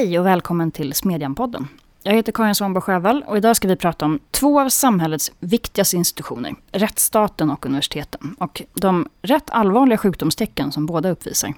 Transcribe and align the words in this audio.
Hej 0.00 0.18
och 0.18 0.26
välkommen 0.26 0.70
till 0.70 0.92
Smedjan-podden. 0.94 1.68
Jag 2.02 2.12
heter 2.12 2.32
Karin 2.32 2.54
Svanborg 2.54 2.82
Sjövall 2.82 3.24
och 3.26 3.36
idag 3.36 3.56
ska 3.56 3.68
vi 3.68 3.76
prata 3.76 4.04
om 4.04 4.18
två 4.30 4.60
av 4.60 4.68
samhällets 4.68 5.32
viktigaste 5.40 5.96
institutioner, 5.96 6.54
rättsstaten 6.72 7.50
och 7.50 7.66
universiteten, 7.66 8.36
och 8.38 8.62
de 8.74 9.08
rätt 9.22 9.50
allvarliga 9.50 9.98
sjukdomstecken 9.98 10.72
som 10.72 10.86
båda 10.86 11.10
uppvisar. 11.10 11.54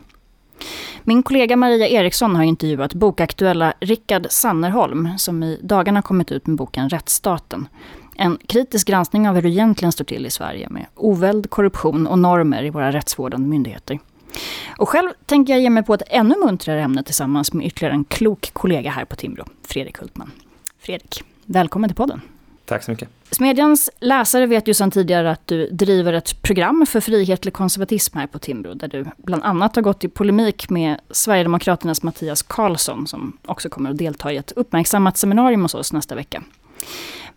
Min 1.03 1.23
kollega 1.23 1.57
Maria 1.57 1.89
Eriksson 1.89 2.37
har 2.37 2.43
intervjuat 2.43 2.95
bokaktuella 2.95 3.75
Rickard 3.81 4.27
Sannerholm, 4.31 5.09
som 5.19 5.43
i 5.43 5.61
dagarna 5.63 6.03
kommit 6.03 6.33
ut 6.33 6.47
med 6.47 6.57
boken 6.57 6.89
Rättsstaten. 6.89 7.69
En 8.17 8.39
kritisk 8.49 8.87
granskning 8.87 9.29
av 9.29 9.35
hur 9.35 9.43
det 9.43 9.49
egentligen 9.49 9.93
står 9.93 10.05
till 10.05 10.27
i 10.27 10.31
Sverige 10.31 10.69
med 10.69 10.87
oväld, 10.95 11.51
korruption 11.51 12.07
och 12.07 12.19
normer 12.19 12.65
i 12.65 12.71
våra 12.71 12.93
rättsvårdande 12.93 13.49
myndigheter. 13.49 13.99
Och 14.79 14.89
själv 14.89 15.11
tänker 15.27 15.53
jag 15.53 15.63
ge 15.63 15.71
mig 15.71 15.83
på 15.83 15.95
ett 15.95 16.03
ännu 16.07 16.35
muntrare 16.45 16.83
ämne 16.83 17.03
tillsammans 17.03 17.53
med 17.53 17.67
ytterligare 17.67 17.95
en 17.95 18.05
klok 18.05 18.51
kollega 18.53 18.91
här 18.91 19.05
på 19.05 19.17
Timbro, 19.17 19.45
Fredrik 19.65 19.99
Hultman. 19.99 20.31
Fredrik, 20.81 21.25
välkommen 21.47 21.91
till 21.91 21.97
podden. 21.97 22.21
Tack 22.65 22.83
så 22.83 22.91
mycket. 22.91 23.09
Smedjans 23.31 23.91
läsare 24.01 24.47
vet 24.47 24.69
ju 24.69 24.75
sedan 24.75 24.91
tidigare 24.91 25.31
att 25.31 25.47
du 25.47 25.67
driver 25.67 26.13
ett 26.13 26.43
program 26.43 26.87
för 26.89 27.01
frihetlig 27.01 27.55
konservatism 27.55 28.19
här 28.19 28.27
på 28.27 28.39
Timbro, 28.39 28.75
där 28.75 28.89
du 28.89 29.05
bland 29.17 29.45
annat 29.45 29.77
har 29.77 29.83
gått 29.83 30.05
i 30.05 30.09
polemik 30.09 30.71
med 30.71 31.01
Sverigedemokraternas 31.11 32.03
Mattias 32.03 32.43
Karlsson, 32.43 33.07
som 33.07 33.39
också 33.47 33.69
kommer 33.69 33.91
att 33.91 33.99
delta 33.99 34.33
i 34.33 34.37
ett 34.37 34.53
uppmärksammat 34.53 35.19
seminarium 35.19 35.63
hos 35.63 35.75
oss 35.75 35.93
nästa 35.93 36.15
vecka. 36.15 36.43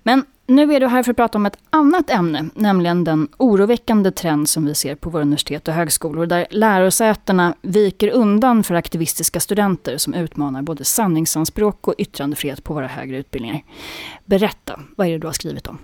Men 0.08 0.26
nu 0.48 0.74
är 0.74 0.80
du 0.80 0.88
här 0.88 1.04
för 1.04 1.12
att 1.12 1.18
prata 1.18 1.38
om 1.38 1.46
ett 1.46 1.58
annat 1.70 2.10
ämne, 2.10 2.50
nämligen 2.54 3.04
den 3.04 3.28
oroväckande 3.38 4.12
trend 4.12 4.50
som 4.50 4.66
vi 4.66 4.76
ser 4.76 4.96
på 4.96 5.10
våra 5.10 5.22
universitet 5.22 5.68
och 5.68 5.74
högskolor, 5.74 6.26
där 6.26 6.48
lärosätena 6.50 7.56
viker 7.62 8.10
undan 8.10 8.64
för 8.64 8.76
aktivistiska 8.76 9.40
studenter 9.40 9.98
som 9.98 10.14
utmanar 10.14 10.62
både 10.62 10.84
sanningsanspråk 10.84 11.88
och 11.88 11.96
yttrandefrihet 11.98 12.64
på 12.64 12.74
våra 12.74 12.88
högre 12.88 13.18
utbildningar. 13.18 13.64
Berätta, 14.26 14.80
vad 14.96 15.08
är 15.08 15.12
det 15.12 15.18
du 15.18 15.28
har 15.28 15.34
skrivit 15.34 15.68
om? 15.68 15.78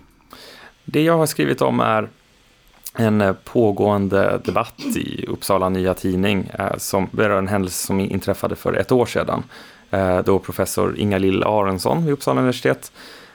Det 0.86 1.02
jag 1.04 1.18
har 1.18 1.26
skrivit 1.26 1.62
om 1.62 1.80
är 1.80 2.10
en 2.96 3.22
eh, 3.22 3.34
pågående 3.34 4.42
debatt 4.46 4.82
i 4.96 5.26
Uppsala 5.28 5.70
Nya 5.70 5.94
Tidning 5.94 6.52
eh, 6.60 6.78
som 6.78 7.08
berör 7.12 7.38
en 7.38 7.48
händelse 7.48 7.88
som 7.88 8.00
inträffade 8.00 8.56
för 8.56 8.74
ett 8.74 8.92
år 8.92 9.06
sedan. 9.06 9.44
Eh, 9.92 10.20
då 10.20 10.40
professor 10.40 10.96
Inga-Lill 10.98 11.44
Aronsson 11.44 12.06
vid 12.06 12.14
Uppsala 12.14 12.42
universitet 12.42 12.92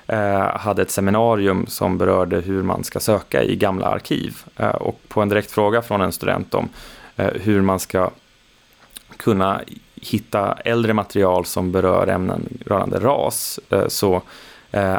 Eh, 0.09 0.57
hade 0.57 0.83
ett 0.83 0.91
seminarium 0.91 1.67
som 1.67 1.99
berörde 1.99 2.41
hur 2.41 2.63
man 2.63 2.85
ska 2.85 3.01
söka 3.01 3.43
i 3.43 3.57
gamla 3.57 3.87
arkiv. 3.87 4.37
Eh, 4.57 4.69
och 4.69 5.01
på 5.09 5.23
en 5.23 5.29
direkt 5.29 5.51
fråga 5.51 5.83
från 5.83 6.01
en 6.01 6.13
student 6.13 6.55
om 6.55 6.69
eh, 7.17 7.31
hur 7.35 7.61
man 7.61 7.81
ska 7.81 8.11
kunna 9.17 9.61
hitta 9.95 10.53
äldre 10.53 10.93
material 10.93 11.45
som 11.45 11.73
berör 11.73 12.07
ämnen 12.07 12.59
rörande 12.67 12.99
ras 12.99 13.61
så 13.89 14.23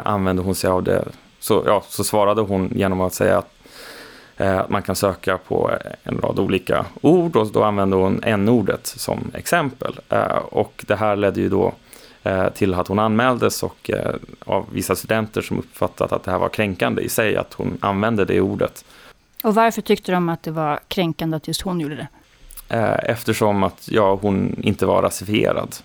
använde 0.02 0.42
hon 0.42 0.54
sig 0.54 0.70
av 0.70 0.82
det. 0.82 1.04
Så, 1.40 1.62
ja, 1.66 1.82
så 1.88 2.04
svarade 2.04 2.40
hon 2.40 2.72
genom 2.74 3.00
att 3.00 3.14
säga 3.14 3.38
att 3.38 4.70
man 4.70 4.82
kan 4.82 4.96
söka 4.96 5.38
på 5.38 5.70
en 6.02 6.20
rad 6.20 6.38
olika 6.38 6.86
ord 7.00 7.36
och 7.36 7.52
då 7.52 7.64
använde 7.64 7.96
hon 7.96 8.22
n-ordet 8.24 8.86
som 8.86 9.30
exempel. 9.34 10.00
Och 10.42 10.84
det 10.86 10.96
här 10.96 11.16
ledde 11.16 11.40
ju 11.40 11.48
då 11.48 11.74
till 12.54 12.74
att 12.74 12.88
hon 12.88 12.98
anmäldes 12.98 13.62
och 13.62 13.90
eh, 13.90 14.14
av 14.46 14.66
vissa 14.72 14.96
studenter 14.96 15.42
som 15.42 15.58
uppfattat 15.58 16.12
att 16.12 16.24
det 16.24 16.30
här 16.30 16.38
var 16.38 16.48
kränkande 16.48 17.02
i 17.02 17.08
sig, 17.08 17.36
att 17.36 17.54
hon 17.54 17.78
använde 17.80 18.24
det 18.24 18.40
ordet. 18.40 18.84
Och 19.44 19.54
varför 19.54 19.82
tyckte 19.82 20.12
de 20.12 20.28
att 20.28 20.42
det 20.42 20.50
var 20.50 20.80
kränkande 20.88 21.36
att 21.36 21.48
just 21.48 21.62
hon 21.62 21.80
gjorde 21.80 21.96
det? 21.96 22.08
Eh, 22.76 23.10
eftersom 23.10 23.62
att 23.62 23.88
ja, 23.90 24.18
hon 24.22 24.60
inte 24.62 24.86
var 24.86 25.02
rasifierad 25.02 25.76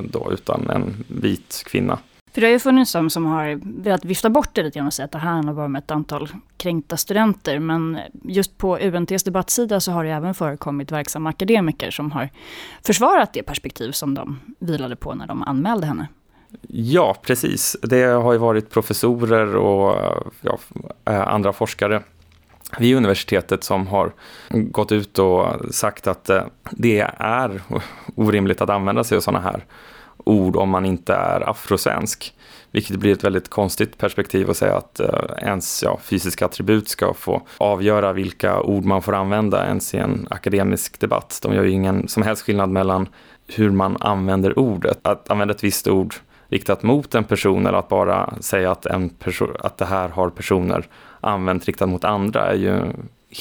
då, 0.00 0.32
utan 0.32 0.70
en 0.70 1.04
vit 1.08 1.62
kvinna. 1.66 1.98
För 2.38 2.40
det 2.40 2.46
har 2.46 2.52
ju 2.52 2.58
funnits 2.58 2.92
de 2.92 3.10
som 3.10 3.26
har 3.26 3.60
velat 3.82 4.04
vifta 4.04 4.30
bort 4.30 4.48
det 4.52 4.62
lite 4.62 4.78
grann 4.78 4.86
och 4.86 4.92
säga 4.92 5.04
att 5.04 5.12
det 5.12 5.18
här 5.18 5.30
handlar 5.30 5.52
bara 5.52 5.64
om 5.64 5.76
ett 5.76 5.90
antal 5.90 6.28
kränkta 6.56 6.96
studenter. 6.96 7.58
Men 7.58 7.98
just 8.22 8.58
på 8.58 8.78
UNTs 8.78 9.22
debattsida 9.22 9.80
så 9.80 9.92
har 9.92 10.04
det 10.04 10.10
även 10.10 10.34
förekommit 10.34 10.92
verksamma 10.92 11.30
akademiker 11.30 11.90
som 11.90 12.12
har 12.12 12.28
försvarat 12.84 13.32
det 13.32 13.42
perspektiv 13.42 13.92
som 13.92 14.14
de 14.14 14.40
vilade 14.58 14.96
på 14.96 15.14
när 15.14 15.26
de 15.26 15.42
anmälde 15.42 15.86
henne. 15.86 16.08
Ja, 16.68 17.16
precis. 17.22 17.76
Det 17.82 18.02
har 18.02 18.32
ju 18.32 18.38
varit 18.38 18.70
professorer 18.70 19.56
och 19.56 19.96
ja, 20.40 20.58
eh, 21.04 21.28
andra 21.28 21.52
forskare 21.52 22.02
vid 22.78 22.96
universitetet 22.96 23.64
som 23.64 23.86
har 23.86 24.12
gått 24.48 24.92
ut 24.92 25.18
och 25.18 25.74
sagt 25.74 26.06
att 26.06 26.30
eh, 26.30 26.42
det 26.70 27.00
är 27.18 27.62
orimligt 28.14 28.60
att 28.60 28.70
använda 28.70 29.04
sig 29.04 29.16
av 29.16 29.20
sådana 29.20 29.40
här 29.40 29.64
ord 30.28 30.56
om 30.56 30.70
man 30.70 30.86
inte 30.86 31.14
är 31.14 31.50
afrosvensk. 31.50 32.34
Vilket 32.70 32.96
blir 32.96 33.12
ett 33.12 33.24
väldigt 33.24 33.48
konstigt 33.48 33.98
perspektiv 33.98 34.50
att 34.50 34.56
säga 34.56 34.76
att 34.76 35.00
eh, 35.00 35.08
ens 35.42 35.82
ja, 35.82 35.98
fysiska 36.02 36.46
attribut 36.46 36.88
ska 36.88 37.14
få 37.14 37.42
avgöra 37.58 38.12
vilka 38.12 38.60
ord 38.60 38.84
man 38.84 39.02
får 39.02 39.14
använda 39.14 39.66
ens 39.66 39.94
i 39.94 39.96
en 39.96 40.26
akademisk 40.30 41.00
debatt. 41.00 41.38
De 41.42 41.54
gör 41.54 41.64
ju 41.64 41.70
ingen 41.70 42.08
som 42.08 42.22
helst 42.22 42.42
skillnad 42.42 42.68
mellan 42.68 43.08
hur 43.46 43.70
man 43.70 43.96
använder 44.00 44.58
ordet. 44.58 45.06
Att 45.06 45.30
använda 45.30 45.54
ett 45.54 45.64
visst 45.64 45.88
ord 45.88 46.14
riktat 46.48 46.82
mot 46.82 47.14
en 47.14 47.24
person 47.24 47.66
eller 47.66 47.78
att 47.78 47.88
bara 47.88 48.34
säga 48.40 48.70
att, 48.70 48.86
en 48.86 49.10
att 49.60 49.78
det 49.78 49.84
här 49.84 50.08
har 50.08 50.30
personer 50.30 50.86
använt 51.20 51.66
riktat 51.66 51.88
mot 51.88 52.04
andra 52.04 52.46
är 52.46 52.54
ju 52.54 52.82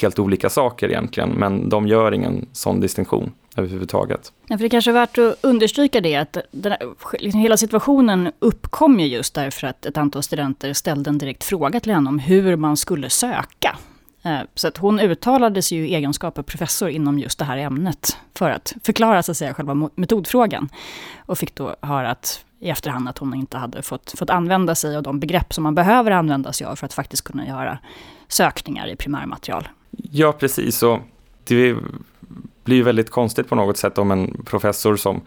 helt 0.02 0.20
olika 0.20 0.50
saker 0.50 0.90
egentligen, 0.90 1.30
men 1.30 1.70
de 1.70 1.88
gör 1.88 2.12
ingen 2.12 2.46
sån 2.52 2.80
distinktion 2.80 3.32
överhuvudtaget. 3.58 4.34
Ja, 4.48 4.58
för 4.58 4.64
det 4.64 4.70
kanske 4.70 4.92
är 4.92 4.94
värt 4.94 5.18
att 5.18 5.36
understryka 5.42 6.02
det, 6.02 6.16
att 6.16 6.38
den, 6.52 6.74
liksom 7.20 7.42
hela 7.42 7.58
situationen 7.58 8.32
uppkom 8.40 9.00
ju 9.00 9.08
just 9.08 9.34
därför 9.34 9.68
att 9.68 9.86
ett 9.86 9.98
antal 9.98 10.24
studenter 10.24 10.74
ställde 10.74 11.10
en 11.10 11.18
direkt 11.18 11.44
fråga 11.44 11.80
till 11.80 11.92
henne 11.92 12.10
om 12.10 12.20
hur 12.20 12.56
man 12.56 12.78
skulle 12.78 13.10
söka. 13.10 13.78
Eh, 14.24 14.40
så 14.56 14.68
att 14.68 14.78
hon 14.78 15.00
uttalade 15.00 15.62
sig 15.62 15.78
ju 15.78 15.88
i 15.88 15.96
egenskap 15.96 16.38
av 16.38 16.44
professor 16.44 16.90
inom 16.90 17.20
just 17.20 17.40
det 17.40 17.46
här 17.46 17.58
ämnet, 17.58 18.18
för 18.36 18.50
att 18.50 18.76
förklara 18.84 19.24
så 19.24 19.32
att 19.32 19.38
säga 19.38 19.54
själva 19.54 19.90
metodfrågan. 19.96 20.70
Och 21.26 21.38
fick 21.38 21.56
då 21.56 21.76
höra 21.82 22.12
att 22.12 22.46
i 22.60 22.70
efterhand 22.70 23.10
att 23.10 23.18
hon 23.18 23.34
inte 23.34 23.58
hade 23.58 23.82
fått, 23.82 24.14
fått 24.18 24.30
använda 24.30 24.76
sig 24.76 24.96
av 24.96 25.04
de 25.04 25.20
begrepp 25.20 25.54
som 25.54 25.64
man 25.64 25.76
behöver 25.76 26.12
använda 26.12 26.54
sig 26.54 26.68
av 26.68 26.76
för 26.76 26.86
att 26.86 26.94
faktiskt 26.94 27.24
kunna 27.24 27.48
göra 27.48 27.80
sökningar 28.28 28.88
i 28.88 28.96
primärmaterial. 28.96 29.68
Ja, 30.12 30.32
precis. 30.32 30.84
Och 30.84 31.00
det 31.44 31.76
blir 32.64 32.84
väldigt 32.84 33.10
konstigt 33.10 33.50
på 33.50 33.56
något 33.56 33.78
sätt 33.78 33.98
om 33.98 34.12
en 34.12 34.44
professor 34.46 34.96
som 34.96 35.22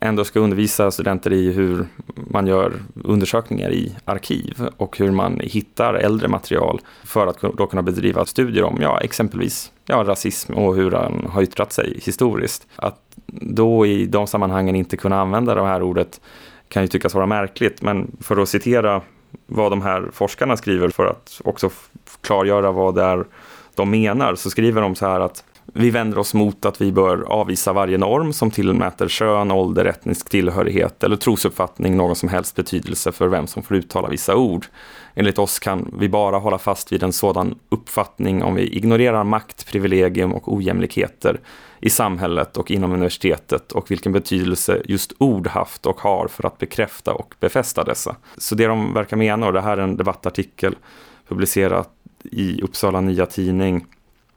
ändå 0.00 0.24
ska 0.24 0.40
undervisa 0.40 0.90
studenter 0.90 1.32
i 1.32 1.52
hur 1.52 1.86
man 2.14 2.46
gör 2.46 2.72
undersökningar 3.04 3.70
i 3.70 3.96
arkiv 4.04 4.68
och 4.76 4.98
hur 4.98 5.10
man 5.10 5.40
hittar 5.42 5.94
äldre 5.94 6.28
material 6.28 6.80
för 7.04 7.26
att 7.26 7.40
då 7.40 7.66
kunna 7.66 7.82
bedriva 7.82 8.24
studier 8.24 8.64
om 8.64 8.78
ja, 8.80 9.00
exempelvis 9.00 9.72
ja, 9.86 10.04
rasism 10.04 10.52
och 10.52 10.76
hur 10.76 10.90
den 10.90 11.26
har 11.30 11.42
yttrat 11.42 11.72
sig 11.72 12.00
historiskt. 12.02 12.66
Att 12.76 13.00
då 13.26 13.86
i 13.86 14.06
de 14.06 14.26
sammanhangen 14.26 14.76
inte 14.76 14.96
kunna 14.96 15.20
använda 15.20 15.54
det 15.54 15.62
här 15.62 15.82
ordet 15.82 16.20
kan 16.68 16.82
ju 16.82 16.88
tyckas 16.88 17.14
vara 17.14 17.26
märkligt, 17.26 17.82
men 17.82 18.16
för 18.20 18.36
att 18.36 18.48
citera 18.48 19.02
vad 19.46 19.72
de 19.72 19.82
här 19.82 20.08
forskarna 20.12 20.56
skriver 20.56 20.88
för 20.88 21.06
att 21.06 21.40
också 21.44 21.70
klargöra 22.20 22.72
vad 22.72 22.94
det 22.94 23.02
är 23.02 23.24
de 23.78 23.90
menar 23.90 24.34
så 24.34 24.50
skriver 24.50 24.82
de 24.82 24.94
så 24.94 25.06
här 25.06 25.20
att 25.20 25.44
vi 25.74 25.90
vänder 25.90 26.18
oss 26.18 26.34
mot 26.34 26.64
att 26.64 26.80
vi 26.80 26.92
bör 26.92 27.22
avvisa 27.28 27.72
varje 27.72 27.98
norm 27.98 28.32
som 28.32 28.50
tillmäter 28.50 29.08
kön, 29.08 29.50
ålder, 29.50 29.84
etnisk 29.84 30.30
tillhörighet 30.30 31.04
eller 31.04 31.16
trosuppfattning 31.16 31.96
någon 31.96 32.16
som 32.16 32.28
helst 32.28 32.56
betydelse 32.56 33.12
för 33.12 33.28
vem 33.28 33.46
som 33.46 33.62
får 33.62 33.76
uttala 33.76 34.08
vissa 34.08 34.36
ord. 34.36 34.66
Enligt 35.14 35.38
oss 35.38 35.58
kan 35.58 35.94
vi 35.98 36.08
bara 36.08 36.38
hålla 36.38 36.58
fast 36.58 36.92
vid 36.92 37.02
en 37.02 37.12
sådan 37.12 37.54
uppfattning 37.68 38.42
om 38.42 38.54
vi 38.54 38.62
ignorerar 38.62 39.24
makt, 39.24 39.66
privilegium 39.72 40.32
och 40.32 40.52
ojämlikheter 40.52 41.40
i 41.80 41.90
samhället 41.90 42.56
och 42.56 42.70
inom 42.70 42.92
universitetet 42.92 43.72
och 43.72 43.90
vilken 43.90 44.12
betydelse 44.12 44.82
just 44.84 45.12
ord 45.18 45.46
haft 45.46 45.86
och 45.86 46.00
har 46.00 46.28
för 46.28 46.46
att 46.46 46.58
bekräfta 46.58 47.12
och 47.12 47.34
befästa 47.40 47.84
dessa. 47.84 48.16
Så 48.36 48.54
det 48.54 48.66
de 48.66 48.94
verkar 48.94 49.16
mena, 49.16 49.46
och 49.46 49.52
det 49.52 49.60
här 49.60 49.76
är 49.76 49.82
en 49.82 49.96
debattartikel 49.96 50.74
publicerad 51.28 51.86
i 52.32 52.62
Uppsala 52.62 53.00
Nya 53.00 53.26
Tidning 53.26 53.86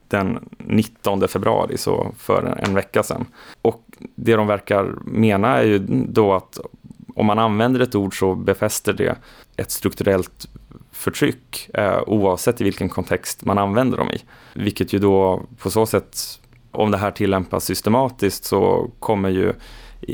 den 0.07 0.49
19 0.57 1.27
februari, 1.27 1.77
så 1.77 2.11
för 2.17 2.63
en 2.67 2.73
vecka 2.73 3.03
sedan. 3.03 3.25
Och 3.61 3.83
det 4.15 4.35
de 4.35 4.47
verkar 4.47 4.95
mena 5.05 5.57
är 5.57 5.63
ju 5.63 5.79
då 6.07 6.33
att 6.33 6.59
om 7.15 7.25
man 7.25 7.39
använder 7.39 7.79
ett 7.79 7.95
ord 7.95 8.19
så 8.19 8.35
befäster 8.35 8.93
det 8.93 9.15
ett 9.57 9.71
strukturellt 9.71 10.49
förtryck 10.91 11.69
eh, 11.73 11.99
oavsett 12.07 12.61
i 12.61 12.63
vilken 12.63 12.89
kontext 12.89 13.45
man 13.45 13.57
använder 13.57 13.97
dem 13.97 14.11
i. 14.11 14.21
Vilket 14.53 14.93
ju 14.93 14.99
då 14.99 15.41
på 15.57 15.71
så 15.71 15.85
sätt, 15.85 16.17
om 16.71 16.91
det 16.91 16.97
här 16.97 17.11
tillämpas 17.11 17.65
systematiskt 17.65 18.43
så 18.43 18.91
kommer 18.99 19.29
ju 19.29 19.53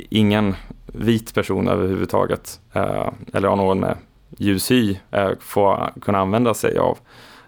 ingen 0.10 0.56
vit 0.86 1.34
person 1.34 1.68
överhuvudtaget, 1.68 2.60
eh, 2.74 3.12
eller 3.34 3.56
någon 3.56 3.80
med 3.80 3.98
ljus 4.38 4.72
hy, 4.72 4.98
eh, 5.12 5.32
få 5.40 5.90
kunna 6.02 6.18
använda 6.18 6.54
sig 6.54 6.78
av 6.78 6.98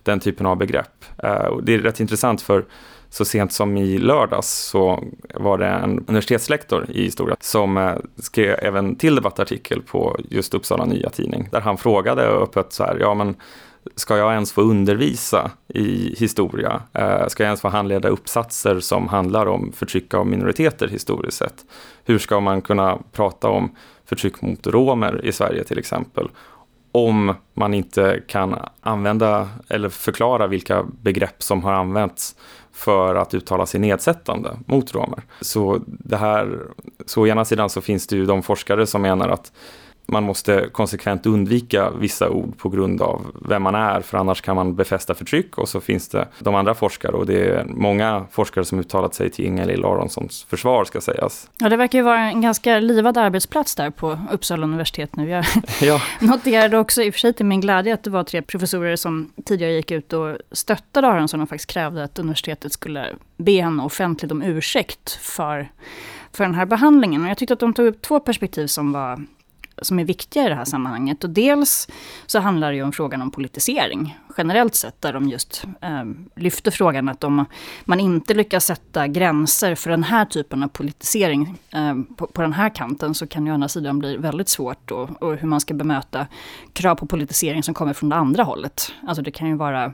den 0.09 0.19
typen 0.19 0.45
av 0.45 0.57
begrepp. 0.57 1.06
Eh, 1.23 1.45
och 1.45 1.63
det 1.63 1.73
är 1.73 1.79
rätt 1.79 2.00
intressant 2.00 2.41
för 2.41 2.65
så 3.09 3.25
sent 3.25 3.53
som 3.53 3.77
i 3.77 3.97
lördags 3.97 4.47
så 4.47 5.03
var 5.33 5.57
det 5.57 5.67
en 5.67 6.00
universitetslektor 6.07 6.85
i 6.89 7.03
historia 7.03 7.35
som 7.39 7.77
eh, 7.77 7.94
skrev 8.17 8.56
även 8.61 8.95
till 8.95 9.15
debattartikel 9.15 9.81
på 9.81 10.19
just 10.29 10.53
Uppsala 10.53 10.85
Nya 10.85 11.09
Tidning 11.09 11.50
där 11.51 11.61
han 11.61 11.77
frågade 11.77 12.21
öppet 12.21 12.73
så 12.73 12.83
här, 12.83 12.97
ja 13.00 13.13
men 13.13 13.35
ska 13.95 14.17
jag 14.17 14.33
ens 14.33 14.51
få 14.51 14.61
undervisa 14.61 15.51
i 15.67 16.15
historia? 16.19 16.81
Eh, 16.94 17.27
ska 17.27 17.44
jag 17.44 17.47
ens 17.47 17.62
få 17.62 17.69
handleda 17.69 18.09
uppsatser 18.09 18.79
som 18.79 19.07
handlar 19.07 19.45
om 19.45 19.71
förtryck 19.71 20.13
av 20.13 20.27
minoriteter 20.27 20.88
historiskt 20.88 21.38
sett? 21.38 21.65
Hur 22.03 22.19
ska 22.19 22.39
man 22.39 22.62
kunna 22.62 22.97
prata 23.12 23.50
om 23.50 23.75
förtryck 24.05 24.41
mot 24.41 24.67
romer 24.67 25.25
i 25.25 25.31
Sverige 25.31 25.63
till 25.63 25.79
exempel? 25.79 26.29
Om 26.91 27.33
man 27.53 27.74
inte 27.74 28.21
kan 28.27 28.56
använda 28.81 29.50
eller 29.68 29.89
förklara 29.89 30.47
vilka 30.47 30.86
begrepp 31.01 31.44
som 31.44 31.63
har 31.63 31.74
använts 31.74 32.36
för 32.71 33.15
att 33.15 33.33
uttala 33.33 33.65
sig 33.65 33.80
nedsättande 33.80 34.57
mot 34.65 34.95
romer. 34.95 35.24
Så 35.41 35.80
det 35.88 36.18
här, 36.18 36.59
så 37.06 37.21
å 37.21 37.27
ena 37.27 37.45
sidan 37.45 37.69
så 37.69 37.81
finns 37.81 38.07
det 38.07 38.15
ju 38.15 38.25
de 38.25 38.44
forskare 38.44 38.88
som 38.88 39.01
menar 39.01 39.30
att 39.30 39.51
man 40.11 40.23
måste 40.23 40.69
konsekvent 40.71 41.25
undvika 41.25 41.89
vissa 41.89 42.29
ord 42.29 42.57
på 42.57 42.69
grund 42.69 43.01
av 43.01 43.25
vem 43.50 43.63
man 43.63 43.75
är, 43.75 44.01
för 44.01 44.17
annars 44.17 44.41
kan 44.41 44.56
man 44.56 44.75
befästa 44.75 45.15
förtryck. 45.15 45.57
Och 45.57 45.69
så 45.69 45.79
finns 45.79 46.09
det 46.09 46.27
de 46.39 46.56
andra 46.56 46.73
forskare 46.73 47.11
och 47.11 47.25
det 47.25 47.50
är 47.50 47.65
många 47.65 48.25
forskare 48.31 48.65
som 48.65 48.79
uttalat 48.79 49.13
sig 49.13 49.29
till 49.29 49.45
Ingalill 49.45 49.85
Aronssons 49.85 50.44
försvar 50.50 50.85
ska 50.85 51.01
sägas. 51.01 51.50
Ja, 51.59 51.69
det 51.69 51.77
verkar 51.77 52.00
ju 52.00 52.03
vara 52.03 52.19
en 52.19 52.41
ganska 52.41 52.79
livad 52.79 53.17
arbetsplats 53.17 53.75
där 53.75 53.89
på 53.89 54.19
Uppsala 54.31 54.63
universitet 54.63 55.15
nu. 55.15 55.29
Jag 55.29 55.45
ja. 55.81 56.01
noterade 56.21 56.77
också 56.77 57.03
i 57.03 57.09
och 57.09 57.13
för 57.13 57.19
sig 57.19 57.33
till 57.33 57.45
min 57.45 57.62
glädje 57.62 57.94
att 57.94 58.03
det 58.03 58.09
var 58.09 58.23
tre 58.23 58.41
professorer 58.41 58.95
som 58.95 59.31
tidigare 59.45 59.73
gick 59.73 59.91
ut 59.91 60.13
och 60.13 60.38
stöttade 60.51 61.07
Aronsson 61.07 61.41
och 61.41 61.50
faktiskt 61.50 61.69
krävde 61.69 62.03
att 62.03 62.19
universitetet 62.19 62.73
skulle 62.73 63.15
be 63.38 63.62
henne 63.62 63.83
offentligt 63.83 64.31
om 64.31 64.41
ursäkt 64.41 65.12
för, 65.12 65.71
för 66.33 66.44
den 66.44 66.55
här 66.55 66.65
behandlingen. 66.65 67.23
Och 67.23 67.29
jag 67.29 67.38
tyckte 67.38 67.53
att 67.53 67.59
de 67.59 67.73
tog 67.73 67.85
upp 67.85 68.01
två 68.01 68.19
perspektiv 68.19 68.67
som 68.67 68.91
var 68.91 69.25
som 69.81 69.99
är 69.99 70.03
viktiga 70.03 70.45
i 70.45 70.49
det 70.49 70.55
här 70.55 70.65
sammanhanget. 70.65 71.23
Och 71.23 71.29
dels 71.29 71.87
så 72.25 72.39
handlar 72.39 72.69
det 72.69 72.75
ju 72.75 72.83
om 72.83 72.91
frågan 72.91 73.21
om 73.21 73.31
politisering 73.31 74.17
generellt 74.37 74.75
sett, 74.75 75.01
där 75.01 75.13
de 75.13 75.29
just 75.29 75.63
eh, 75.81 76.03
lyfter 76.35 76.71
frågan 76.71 77.09
att 77.09 77.23
om 77.23 77.45
man 77.85 77.99
inte 77.99 78.33
lyckas 78.33 78.65
sätta 78.65 79.07
gränser 79.07 79.75
för 79.75 79.89
den 79.89 80.03
här 80.03 80.25
typen 80.25 80.63
av 80.63 80.67
politisering 80.67 81.57
eh, 81.73 81.95
på, 82.17 82.27
på, 82.27 82.41
den 82.41 82.53
här 82.53 82.69
kanten 82.69 83.13
så 83.13 83.27
kan 83.27 83.45
ju 83.45 83.51
å 83.51 83.53
andra 83.53 83.67
sidan 83.67 83.99
bli 83.99 84.17
väldigt 84.17 84.49
svårt 84.49 84.79
då, 84.85 85.09
och 85.19 85.35
hur 85.35 85.47
man 85.47 85.61
ska 85.61 85.73
bemöta 85.73 86.27
krav 86.73 86.95
på 86.95 87.05
politisering 87.05 87.63
som 87.63 87.73
kommer 87.73 87.93
från 87.93 88.09
det 88.09 88.15
andra 88.15 88.43
hållet. 88.43 88.93
Alltså 89.07 89.21
det 89.21 89.31
kan 89.31 89.47
ju 89.47 89.55
vara 89.55 89.93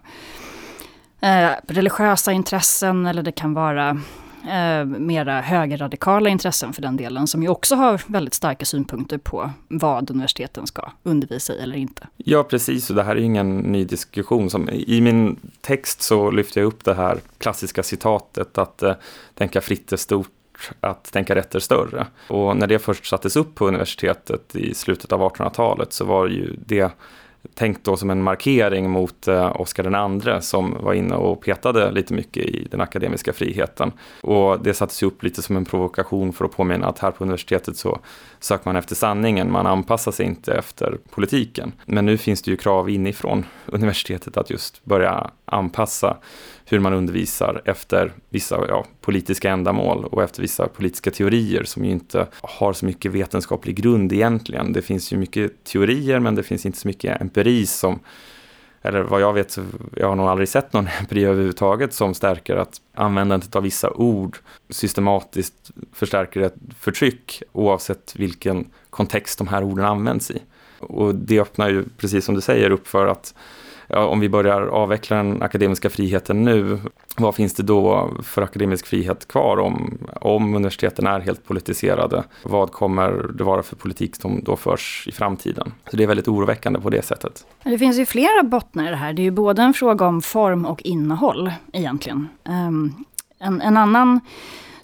eh, 1.20 1.50
religiösa 1.68 2.32
intressen 2.32 3.06
eller 3.06 3.24
det 3.24 3.32
kan 3.32 3.54
vara 3.54 4.02
eh, 4.48 4.86
mera 4.86 5.42
högerradikala 5.42 6.30
intressen 6.30 6.74
för 6.74 6.82
den 6.82 6.98
delen, 6.98 7.28
som 7.28 7.44
ju 7.44 7.50
också 7.50 7.76
har 7.76 8.02
väldigt 8.08 8.34
starka 8.34 8.66
synpunkter 8.66 9.18
på 9.18 9.50
vad 9.68 10.12
universiteten 10.12 10.68
ska 10.68 10.92
undervisa 11.04 11.54
i 11.54 11.60
eller 11.60 11.76
inte. 11.76 12.08
Ja, 12.18 12.44
precis, 12.44 12.90
och 12.90 12.96
det 12.96 13.04
här 13.04 13.16
är 13.16 13.22
ingen 13.22 13.58
ny 13.58 13.86
diskussion. 13.86 14.50
Som, 14.50 14.70
I 14.70 15.02
min 15.02 15.40
text 15.62 16.02
så 16.02 16.32
lyfter 16.32 16.62
jag 16.62 16.68
upp 16.68 16.84
det 16.84 16.94
här 16.94 17.20
klassiska 17.38 17.84
citatet 17.84 18.58
att 18.58 18.84
eh, 18.84 18.94
tänka 19.34 19.62
fritt 19.62 19.94
är 19.94 19.98
stort 19.98 20.30
att 20.80 21.12
tänka 21.12 21.36
rätt 21.36 21.56
är 21.56 21.60
större. 21.60 22.08
Och 22.28 22.58
när 22.58 22.68
det 22.68 22.80
först 22.80 23.06
sattes 23.06 23.36
upp 23.36 23.56
på 23.56 23.68
universitetet 23.68 24.56
i 24.56 24.74
slutet 24.74 25.12
av 25.12 25.22
1800-talet 25.22 25.94
så 25.94 26.06
var 26.06 26.28
ju 26.28 26.56
det 26.66 26.92
tänkt 27.54 27.84
då 27.84 27.98
som 27.98 28.10
en 28.10 28.24
markering 28.24 28.90
mot 28.90 29.28
eh, 29.28 29.62
Oscar 29.62 30.24
II 30.26 30.42
som 30.42 30.78
var 30.84 30.94
inne 30.94 31.16
och 31.16 31.42
petade 31.42 31.92
lite 31.92 32.14
mycket 32.14 32.44
i 32.44 32.68
den 32.72 32.82
akademiska 32.82 33.34
friheten. 33.34 33.92
Och 34.22 34.64
det 34.64 34.74
sattes 34.74 35.04
upp 35.04 35.24
lite 35.24 35.42
som 35.42 35.58
en 35.58 35.66
provokation 35.66 36.34
för 36.34 36.46
att 36.46 36.52
påminna 36.52 36.88
att 36.88 37.00
här 37.00 37.12
på 37.12 37.24
universitetet 37.24 37.78
så 37.78 38.00
söker 38.40 38.66
man 38.66 38.76
efter 38.76 38.96
sanningen, 38.96 39.52
man 39.52 39.68
anpassar 39.68 40.12
sig 40.12 40.26
inte 40.26 40.54
efter 40.54 40.98
politiken. 41.10 41.72
Men 41.86 42.06
nu 42.06 42.18
finns 42.18 42.42
det 42.42 42.52
ju 42.52 42.58
krav 42.58 42.90
inifrån 42.90 43.46
universitetet 43.66 44.38
att 44.38 44.50
just 44.50 44.86
börja 44.86 45.32
anpassa 45.46 46.18
hur 46.66 46.80
man 46.80 46.94
undervisar 46.94 47.62
efter 47.66 48.14
vissa 48.30 48.66
ja, 48.68 48.86
politiska 49.02 49.52
ändamål 49.52 50.06
och 50.06 50.24
efter 50.24 50.42
vissa 50.42 50.68
politiska 50.68 51.12
teorier 51.12 51.64
som 51.64 51.86
ju 51.86 51.92
inte 51.92 52.28
har 52.42 52.74
så 52.74 52.86
mycket 52.86 53.12
vetenskaplig 53.12 53.76
grund 53.76 54.14
egentligen. 54.14 54.74
Det 54.74 54.82
finns 54.82 55.14
ju 55.14 55.18
mycket 55.18 55.64
teorier 55.64 56.20
men 56.20 56.36
det 56.36 56.44
finns 56.44 56.66
inte 56.66 56.78
så 56.78 56.88
mycket 56.88 57.22
empiri 57.22 57.66
som 57.66 58.00
eller 58.86 59.02
vad 59.02 59.22
jag 59.22 59.34
vet, 59.34 59.58
jag 59.96 60.08
har 60.08 60.16
nog 60.16 60.28
aldrig 60.28 60.50
sett 60.50 60.74
någon 60.74 60.88
empiri 61.00 61.26
överhuvudtaget 61.26 61.94
som 61.94 62.14
stärker 62.14 62.56
att 62.56 62.82
användandet 62.94 63.56
av 63.56 63.64
vissa 63.64 63.92
ord 63.92 64.38
systematiskt 64.70 65.72
förstärker 65.94 66.42
ett 66.42 66.56
förtryck 66.80 67.44
oavsett 67.52 68.16
vilken 68.16 68.68
kontext 68.90 69.38
de 69.38 69.48
här 69.48 69.64
orden 69.64 69.86
används 69.86 70.32
i. 70.32 70.42
Och 70.80 71.16
det 71.16 71.40
öppnar 71.40 71.70
ju, 71.70 71.84
precis 71.98 72.26
som 72.26 72.36
du 72.36 72.42
säger, 72.42 72.72
upp 72.72 72.88
för 72.88 73.08
att 73.08 73.34
ja, 73.88 74.06
om 74.06 74.20
vi 74.20 74.30
börjar 74.30 74.62
avveckla 74.62 75.18
den 75.18 75.42
akademiska 75.42 75.90
friheten 75.90 76.44
nu, 76.44 76.80
vad 77.18 77.36
finns 77.36 77.54
det 77.54 77.64
då 77.64 78.12
för 78.24 78.42
akademisk 78.42 78.88
frihet 78.88 79.28
kvar 79.28 79.58
om, 79.58 79.98
om 80.22 80.56
universiteten 80.56 81.08
är 81.08 81.20
helt 81.20 81.48
politiserade? 81.48 82.24
Vad 82.44 82.72
kommer 82.72 83.32
det 83.38 83.44
vara 83.44 83.64
för 83.64 83.76
politik 83.76 84.16
som 84.16 84.44
då 84.44 84.56
förs 84.56 85.06
i 85.08 85.12
framtiden? 85.12 85.72
Så 85.92 85.98
det 85.98 86.04
är 86.04 86.08
väldigt 86.08 86.28
oroväckande 86.28 86.80
på 86.80 86.90
det 86.90 87.06
sättet. 87.06 87.46
Det 87.64 87.78
finns 87.78 87.98
ju 87.98 88.06
flera 88.06 88.44
bottnar 88.44 88.88
i 88.88 88.90
det 88.90 88.96
här. 88.96 89.14
Det 89.14 89.22
är 89.22 89.24
ju 89.24 89.32
både 89.32 89.62
en 89.62 89.74
fråga 89.74 90.06
om 90.06 90.22
form 90.22 90.66
och 90.66 90.82
innehåll 90.82 91.52
egentligen. 91.74 92.30
Um, 92.44 93.06
en, 93.40 93.62
en 93.62 93.78
annan 93.78 94.20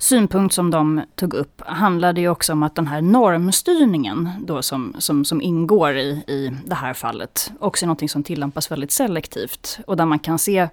synpunkt 0.04 0.56
som 0.56 0.72
de 0.72 1.02
tog 1.16 1.34
upp 1.34 1.62
handlade 1.66 2.22
ju 2.22 2.30
också 2.30 2.54
om 2.54 2.64
att 2.64 2.76
den 2.76 2.88
här 2.88 3.02
normstyrningen 3.02 4.30
då 4.40 4.62
som, 4.62 4.96
som, 5.00 5.26
som 5.26 5.42
ingår 5.42 5.98
i, 5.98 6.10
i 6.28 6.52
det 6.66 6.76
här 6.76 6.94
fallet 6.94 7.52
också 7.60 7.86
är 7.86 7.88
någonting 7.88 8.10
som 8.10 8.24
tillämpas 8.24 8.72
väldigt 8.72 8.92
selektivt. 8.92 9.80
Och 9.88 9.98
där 9.98 10.06
man 10.06 10.20
kan 10.20 10.40
se, 10.40 10.68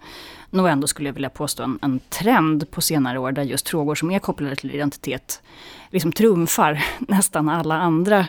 nog 0.50 0.68
ändå 0.68 0.86
skulle 0.86 1.08
jag 1.08 1.14
vilja 1.14 1.30
påstå, 1.30 1.62
en, 1.62 1.78
en 1.82 2.00
trend 2.08 2.70
på 2.70 2.80
senare 2.80 3.18
år 3.18 3.32
där 3.32 3.42
just 3.42 3.68
frågor 3.68 3.94
som 3.94 4.10
är 4.10 4.18
kopplade 4.18 4.56
till 4.56 4.74
identitet 4.74 5.42
liksom 5.90 6.12
trumfar 6.12 6.84
nästan 6.98 7.48
alla 7.48 7.74
andra 7.74 8.26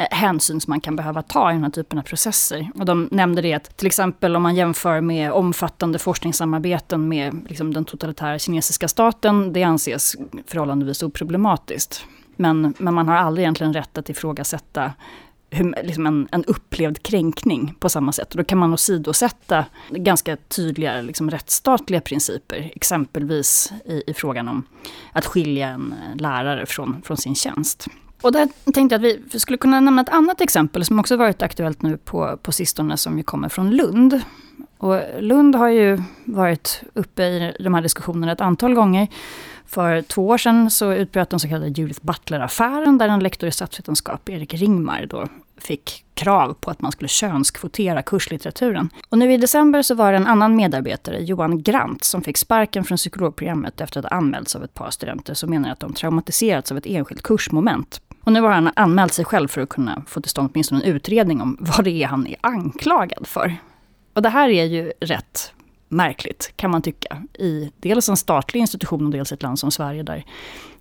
Eh, 0.00 0.06
hänsyn 0.10 0.60
som 0.60 0.70
man 0.70 0.80
kan 0.80 0.96
behöva 0.96 1.22
ta 1.22 1.50
i 1.50 1.54
den 1.54 1.62
här 1.62 1.70
typen 1.70 1.98
av 1.98 2.02
processer. 2.02 2.70
Och 2.74 2.84
de 2.84 3.08
nämnde 3.10 3.42
det 3.42 3.54
att 3.54 3.76
till 3.76 3.86
exempel 3.86 4.36
om 4.36 4.42
man 4.42 4.54
jämför 4.54 5.00
med 5.00 5.32
omfattande 5.32 5.98
forskningssamarbeten 5.98 7.08
med 7.08 7.40
liksom, 7.48 7.74
den 7.74 7.84
totalitära 7.84 8.38
kinesiska 8.38 8.88
staten, 8.88 9.52
det 9.52 9.62
anses 9.62 10.16
förhållandevis 10.46 11.02
oproblematiskt. 11.02 12.04
Men, 12.36 12.74
men 12.78 12.94
man 12.94 13.08
har 13.08 13.16
aldrig 13.16 13.42
egentligen 13.42 13.72
rätt 13.72 13.98
att 13.98 14.08
ifrågasätta 14.08 14.92
hur, 15.50 15.74
liksom 15.82 16.06
en, 16.06 16.28
en 16.32 16.44
upplevd 16.44 17.02
kränkning 17.02 17.74
på 17.80 17.88
samma 17.88 18.12
sätt. 18.12 18.30
Och 18.30 18.36
då 18.36 18.44
kan 18.44 18.58
man 18.58 18.72
åsidosätta 18.72 19.64
ganska 19.90 20.36
tydliga 20.36 21.00
liksom, 21.00 21.30
rättsstatliga 21.30 22.00
principer. 22.00 22.70
Exempelvis 22.74 23.72
i, 23.84 24.02
i 24.06 24.14
frågan 24.14 24.48
om 24.48 24.62
att 25.12 25.26
skilja 25.26 25.68
en 25.68 25.94
lärare 26.14 26.66
från, 26.66 27.02
från 27.02 27.16
sin 27.16 27.34
tjänst. 27.34 27.88
Och 28.22 28.32
där 28.32 28.48
tänkte 28.74 28.94
jag 28.94 29.06
att 29.06 29.18
vi 29.32 29.40
skulle 29.40 29.58
kunna 29.58 29.80
nämna 29.80 30.02
ett 30.02 30.08
annat 30.08 30.40
exempel 30.40 30.84
som 30.84 30.98
också 30.98 31.16
varit 31.16 31.42
aktuellt 31.42 31.82
nu 31.82 31.96
på, 31.96 32.38
på 32.42 32.52
sistone 32.52 32.96
som 32.96 33.18
ju 33.18 33.22
kommer 33.22 33.48
från 33.48 33.70
Lund. 33.70 34.20
Och 34.78 35.00
Lund 35.20 35.54
har 35.54 35.68
ju 35.68 36.02
varit 36.24 36.82
uppe 36.94 37.22
i 37.22 37.56
de 37.60 37.74
här 37.74 37.82
diskussionerna 37.82 38.32
ett 38.32 38.40
antal 38.40 38.74
gånger. 38.74 39.08
För 39.66 40.02
två 40.02 40.28
år 40.28 40.38
sedan 40.38 40.70
så 40.70 40.92
utbröt 40.92 41.30
den 41.30 41.40
så 41.40 41.48
kallade 41.48 41.68
Judith 41.68 42.00
Butler-affären 42.02 42.98
där 42.98 43.08
en 43.08 43.20
lektor 43.20 43.48
i 43.48 43.52
statsvetenskap, 43.52 44.28
Erik 44.28 44.54
Ringmar, 44.54 45.06
då 45.06 45.28
fick 45.58 46.04
krav 46.14 46.54
på 46.60 46.70
att 46.70 46.80
man 46.80 46.92
skulle 46.92 47.08
könskvotera 47.08 48.02
kurslitteraturen. 48.02 48.90
Och 49.08 49.18
nu 49.18 49.32
i 49.32 49.36
december 49.36 49.82
så 49.82 49.94
var 49.94 50.12
det 50.12 50.16
en 50.16 50.26
annan 50.26 50.56
medarbetare, 50.56 51.18
Johan 51.18 51.62
Grant, 51.62 52.04
som 52.04 52.22
fick 52.22 52.36
sparken 52.36 52.84
från 52.84 52.96
psykologprogrammet 52.96 53.80
efter 53.80 53.98
att 53.98 54.04
ha 54.04 54.16
anmälts 54.16 54.56
av 54.56 54.64
ett 54.64 54.74
par 54.74 54.90
studenter 54.90 55.34
som 55.34 55.50
menar 55.50 55.70
att 55.70 55.80
de 55.80 55.92
traumatiserats 55.92 56.72
av 56.72 56.78
ett 56.78 56.86
enskilt 56.86 57.22
kursmoment. 57.22 58.00
Och 58.24 58.32
nu 58.32 58.40
har 58.40 58.50
han 58.50 58.70
anmält 58.76 59.12
sig 59.12 59.24
själv 59.24 59.48
för 59.48 59.60
att 59.60 59.68
kunna 59.68 60.02
få 60.06 60.20
till 60.20 60.30
stånd 60.30 60.50
åtminstone 60.52 60.84
en 60.84 60.94
utredning 60.94 61.40
om 61.40 61.56
vad 61.60 61.84
det 61.84 62.02
är 62.02 62.06
han 62.06 62.26
är 62.26 62.36
anklagad 62.40 63.26
för. 63.26 63.56
Och 64.14 64.22
det 64.22 64.28
här 64.28 64.48
är 64.48 64.64
ju 64.64 64.92
rätt 65.00 65.52
märkligt, 65.88 66.52
kan 66.56 66.70
man 66.70 66.82
tycka, 66.82 67.22
i 67.34 67.72
dels 67.76 68.08
en 68.08 68.16
statlig 68.16 68.60
institution 68.60 69.06
och 69.06 69.12
dels 69.12 69.32
ett 69.32 69.42
land 69.42 69.58
som 69.58 69.70
Sverige, 69.70 70.02
där 70.02 70.24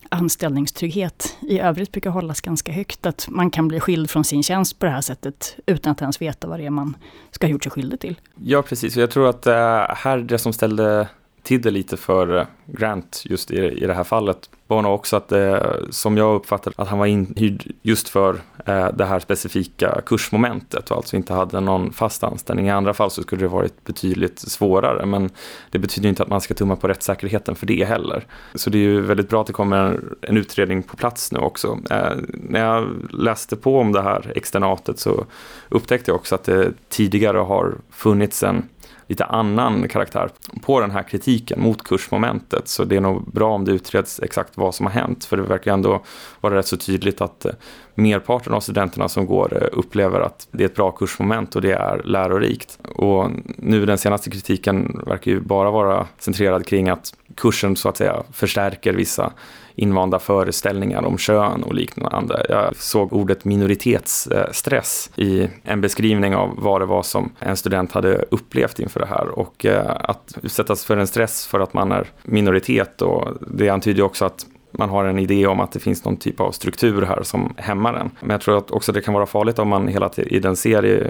anställningstrygghet 0.10 1.38
i 1.41 1.60
övrigt 1.60 1.91
brukar 1.91 2.10
hållas 2.10 2.41
ganska 2.41 2.72
högt. 2.72 3.05
Att 3.05 3.27
man 3.29 3.51
kan 3.51 3.67
bli 3.67 3.79
skild 3.79 4.10
från 4.10 4.24
sin 4.24 4.43
tjänst 4.43 4.79
på 4.79 4.86
det 4.86 4.91
här 4.91 5.01
sättet 5.01 5.55
utan 5.65 5.91
att 5.91 6.01
ens 6.01 6.22
veta 6.22 6.48
vad 6.48 6.60
det 6.60 6.65
är 6.65 6.69
man 6.69 6.98
ska 7.31 7.48
ha 7.48 7.51
gjort 7.51 7.63
sig 7.63 7.72
skyldig 7.72 8.00
till. 8.00 8.19
Ja, 8.36 8.62
precis. 8.62 8.96
och 8.96 9.01
Jag 9.01 9.12
tror 9.12 9.29
att 9.29 9.41
det 9.41 9.96
här 9.98 10.17
det 10.17 10.38
som 10.38 10.53
ställde 10.53 11.08
Tidde 11.43 11.72
lite 11.72 11.98
för 11.98 12.38
eh, 12.38 12.46
Grant 12.65 13.24
just 13.25 13.51
i, 13.51 13.58
i 13.58 13.88
det 13.88 13.93
här 13.93 14.03
fallet 14.03 14.50
var 14.69 14.81
nog 14.81 14.93
också 14.93 15.17
att, 15.17 15.27
det 15.27 15.79
som 15.89 16.17
jag 16.17 16.36
uppfattade 16.36 16.74
att 16.77 16.88
han 16.88 17.00
var 17.00 17.05
inhyrd 17.05 17.72
just 17.81 18.10
för 18.10 18.41
eh, 18.65 18.88
det 18.93 19.05
här 19.05 19.19
specifika 19.19 20.01
kursmomentet 20.05 20.91
och 20.91 20.98
alltså 20.98 21.15
inte 21.15 21.34
hade 21.34 21.60
någon 21.60 21.93
fast 21.93 22.24
anställning. 22.24 22.67
I 22.67 22.72
andra 22.72 22.93
fall 22.93 23.12
så 23.12 23.22
skulle 23.22 23.41
det 23.41 23.48
varit 23.48 23.84
betydligt 23.84 24.39
svårare, 24.39 25.05
men 25.05 25.29
det 25.72 25.79
betyder 25.79 26.10
inte 26.10 26.24
att 26.24 26.29
man 26.29 26.41
ska 26.41 26.53
tumma 26.53 26.75
på 26.75 26.88
rättssäkerheten 26.88 27.55
för 27.55 27.65
det 27.65 27.86
heller. 27.86 28.25
Så 28.55 28.69
det 28.69 28.77
är 28.77 28.81
ju 28.81 29.01
väldigt 29.01 29.29
bra 29.29 29.41
att 29.41 29.48
det 29.48 29.53
kommer 29.53 30.00
en 30.22 30.38
utredning 30.38 30.84
på 30.84 30.98
plats 30.98 31.31
nu 31.31 31.39
också. 31.39 31.79
Eh, 31.89 32.13
när 32.34 32.60
jag 32.60 32.88
läste 33.10 33.55
på 33.55 33.79
om 33.79 33.91
det 33.91 34.01
här 34.01 34.31
externatet 34.36 35.00
så 35.00 35.25
upptäckte 35.69 36.12
jag 36.12 36.15
också 36.15 36.36
att 36.36 36.43
det 36.43 36.74
tidigare 36.89 37.38
har 37.38 37.75
funnits 37.91 38.43
en 38.43 38.63
lite 39.09 39.25
annan 39.25 39.87
karaktär 39.87 40.29
på 40.61 40.79
den 40.79 40.91
här 40.91 41.03
kritiken 41.03 41.61
mot 41.61 41.83
kursmomentet. 41.83 42.67
Så 42.67 42.83
det 42.83 42.95
är 42.95 43.01
nog 43.01 43.31
bra 43.31 43.53
om 43.53 43.65
det 43.65 43.71
utreds 43.71 44.19
exakt 44.23 44.57
vad 44.57 44.75
som 44.75 44.85
har 44.85 44.93
hänt. 44.93 45.25
För 45.25 45.37
det 45.37 45.43
verkar 45.43 45.73
ändå 45.73 46.03
vara 46.41 46.55
rätt 46.55 46.67
så 46.67 46.77
tydligt 46.77 47.21
att 47.21 47.45
eh, 47.45 47.51
merparten 47.95 48.53
av 48.53 48.59
studenterna 48.59 49.09
som 49.09 49.25
går 49.25 49.63
eh, 49.63 49.79
upplever 49.79 50.19
att 50.19 50.47
det 50.51 50.63
är 50.63 50.65
ett 50.65 50.75
bra 50.75 50.91
kursmoment 50.91 51.55
och 51.55 51.61
det 51.61 51.71
är 51.71 52.01
lärorikt. 52.03 52.79
Och 52.95 53.31
nu 53.57 53.85
den 53.85 53.97
senaste 53.97 54.29
kritiken 54.29 55.01
verkar 55.05 55.31
ju 55.31 55.39
bara 55.39 55.71
vara 55.71 56.07
centrerad 56.17 56.65
kring 56.65 56.89
att 56.89 57.13
kursen 57.35 57.75
så 57.75 57.89
att 57.89 57.97
säga 57.97 58.23
förstärker 58.31 58.93
vissa 58.93 59.31
invanda 59.79 60.19
föreställningar 60.19 61.05
om 61.05 61.17
kön 61.17 61.63
och 61.63 61.74
liknande. 61.74 62.45
Jag 62.50 62.75
såg 62.75 63.13
ordet 63.13 63.45
minoritetsstress 63.45 65.12
i 65.15 65.50
en 65.63 65.81
beskrivning 65.81 66.36
av 66.36 66.55
vad 66.57 66.81
det 66.81 66.86
var 66.86 67.03
som 67.03 67.31
en 67.39 67.57
student 67.57 67.91
hade 67.91 68.25
upplevt 68.31 68.79
inför 68.79 69.00
det 69.00 69.05
här 69.05 69.27
och 69.27 69.65
eh, 69.65 69.95
att 70.03 70.38
utsättas 70.41 70.86
för 70.86 70.98
en 70.98 71.07
stress 71.07 71.48
för 71.48 71.59
att 71.59 71.74
man 71.74 71.91
är 71.91 72.07
minoritet 72.24 73.01
och 73.01 73.27
det 73.48 73.69
antyder 73.69 74.03
också 74.03 74.25
att 74.25 74.45
man 74.71 74.89
har 74.89 75.05
en 75.05 75.19
idé 75.19 75.48
om 75.48 75.59
att 75.59 75.71
det 75.71 75.79
finns 75.79 76.05
någon 76.05 76.17
typ 76.17 76.39
av 76.39 76.51
struktur 76.51 77.01
här 77.01 77.24
som 77.24 77.53
hämmar 77.57 77.93
en. 77.93 78.09
Men 78.19 78.29
jag 78.29 78.41
tror 78.41 78.57
att 78.57 78.71
också 78.71 78.91
det 78.91 79.01
kan 79.01 79.13
vara 79.13 79.25
farligt 79.25 79.59
om 79.59 79.67
man 79.67 79.88
hela 79.88 80.09
tiden 80.09 80.55
ser 80.55 80.86
i 80.86 81.07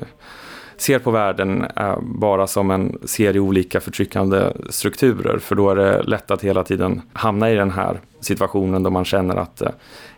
ser 0.78 1.00
på 1.00 1.12
världen 1.12 1.66
eh, 1.76 2.00
bara 2.02 2.48
som 2.48 2.72
en 2.72 2.98
serie 3.06 3.40
olika 3.40 3.80
förtryckande 3.80 4.54
strukturer. 4.70 5.38
För 5.38 5.56
då 5.56 5.70
är 5.70 5.76
det 5.76 6.04
lätt 6.04 6.32
att 6.32 6.44
hela 6.44 6.64
tiden 6.64 7.02
hamna 7.14 7.52
i 7.52 7.56
den 7.56 7.72
här 7.72 8.00
situationen 8.22 8.84
då 8.84 8.90
man 8.90 9.06
känner 9.06 9.36
att 9.36 9.62
eh, 9.62 9.70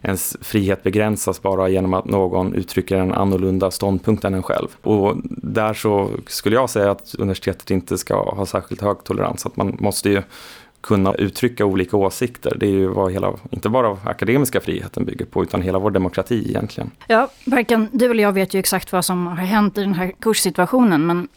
ens 0.02 0.38
frihet 0.42 0.84
begränsas 0.84 1.42
bara 1.42 1.70
genom 1.70 1.94
att 1.94 2.06
någon 2.06 2.54
uttrycker 2.54 2.98
en 2.98 3.14
annorlunda 3.14 3.72
ståndpunkt 3.72 4.26
än 4.26 4.34
en 4.34 4.44
själv. 4.44 4.68
Och 4.82 5.16
där 5.24 5.74
så 5.74 6.10
skulle 6.28 6.56
jag 6.56 6.70
säga 6.70 6.92
att 6.92 7.16
universitetet 7.20 7.72
inte 7.72 7.98
ska 7.98 8.32
ha 8.32 8.46
särskilt 8.46 8.82
hög 8.82 9.04
tolerans. 9.04 9.46
Att 9.46 9.56
man 9.56 9.78
måste 9.80 10.10
ju 10.10 10.22
kunna 10.82 11.14
uttrycka 11.14 11.66
olika 11.66 11.98
åsikter. 11.98 12.58
Det 12.60 12.66
är 12.66 12.72
ju 12.72 12.88
vad 12.88 13.12
hela, 13.12 13.34
inte 13.50 13.70
bara 13.70 13.98
akademiska 14.04 14.62
friheten 14.62 15.06
bygger 15.06 15.26
på, 15.26 15.44
utan 15.44 15.62
hela 15.62 15.80
vår 15.80 15.92
demokrati 15.92 16.50
egentligen. 16.50 16.92
Ja, 17.08 17.30
varken 17.46 17.88
du 17.92 18.12
eller 18.12 18.24
jag 18.24 18.34
vet 18.34 18.54
ju 18.54 18.60
exakt 18.60 18.92
vad 18.92 19.06
som 19.06 19.28
har 19.28 19.36
hänt 19.36 19.78
i 19.78 19.82
den 19.82 19.94
här 19.94 20.12
kurssituationen, 20.20 21.06
men, 21.06 21.28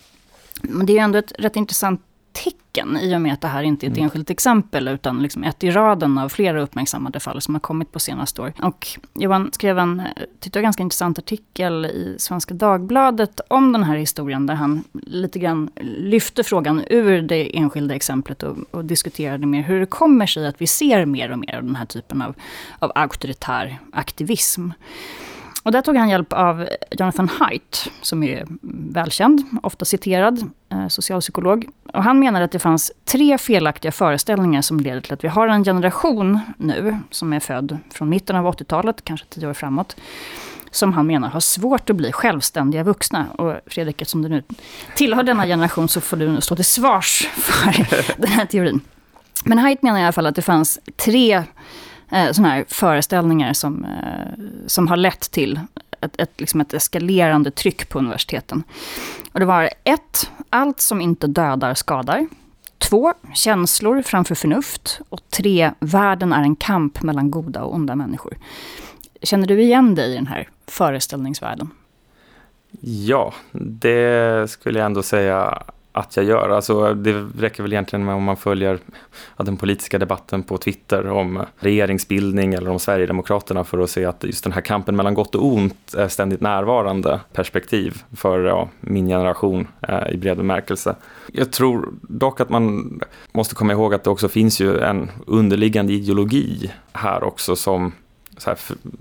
men 0.62 0.86
det 0.86 0.92
är 0.92 0.94
ju 0.94 1.00
ändå 1.00 1.18
ett 1.18 1.32
rätt 1.38 1.56
intressant 1.56 2.00
tecken 2.34 2.96
i 2.96 3.16
och 3.16 3.20
med 3.20 3.32
att 3.32 3.40
det 3.40 3.48
här 3.48 3.62
inte 3.62 3.86
är 3.86 3.90
ett 3.90 3.96
mm. 3.96 4.04
enskilt 4.04 4.30
exempel 4.30 4.88
utan 4.88 5.22
liksom 5.22 5.44
ett 5.44 5.64
i 5.64 5.70
raden 5.70 6.18
av 6.18 6.28
flera 6.28 6.62
uppmärksammade 6.62 7.20
fall 7.20 7.40
som 7.40 7.54
har 7.54 7.60
kommit 7.60 7.92
på 7.92 8.00
senaste 8.00 8.42
år. 8.42 8.52
Och 8.62 8.88
Johan 9.14 9.50
skrev 9.52 9.78
en, 9.78 10.02
tyckte 10.40 10.58
jag, 10.58 10.64
ganska 10.64 10.82
intressant 10.82 11.18
artikel 11.18 11.86
i 11.86 12.16
Svenska 12.18 12.54
Dagbladet 12.54 13.40
om 13.48 13.72
den 13.72 13.82
här 13.82 13.96
historien 13.96 14.46
där 14.46 14.54
han 14.54 14.84
lite 14.92 15.38
grann 15.38 15.70
lyfte 15.98 16.44
frågan 16.44 16.82
ur 16.90 17.22
det 17.22 17.58
enskilda 17.58 17.94
exemplet 17.94 18.42
och, 18.42 18.56
och 18.70 18.84
diskuterade 18.84 19.46
mer 19.46 19.62
hur 19.62 19.80
det 19.80 19.86
kommer 19.86 20.26
sig 20.26 20.46
att 20.46 20.60
vi 20.60 20.66
ser 20.66 21.04
mer 21.04 21.32
och 21.32 21.38
mer 21.38 21.56
av 21.56 21.64
den 21.64 21.76
här 21.76 21.86
typen 21.86 22.22
av, 22.22 22.34
av 22.78 22.92
auktoritär 22.94 23.78
aktivism. 23.92 24.70
Och 25.64 25.72
där 25.72 25.82
tog 25.82 25.96
han 25.96 26.08
hjälp 26.08 26.32
av 26.32 26.68
Jonathan 26.90 27.28
Haidt, 27.28 27.90
som 28.02 28.22
är 28.22 28.46
välkänd, 28.92 29.42
ofta 29.62 29.84
citerad 29.84 30.50
eh, 30.68 30.88
socialpsykolog. 30.88 31.66
Och 31.92 32.02
han 32.04 32.18
menar 32.18 32.40
att 32.40 32.52
det 32.52 32.58
fanns 32.58 32.92
tre 33.04 33.38
felaktiga 33.38 33.92
föreställningar 33.92 34.62
som 34.62 34.80
leder 34.80 35.00
till 35.00 35.12
att 35.12 35.24
vi 35.24 35.28
har 35.28 35.48
en 35.48 35.64
generation 35.64 36.40
nu, 36.56 36.98
som 37.10 37.32
är 37.32 37.40
född 37.40 37.78
från 37.90 38.08
mitten 38.08 38.36
av 38.36 38.54
80-talet, 38.54 39.04
kanske 39.04 39.26
tio 39.26 39.48
år 39.48 39.54
framåt, 39.54 39.96
som 40.70 40.92
han 40.92 41.06
menar 41.06 41.28
har 41.28 41.40
svårt 41.40 41.90
att 41.90 41.96
bli 41.96 42.12
självständiga 42.12 42.82
vuxna. 42.82 43.26
Och 43.38 43.54
Fredrik, 43.66 44.02
eftersom 44.02 44.22
du 44.22 44.28
nu 44.28 44.42
tillhör 44.96 45.22
denna 45.22 45.46
generation 45.46 45.88
så 45.88 46.00
får 46.00 46.16
du 46.16 46.40
stå 46.40 46.56
till 46.56 46.64
svars 46.64 47.28
för 47.34 47.86
den 48.20 48.30
här 48.30 48.46
teorin. 48.46 48.80
Men 49.44 49.58
Haidt 49.58 49.82
menar 49.82 50.00
i 50.00 50.02
alla 50.02 50.12
fall 50.12 50.26
att 50.26 50.36
det 50.36 50.42
fanns 50.42 50.78
tre 50.96 51.42
eh, 52.14 52.32
sådana 52.32 52.54
här 52.54 52.64
föreställningar 52.68 53.52
som, 53.52 53.84
eh, 53.84 54.44
som 54.66 54.88
har 54.88 54.96
lett 54.96 55.30
till 55.30 55.60
ett, 56.00 56.20
ett, 56.20 56.40
liksom 56.40 56.60
ett 56.60 56.74
eskalerande 56.74 57.50
tryck 57.50 57.88
på 57.88 57.98
universiteten. 57.98 58.62
Och 59.32 59.40
det 59.40 59.46
var 59.46 59.70
ett, 59.84 60.30
allt 60.50 60.80
som 60.80 61.00
inte 61.00 61.26
dödar 61.26 61.74
skadar. 61.74 62.26
Två, 62.78 63.14
känslor 63.34 64.02
framför 64.02 64.34
förnuft. 64.34 65.00
Och 65.08 65.20
tre, 65.30 65.70
världen 65.78 66.32
är 66.32 66.42
en 66.42 66.56
kamp 66.56 67.02
mellan 67.02 67.30
goda 67.30 67.62
och 67.62 67.74
onda 67.74 67.94
människor. 67.94 68.36
Känner 69.22 69.46
du 69.46 69.62
igen 69.62 69.94
dig 69.94 70.12
i 70.12 70.14
den 70.14 70.26
här 70.26 70.48
föreställningsvärlden? 70.66 71.70
Ja, 72.80 73.34
det 73.52 74.50
skulle 74.50 74.78
jag 74.78 74.86
ändå 74.86 75.02
säga 75.02 75.62
att 75.96 76.16
jag 76.16 76.26
gör. 76.26 76.48
Alltså, 76.48 76.94
det 76.94 77.12
räcker 77.38 77.62
väl 77.62 77.72
egentligen 77.72 78.04
med 78.04 78.14
om 78.14 78.22
man 78.22 78.36
följer 78.36 78.78
ja, 79.36 79.44
den 79.44 79.56
politiska 79.56 79.98
debatten 79.98 80.42
på 80.42 80.58
Twitter 80.58 81.06
om 81.10 81.42
regeringsbildning 81.58 82.54
eller 82.54 82.70
om 82.70 82.78
Sverigedemokraterna 82.78 83.64
för 83.64 83.78
att 83.78 83.90
se 83.90 84.04
att 84.04 84.24
just 84.24 84.44
den 84.44 84.52
här 84.52 84.60
kampen 84.60 84.96
mellan 84.96 85.14
gott 85.14 85.34
och 85.34 85.46
ont 85.46 85.94
är 85.94 86.08
ständigt 86.08 86.40
närvarande 86.40 87.20
perspektiv 87.32 88.02
för 88.16 88.40
ja, 88.40 88.68
min 88.80 89.06
generation 89.06 89.68
eh, 89.88 90.10
i 90.10 90.16
bred 90.16 90.36
bemärkelse. 90.36 90.96
Jag 91.32 91.52
tror 91.52 91.94
dock 92.02 92.40
att 92.40 92.48
man 92.48 93.00
måste 93.32 93.54
komma 93.54 93.72
ihåg 93.72 93.94
att 93.94 94.04
det 94.04 94.10
också 94.10 94.28
finns 94.28 94.60
ju 94.60 94.78
en 94.78 95.10
underliggande 95.26 95.92
ideologi 95.92 96.70
här 96.92 97.24
också 97.24 97.56
som 97.56 97.92
här, 98.46 98.58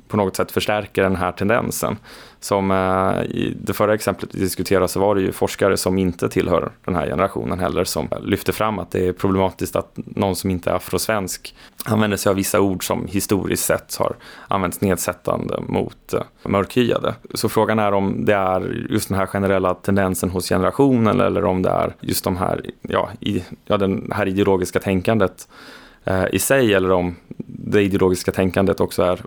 på 0.08 0.18
något 0.18 0.36
sätt 0.36 0.52
förstärker 0.52 1.04
den 1.04 1.16
här 1.16 1.32
tendensen. 1.32 1.98
Som 2.40 2.72
eh, 2.72 3.24
i 3.24 3.58
det 3.62 3.74
förra 3.74 3.94
exemplet 3.94 4.36
vi 4.36 4.40
diskuterade 4.40 4.88
så 4.88 5.00
var 5.00 5.16
det 5.16 5.22
ju 5.22 5.32
forskare 5.32 5.78
som 5.78 5.98
inte 5.98 6.30
tillhör 6.30 6.72
den 6.86 6.96
här 6.96 7.08
generationen 7.08 7.60
heller 7.60 7.84
som 7.84 8.08
lyfte 8.22 8.54
fram 8.54 8.80
att 8.80 8.92
det 8.92 9.08
är 9.08 9.14
problematiskt 9.14 9.76
att 9.76 9.92
någon 9.96 10.36
som 10.36 10.50
inte 10.50 10.70
är 10.70 10.74
afrosvensk 10.76 11.56
använder 11.86 12.18
sig 12.18 12.30
av 12.30 12.36
vissa 12.36 12.60
ord 12.60 12.88
som 12.88 13.08
historiskt 13.08 13.66
sett 13.66 13.96
har 13.96 14.16
använts 14.48 14.82
nedsättande 14.82 15.60
mot 15.68 16.14
eh, 16.14 16.22
mörkhyade. 16.44 17.14
Så 17.34 17.50
frågan 17.50 17.80
är 17.80 17.92
om 17.92 18.26
det 18.26 18.34
är 18.34 18.88
just 18.90 19.10
den 19.10 19.18
här 19.18 19.26
generella 19.26 19.74
tendensen 19.74 20.30
hos 20.30 20.50
generationen 20.50 21.22
eller 21.22 21.46
om 21.46 21.62
det 21.62 21.70
är 21.70 21.96
just 22.00 22.24
de 22.24 22.38
här, 22.38 22.62
ja, 22.82 23.10
i, 23.20 23.44
ja 23.66 23.78
den 23.78 24.12
här 24.16 24.28
ideologiska 24.28 24.80
tänkandet 24.80 25.48
Eh, 26.06 26.26
i 26.32 26.40
sig 26.40 26.74
eller 26.74 26.92
om 26.92 27.16
det 27.38 27.82
ideologiska 27.82 28.32
tänkandet 28.32 28.80
också 28.80 29.04
är 29.04 29.20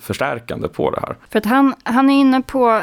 förstärkande 0.00 0.68
på 0.68 0.90
det 0.90 1.00
här. 1.00 1.16
För 1.30 1.38
att 1.38 1.44
han, 1.44 1.74
han 1.82 2.10
är 2.10 2.20
inne 2.20 2.42
på 2.42 2.82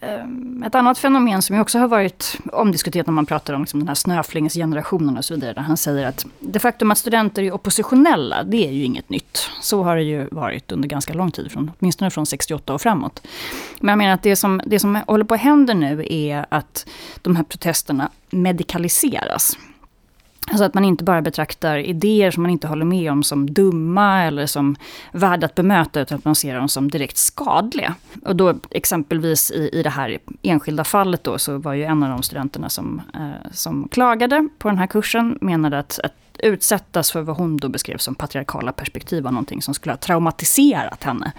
eh, 0.00 0.66
ett 0.66 0.74
annat 0.74 0.98
fenomen 0.98 1.42
som 1.42 1.56
ju 1.56 1.62
också 1.62 1.78
har 1.78 1.88
varit 1.88 2.38
omdiskuterat 2.52 3.06
när 3.06 3.12
man 3.12 3.26
pratar 3.26 3.54
om 3.54 3.60
liksom 3.60 3.80
den 3.80 3.88
här 3.88 3.94
snöflingsgenerationen 3.94 5.16
och 5.16 5.24
så 5.24 5.34
vidare. 5.34 5.52
Där 5.52 5.62
han 5.62 5.76
säger 5.76 6.06
att 6.06 6.26
det 6.38 6.58
faktum 6.58 6.90
att 6.90 6.98
studenter 6.98 7.42
är 7.42 7.52
oppositionella, 7.52 8.42
det 8.42 8.68
är 8.68 8.72
ju 8.72 8.84
inget 8.84 9.08
nytt. 9.08 9.50
Så 9.60 9.82
har 9.82 9.96
det 9.96 10.02
ju 10.02 10.28
varit 10.30 10.72
under 10.72 10.88
ganska 10.88 11.14
lång 11.14 11.30
tid, 11.30 11.52
från, 11.52 11.70
åtminstone 11.78 12.10
från 12.10 12.26
68 12.26 12.74
och 12.74 12.80
framåt. 12.80 13.26
Men 13.80 13.88
jag 13.88 13.98
menar 13.98 14.14
att 14.14 14.22
det 14.22 14.36
som, 14.36 14.60
det 14.66 14.78
som 14.78 14.98
håller 15.06 15.24
på 15.24 15.34
att 15.34 15.40
hända 15.40 15.74
nu 15.74 16.06
är 16.10 16.46
att 16.48 16.88
de 17.22 17.36
här 17.36 17.44
protesterna 17.44 18.10
medikaliseras. 18.30 19.56
Alltså 20.50 20.64
att 20.64 20.74
man 20.74 20.84
inte 20.84 21.04
bara 21.04 21.22
betraktar 21.22 21.78
idéer 21.78 22.30
som 22.30 22.42
man 22.42 22.50
inte 22.50 22.68
håller 22.68 22.84
med 22.84 23.12
om 23.12 23.22
som 23.22 23.52
dumma 23.52 24.22
eller 24.22 24.46
som 24.46 24.76
värda 25.12 25.46
att 25.46 25.54
bemöta, 25.54 26.00
utan 26.00 26.18
att 26.18 26.24
man 26.24 26.34
ser 26.34 26.56
dem 26.56 26.68
som 26.68 26.90
direkt 26.90 27.16
skadliga. 27.16 27.94
Och 28.24 28.36
då 28.36 28.54
exempelvis 28.70 29.50
i, 29.50 29.70
i 29.72 29.82
det 29.82 29.90
här 29.90 30.18
enskilda 30.42 30.84
fallet 30.84 31.24
då, 31.24 31.38
så 31.38 31.58
var 31.58 31.74
ju 31.74 31.84
en 31.84 32.02
av 32.02 32.08
de 32.08 32.22
studenterna 32.22 32.68
som, 32.68 33.02
eh, 33.14 33.50
som 33.52 33.88
klagade 33.88 34.48
på 34.58 34.68
den 34.68 34.78
här 34.78 34.86
kursen, 34.86 35.38
menade 35.40 35.78
att, 35.78 36.00
att 36.04 36.12
utsättas 36.38 37.12
för 37.12 37.20
vad 37.20 37.36
hon 37.36 37.56
då 37.56 37.68
beskrev 37.68 37.96
som 37.96 38.14
patriarkala 38.14 38.72
perspektiv 38.72 39.22
var 39.24 39.30
någonting 39.30 39.62
som 39.62 39.74
skulle 39.74 39.92
ha 39.92 39.98
traumatiserat 39.98 41.04
henne 41.04 41.32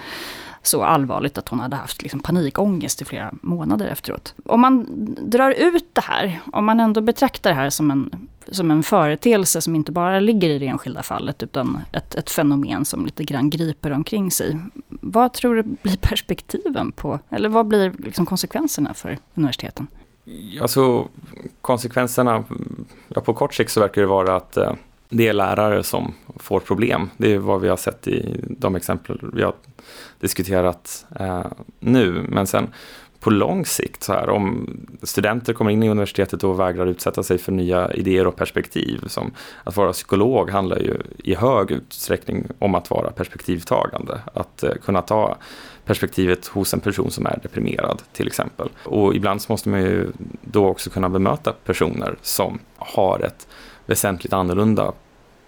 så 0.64 0.84
allvarligt 0.84 1.38
att 1.38 1.50
hon 1.50 1.60
hade 1.60 1.76
haft 1.76 2.02
liksom 2.02 2.20
panikångest 2.20 3.02
i 3.02 3.06
flera 3.06 3.32
månader 3.42 3.88
efteråt. 3.88 4.34
Om 4.46 4.62
man 4.62 4.86
drar 5.22 5.52
ut 5.52 5.90
det 5.94 6.02
här, 6.02 6.40
om 6.52 6.66
man 6.66 6.80
ändå 6.80 7.02
betraktar 7.02 7.50
det 7.50 7.56
här 7.56 7.70
som 7.70 7.92
en, 7.92 8.28
som 8.48 8.72
en 8.72 8.84
företeelse 8.84 9.62
som 9.62 9.76
inte 9.76 9.92
bara 9.92 10.20
ligger 10.20 10.50
i 10.50 10.60
det 10.60 10.68
enskilda 10.68 11.04
fallet 11.04 11.44
utan 11.44 11.80
ett, 11.92 12.16
ett 12.16 12.30
fenomen 12.30 12.86
som 12.86 13.06
lite 13.06 13.24
grann 13.24 13.50
griper 13.50 13.92
omkring 13.92 14.32
sig. 14.32 14.60
Vad 14.88 15.34
tror 15.34 15.56
du 15.56 15.64
blir 15.64 15.98
perspektiven 16.02 16.92
på, 16.92 17.20
eller 17.30 17.50
vad 17.50 17.68
blir 17.68 17.94
liksom 17.98 18.26
konsekvenserna 18.26 18.94
för 18.94 19.18
universiteten? 19.36 19.88
Alltså 20.62 21.08
konsekvenserna, 21.62 22.44
ja, 23.08 23.22
på 23.22 23.34
kort 23.34 23.54
sikt 23.54 23.72
så 23.72 23.80
verkar 23.80 24.02
det 24.02 24.08
vara 24.08 24.36
att 24.36 24.58
eh, 24.58 24.74
det 25.10 25.28
är 25.28 25.34
lärare 25.34 25.84
som 25.84 26.14
får 26.36 26.60
problem. 26.60 27.10
Det 27.18 27.34
är 27.34 27.38
vad 27.38 27.62
vi 27.62 27.70
har 27.70 27.78
sett 27.78 28.08
i 28.08 28.40
de 28.44 28.76
exempel 28.76 29.20
vi 29.34 29.44
har 29.44 29.54
diskuterat 30.20 31.06
eh, 31.20 31.46
nu. 31.80 32.26
Men 32.30 32.48
sen 32.48 32.68
på 33.22 33.30
lång 33.30 33.66
sikt, 33.66 34.04
så 34.04 34.14
här, 34.14 34.30
om 34.30 34.78
studenter 35.04 35.54
kommer 35.54 35.72
in 35.72 35.84
i 35.84 35.90
universitetet 35.90 36.44
och 36.44 36.60
vägrar 36.60 36.86
utsätta 36.88 37.24
sig 37.24 37.38
för 37.38 37.52
nya 37.52 37.94
idéer 37.94 38.28
och 38.28 38.36
perspektiv. 38.36 39.04
Som 39.08 39.32
att 39.64 39.78
vara 39.78 39.92
psykolog 39.92 40.50
handlar 40.50 40.78
ju 40.80 41.02
i 41.24 41.36
hög 41.36 41.72
utsträckning 41.72 42.48
om 42.60 42.76
att 42.76 42.90
vara 42.90 43.12
perspektivtagande. 43.12 44.22
Att 44.34 44.64
eh, 44.64 44.74
kunna 44.86 45.02
ta 45.02 45.36
perspektivet 45.86 46.48
hos 46.48 46.74
en 46.74 46.80
person 46.80 47.12
som 47.12 47.26
är 47.26 47.40
deprimerad 47.44 48.02
till 48.14 48.28
exempel. 48.28 48.70
Och 48.86 49.16
ibland 49.16 49.42
så 49.42 49.54
måste 49.54 49.70
man 49.70 49.82
ju 49.82 50.12
då 50.42 50.68
också 50.68 50.90
kunna 50.90 51.10
bemöta 51.10 51.54
personer 51.66 52.16
som 52.22 52.60
har 52.78 53.20
ett 53.20 53.48
väsentligt 53.86 54.34
annorlunda 54.34 54.94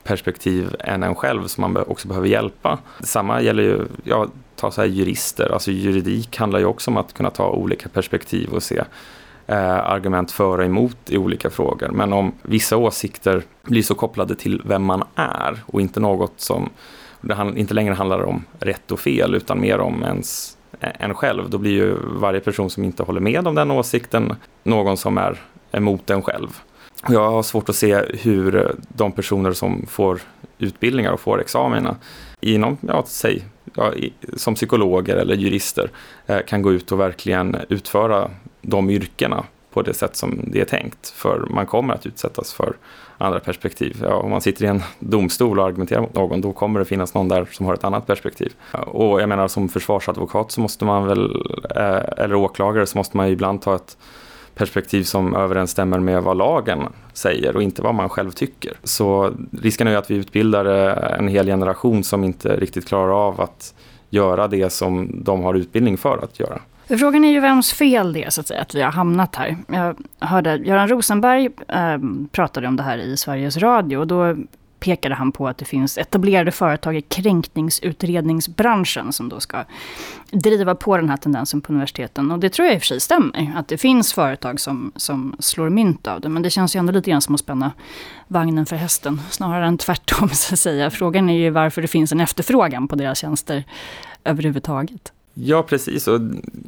perspektiv 0.03 0.75
än 0.79 1.03
en 1.03 1.15
själv 1.15 1.47
som 1.47 1.61
man 1.61 1.77
också 1.87 2.07
behöver 2.07 2.27
hjälpa. 2.27 2.79
Detsamma 2.99 3.41
gäller 3.41 3.63
ju, 3.63 3.85
ja, 4.03 4.27
ta 4.63 4.71
så 4.71 4.81
här 4.81 4.87
jurister, 4.87 5.53
alltså 5.53 5.71
juridik 5.71 6.37
handlar 6.37 6.59
ju 6.59 6.65
också 6.65 6.91
om 6.91 6.97
att 6.97 7.13
kunna 7.13 7.29
ta 7.29 7.49
olika 7.49 7.89
perspektiv 7.89 8.49
och 8.49 8.63
se 8.63 8.83
eh, 9.47 9.89
argument 9.89 10.31
för 10.31 10.57
och 10.57 10.65
emot 10.65 10.97
i 11.09 11.17
olika 11.17 11.49
frågor. 11.49 11.89
Men 11.89 12.13
om 12.13 12.31
vissa 12.41 12.77
åsikter 12.77 13.43
blir 13.61 13.81
så 13.81 13.95
kopplade 13.95 14.35
till 14.35 14.61
vem 14.65 14.83
man 14.83 15.03
är 15.15 15.63
och 15.65 15.81
inte 15.81 15.99
något 15.99 16.33
som 16.35 16.69
det 17.21 17.53
inte 17.55 17.73
längre 17.73 17.93
handlar 17.93 18.23
om 18.23 18.43
rätt 18.59 18.91
och 18.91 18.99
fel 18.99 19.35
utan 19.35 19.61
mer 19.61 19.79
om 19.79 20.03
ens 20.03 20.57
eh, 20.79 20.89
en 20.99 21.13
själv, 21.13 21.49
då 21.49 21.57
blir 21.57 21.71
ju 21.71 21.97
varje 22.19 22.39
person 22.39 22.69
som 22.69 22.83
inte 22.83 23.03
håller 23.03 23.21
med 23.21 23.47
om 23.47 23.55
den 23.55 23.71
åsikten 23.71 24.35
någon 24.63 24.97
som 24.97 25.17
är 25.17 25.41
emot 25.71 26.09
en 26.09 26.21
själv. 26.21 26.49
Jag 27.09 27.31
har 27.31 27.43
svårt 27.43 27.69
att 27.69 27.75
se 27.75 28.01
hur 28.13 28.75
de 28.87 29.11
personer 29.11 29.53
som 29.53 29.85
får 29.87 30.19
utbildningar 30.57 31.11
och 31.11 31.19
får 31.19 31.41
examina 31.41 31.95
inom, 32.41 32.77
ja, 32.81 33.03
säg, 33.07 33.43
ja, 33.75 33.93
som 34.33 34.55
psykologer 34.55 35.15
eller 35.15 35.35
jurister 35.35 35.89
eh, 36.27 36.39
kan 36.47 36.61
gå 36.61 36.71
ut 36.71 36.91
och 36.91 36.99
verkligen 36.99 37.57
utföra 37.69 38.31
de 38.61 38.89
yrkena 38.89 39.45
på 39.73 39.81
det 39.81 39.93
sätt 39.93 40.15
som 40.15 40.39
det 40.47 40.61
är 40.61 40.65
tänkt. 40.65 41.09
För 41.09 41.47
man 41.49 41.65
kommer 41.65 41.93
att 41.93 42.05
utsättas 42.05 42.53
för 42.53 42.75
andra 43.17 43.39
perspektiv. 43.39 43.97
Ja, 44.01 44.15
om 44.15 44.29
man 44.29 44.41
sitter 44.41 44.65
i 44.65 44.67
en 44.67 44.83
domstol 44.99 45.59
och 45.59 45.65
argumenterar 45.65 46.01
mot 46.01 46.13
någon, 46.13 46.41
då 46.41 46.53
kommer 46.53 46.79
det 46.79 46.85
finnas 46.85 47.13
någon 47.13 47.27
där 47.27 47.47
som 47.51 47.65
har 47.65 47.73
ett 47.73 47.83
annat 47.83 48.07
perspektiv. 48.07 48.53
Och 48.71 49.21
jag 49.21 49.29
menar 49.29 49.47
som 49.47 49.69
försvarsadvokat 49.69 50.51
så 50.51 50.61
måste 50.61 50.85
man 50.85 51.07
väl, 51.07 51.25
eh, 51.75 52.23
eller 52.23 52.35
åklagare, 52.35 52.85
så 52.85 52.97
måste 52.97 53.17
man 53.17 53.27
ibland 53.27 53.61
ta 53.61 53.75
ett 53.75 53.97
perspektiv 54.55 55.03
som 55.03 55.35
överensstämmer 55.35 55.99
med 55.99 56.23
vad 56.23 56.37
lagen 56.37 56.79
säger 57.13 57.55
och 57.55 57.63
inte 57.63 57.81
vad 57.81 57.95
man 57.95 58.09
själv 58.09 58.31
tycker. 58.31 58.73
Så 58.83 59.33
risken 59.61 59.87
är 59.87 59.91
ju 59.91 59.97
att 59.97 60.11
vi 60.11 60.15
utbildar 60.15 60.65
eh, 60.65 61.19
en 61.19 61.27
hel 61.27 61.45
generation 61.45 62.03
som 62.03 62.23
inte 62.23 62.55
riktigt 62.55 62.87
klarar 62.87 63.27
av 63.27 63.41
att 63.41 63.73
göra 64.09 64.47
det 64.47 64.69
som 64.69 65.23
de 65.23 65.43
har 65.43 65.53
utbildning 65.53 65.97
för 65.97 66.23
att 66.23 66.39
göra. 66.39 66.59
Frågan 66.87 67.25
är 67.25 67.31
ju 67.31 67.39
vems 67.39 67.73
fel 67.73 68.13
det 68.13 68.23
är 68.23 68.29
så 68.29 68.41
att 68.41 68.47
säga, 68.47 68.61
att 68.61 68.75
vi 68.75 68.81
har 68.81 68.91
hamnat 68.91 69.35
här. 69.35 69.57
Jag 69.67 69.95
hörde 70.19 70.55
Göran 70.55 70.87
Rosenberg 70.87 71.49
eh, 71.67 71.97
pratade 72.31 72.67
om 72.67 72.75
det 72.75 72.83
här 72.83 72.97
i 72.97 73.17
Sveriges 73.17 73.57
Radio 73.57 73.97
och 73.97 74.07
då 74.07 74.35
pekade 74.83 75.15
han 75.15 75.31
på 75.31 75.47
att 75.47 75.57
det 75.57 75.65
finns 75.65 75.97
etablerade 75.97 76.51
företag 76.51 76.97
i 76.97 77.01
kränkningsutredningsbranschen 77.01 79.13
som 79.13 79.29
då 79.29 79.39
ska 79.39 79.63
driva 80.31 80.75
på 80.75 80.97
den 80.97 81.09
här 81.09 81.17
tendensen 81.17 81.61
på 81.61 81.73
universiteten. 81.73 82.31
Och 82.31 82.39
det 82.39 82.49
tror 82.49 82.65
jag 82.65 82.75
i 82.75 82.77
och 82.77 82.81
för 82.81 82.87
sig 82.87 82.99
stämmer, 82.99 83.53
att 83.55 83.67
det 83.67 83.77
finns 83.77 84.13
företag 84.13 84.59
som, 84.59 84.91
som 84.95 85.35
slår 85.39 85.69
mynt 85.69 86.07
av 86.07 86.21
det. 86.21 86.29
Men 86.29 86.43
det 86.43 86.49
känns 86.49 86.75
ju 86.75 86.79
ändå 86.79 86.93
lite 86.93 87.09
grann 87.09 87.21
som 87.21 87.35
att 87.35 87.41
spänna 87.41 87.71
vagnen 88.27 88.65
för 88.65 88.75
hästen, 88.75 89.21
snarare 89.29 89.65
än 89.65 89.77
tvärtom 89.77 90.29
så 90.29 90.53
att 90.53 90.59
säga. 90.59 90.89
Frågan 90.89 91.29
är 91.29 91.37
ju 91.37 91.49
varför 91.49 91.81
det 91.81 91.87
finns 91.87 92.11
en 92.11 92.19
efterfrågan 92.19 92.87
på 92.87 92.95
deras 92.95 93.17
tjänster 93.17 93.63
överhuvudtaget. 94.23 95.13
Ja, 95.33 95.63
precis. 95.63 96.07
Och 96.07 96.21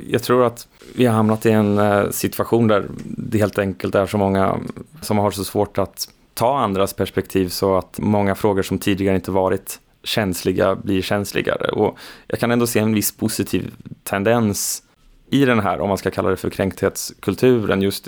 jag 0.10 0.24
tror 0.24 0.46
att 0.46 0.68
vi 0.96 1.06
har 1.06 1.14
hamnat 1.14 1.46
i 1.46 1.52
en 1.52 1.78
eh, 1.78 2.10
situation 2.10 2.68
där 2.68 2.86
det 3.06 3.38
helt 3.38 3.60
enkelt 3.60 3.96
är 3.96 4.06
så 4.06 4.18
många 4.18 4.60
som 5.02 5.18
har 5.18 5.32
så 5.32 5.44
svårt 5.44 5.78
att 5.78 6.10
ta 6.36 6.60
andras 6.60 6.94
perspektiv 6.94 7.50
så 7.50 7.78
att 7.78 8.00
många 8.00 8.36
frågor 8.36 8.64
som 8.64 8.80
tidigare 8.80 9.16
inte 9.16 9.32
varit 9.32 9.80
känsliga 10.04 10.76
blir 10.76 11.02
känsligare. 11.02 11.72
Och 11.72 11.98
jag 12.28 12.40
kan 12.40 12.52
ändå 12.52 12.68
se 12.68 12.80
en 12.80 12.94
viss 12.94 13.18
positiv 13.18 13.74
tendens 14.04 14.84
i 15.30 15.46
den 15.46 15.60
här, 15.60 15.80
om 15.80 15.90
man 15.90 15.98
ska 15.98 16.12
kalla 16.12 16.30
det 16.30 16.38
för 16.38 16.50
kränkthetskulturen, 16.50 17.82
just 17.82 18.08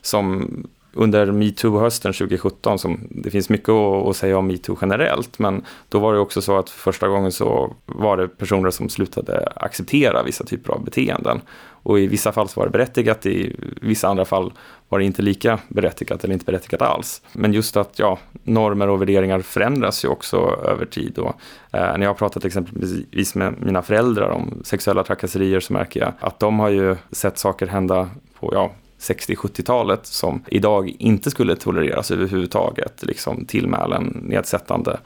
som 0.00 0.48
under 0.94 1.26
metoo-hösten 1.32 2.12
2017, 2.12 2.78
som 2.78 3.00
det 3.10 3.30
finns 3.30 3.48
mycket 3.48 3.68
att, 3.68 4.16
säga 4.16 4.38
om 4.38 4.46
metoo 4.46 4.78
generellt, 4.80 5.38
men 5.38 5.64
då 5.88 5.98
var 5.98 6.14
det 6.14 6.18
också 6.18 6.42
så 6.42 6.58
att 6.58 6.70
första 6.70 7.08
gången 7.08 7.32
så 7.32 7.74
var 7.86 8.16
det 8.16 8.28
personer 8.28 8.70
som 8.70 8.88
slutade 8.88 9.52
acceptera 9.56 10.22
vissa 10.22 10.44
typer 10.44 10.72
av 10.72 10.84
beteenden. 10.84 11.40
Och 11.84 12.00
i 12.00 12.06
vissa 12.06 12.32
fall 12.32 12.48
så 12.48 12.60
var 12.60 12.66
det 12.66 12.72
berättigat, 12.72 13.26
i 13.26 13.56
vissa 13.80 14.08
andra 14.08 14.24
fall 14.24 14.52
var 14.92 14.98
det 14.98 15.04
inte 15.04 15.22
lika 15.22 15.58
berättigat 15.68 16.24
eller 16.24 16.34
inte 16.34 16.44
berättigat 16.44 16.82
alls. 16.82 17.22
Men 17.32 17.52
just 17.52 17.76
att 17.76 17.98
ja, 17.98 18.18
normer 18.42 18.88
och 18.88 19.00
värderingar 19.00 19.40
förändras 19.40 20.04
ju 20.04 20.08
också 20.08 20.36
över 20.64 20.86
tid. 20.86 21.18
Och, 21.18 21.34
eh, 21.72 21.80
när 21.80 22.00
jag 22.00 22.08
har 22.08 22.14
pratat 22.14 22.44
exempelvis 22.44 23.34
med 23.34 23.54
mina 23.58 23.82
föräldrar 23.82 24.28
om 24.28 24.60
sexuella 24.64 25.04
trakasserier 25.04 25.60
så 25.60 25.72
märker 25.72 26.00
jag 26.00 26.12
att 26.20 26.40
de 26.40 26.58
har 26.58 26.68
ju 26.68 26.96
sett 27.10 27.38
saker 27.38 27.66
hända 27.66 28.10
på 28.40 28.50
ja, 28.54 28.72
60-70-talet 28.98 30.06
som 30.06 30.44
idag 30.48 30.96
inte 30.98 31.30
skulle 31.30 31.56
tolereras 31.56 32.10
överhuvudtaget. 32.10 33.02
Liksom 33.02 33.46
tillmälen, 33.46 34.20
nedsättande 34.22 34.98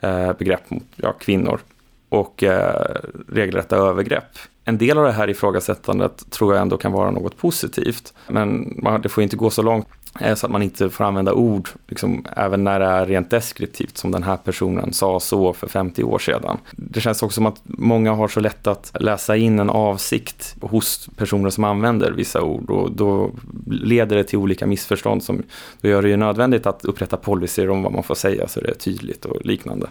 eh, 0.00 0.32
begrepp 0.32 0.70
mot 0.70 0.86
ja, 0.96 1.12
kvinnor 1.12 1.60
och 2.08 2.42
eh, 2.42 2.96
regelrätta 3.28 3.76
övergrepp. 3.76 4.38
En 4.64 4.78
del 4.78 4.98
av 4.98 5.04
det 5.04 5.12
här 5.12 5.30
ifrågasättandet 5.30 6.30
tror 6.30 6.54
jag 6.54 6.62
ändå 6.62 6.76
kan 6.76 6.92
vara 6.92 7.10
något 7.10 7.36
positivt. 7.36 8.14
Men 8.28 8.74
man, 8.82 9.00
det 9.02 9.08
får 9.08 9.22
inte 9.22 9.36
gå 9.36 9.50
så 9.50 9.62
långt 9.62 9.86
eh, 10.20 10.34
så 10.34 10.46
att 10.46 10.52
man 10.52 10.62
inte 10.62 10.90
får 10.90 11.04
använda 11.04 11.32
ord, 11.32 11.68
liksom, 11.88 12.24
även 12.36 12.64
när 12.64 12.80
det 12.80 12.86
är 12.86 13.06
rent 13.06 13.30
deskriptivt, 13.30 13.98
som 13.98 14.10
den 14.10 14.22
här 14.22 14.36
personen 14.36 14.92
sa 14.92 15.20
så 15.20 15.52
för 15.52 15.68
50 15.68 16.04
år 16.04 16.18
sedan. 16.18 16.58
Det 16.70 17.00
känns 17.00 17.22
också 17.22 17.34
som 17.34 17.46
att 17.46 17.60
många 17.64 18.12
har 18.12 18.28
så 18.28 18.40
lätt 18.40 18.66
att 18.66 18.92
läsa 19.00 19.36
in 19.36 19.58
en 19.58 19.70
avsikt 19.70 20.56
hos 20.60 21.08
personer 21.16 21.50
som 21.50 21.64
använder 21.64 22.12
vissa 22.12 22.42
ord 22.42 22.70
och 22.70 22.92
då 22.92 23.30
leder 23.70 24.16
det 24.16 24.24
till 24.24 24.38
olika 24.38 24.66
missförstånd 24.66 25.22
som 25.22 25.42
då 25.80 25.88
gör 25.88 26.02
det 26.02 26.08
ju 26.08 26.16
nödvändigt 26.16 26.66
att 26.66 26.84
upprätta 26.84 27.16
policyer 27.16 27.70
om 27.70 27.82
vad 27.82 27.92
man 27.92 28.02
får 28.02 28.14
säga 28.14 28.48
så 28.48 28.60
det 28.60 28.70
är 28.70 28.74
tydligt 28.74 29.24
och 29.24 29.46
liknande. 29.46 29.86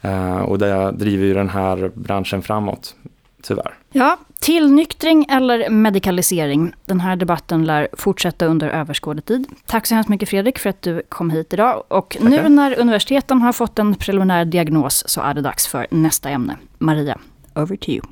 Eh, 0.00 0.40
och 0.40 0.58
det 0.58 0.92
driver 0.92 1.26
ju 1.26 1.34
den 1.34 1.48
här 1.48 1.90
branschen 1.94 2.42
framåt 2.42 2.94
tyvärr. 3.46 3.74
Ja, 3.92 4.18
tillnyktring 4.40 5.26
eller 5.30 5.70
medikalisering. 5.70 6.72
Den 6.84 7.00
här 7.00 7.16
debatten 7.16 7.64
lär 7.64 7.88
fortsätta 7.92 8.46
under 8.46 8.68
överskådlig 8.68 9.24
tid. 9.24 9.46
Tack 9.66 9.86
så 9.86 9.94
hemskt 9.94 10.08
mycket 10.10 10.28
Fredrik 10.28 10.58
för 10.58 10.70
att 10.70 10.82
du 10.82 11.02
kom 11.08 11.30
hit 11.30 11.52
idag. 11.52 11.82
Och 11.88 12.16
Tackar. 12.20 12.30
nu 12.30 12.48
när 12.48 12.78
universiteten 12.78 13.42
har 13.42 13.52
fått 13.52 13.78
en 13.78 13.94
preliminär 13.94 14.44
diagnos 14.44 15.04
så 15.08 15.20
är 15.20 15.34
det 15.34 15.40
dags 15.40 15.66
för 15.66 15.86
nästa 15.90 16.28
ämne. 16.30 16.56
Maria, 16.78 17.18
over 17.54 17.76
to 17.76 17.90
you. 17.90 18.02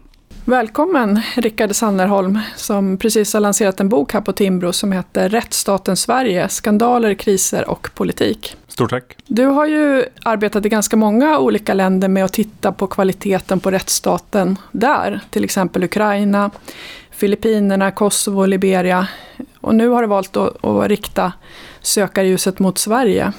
Välkommen 0.44 1.20
Rickard 1.36 1.74
Sannerholm 1.74 2.38
som 2.56 2.96
precis 2.96 3.34
har 3.34 3.40
lanserat 3.40 3.80
en 3.80 3.88
bok 3.88 4.12
här 4.12 4.20
på 4.20 4.32
Timbro 4.32 4.72
som 4.72 4.92
heter 4.92 5.28
Rättsstaten 5.28 5.96
Sverige, 5.96 6.48
skandaler, 6.48 7.14
kriser 7.14 7.68
och 7.68 7.88
politik. 7.94 8.56
Stort 8.68 8.90
tack. 8.90 9.16
Du 9.26 9.44
har 9.44 9.66
ju 9.66 10.04
arbetat 10.22 10.66
i 10.66 10.68
ganska 10.68 10.96
många 10.96 11.38
olika 11.38 11.74
länder 11.74 12.08
med 12.08 12.24
att 12.24 12.32
titta 12.32 12.72
på 12.72 12.86
kvaliteten 12.86 13.60
på 13.60 13.70
rättsstaten 13.70 14.58
där, 14.72 15.20
till 15.30 15.44
exempel 15.44 15.84
Ukraina, 15.84 16.50
Filippinerna, 17.10 17.90
Kosovo, 17.90 18.46
Liberia. 18.46 19.08
Och 19.60 19.74
nu 19.74 19.88
har 19.88 20.02
du 20.02 20.08
valt 20.08 20.36
att, 20.36 20.64
att 20.64 20.88
rikta 20.88 21.32
sökarljuset 21.80 22.58
mot 22.58 22.78
Sverige. 22.78 23.32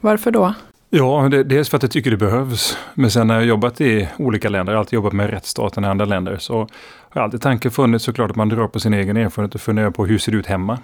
Varför 0.00 0.30
då? 0.30 0.54
Ja, 0.90 1.28
det, 1.30 1.44
dels 1.44 1.68
för 1.68 1.76
att 1.76 1.82
jag 1.82 1.92
tycker 1.92 2.10
det 2.10 2.16
behövs. 2.16 2.78
Men 2.94 3.10
sen 3.10 3.26
när 3.26 3.34
jag 3.34 3.44
jobbat 3.44 3.80
i 3.80 4.08
olika 4.18 4.48
länder, 4.48 4.72
jag 4.72 4.76
har 4.76 4.80
alltid 4.80 4.96
jobbat 4.96 5.12
med 5.12 5.30
rättsstaten 5.30 5.84
i 5.84 5.86
andra 5.86 6.04
länder, 6.04 6.36
så 6.36 6.68
har 7.08 7.22
alltid 7.22 7.42
tanken 7.42 7.70
funnits 7.70 8.04
såklart 8.04 8.30
att 8.30 8.36
man 8.36 8.48
drar 8.48 8.68
på 8.68 8.80
sin 8.80 8.94
egen 8.94 9.16
erfarenhet 9.16 9.54
och 9.54 9.60
funderar 9.60 9.90
på 9.90 10.06
hur 10.06 10.18
ser 10.18 10.32
det 10.32 10.38
ut 10.38 10.46
hemma? 10.46 10.78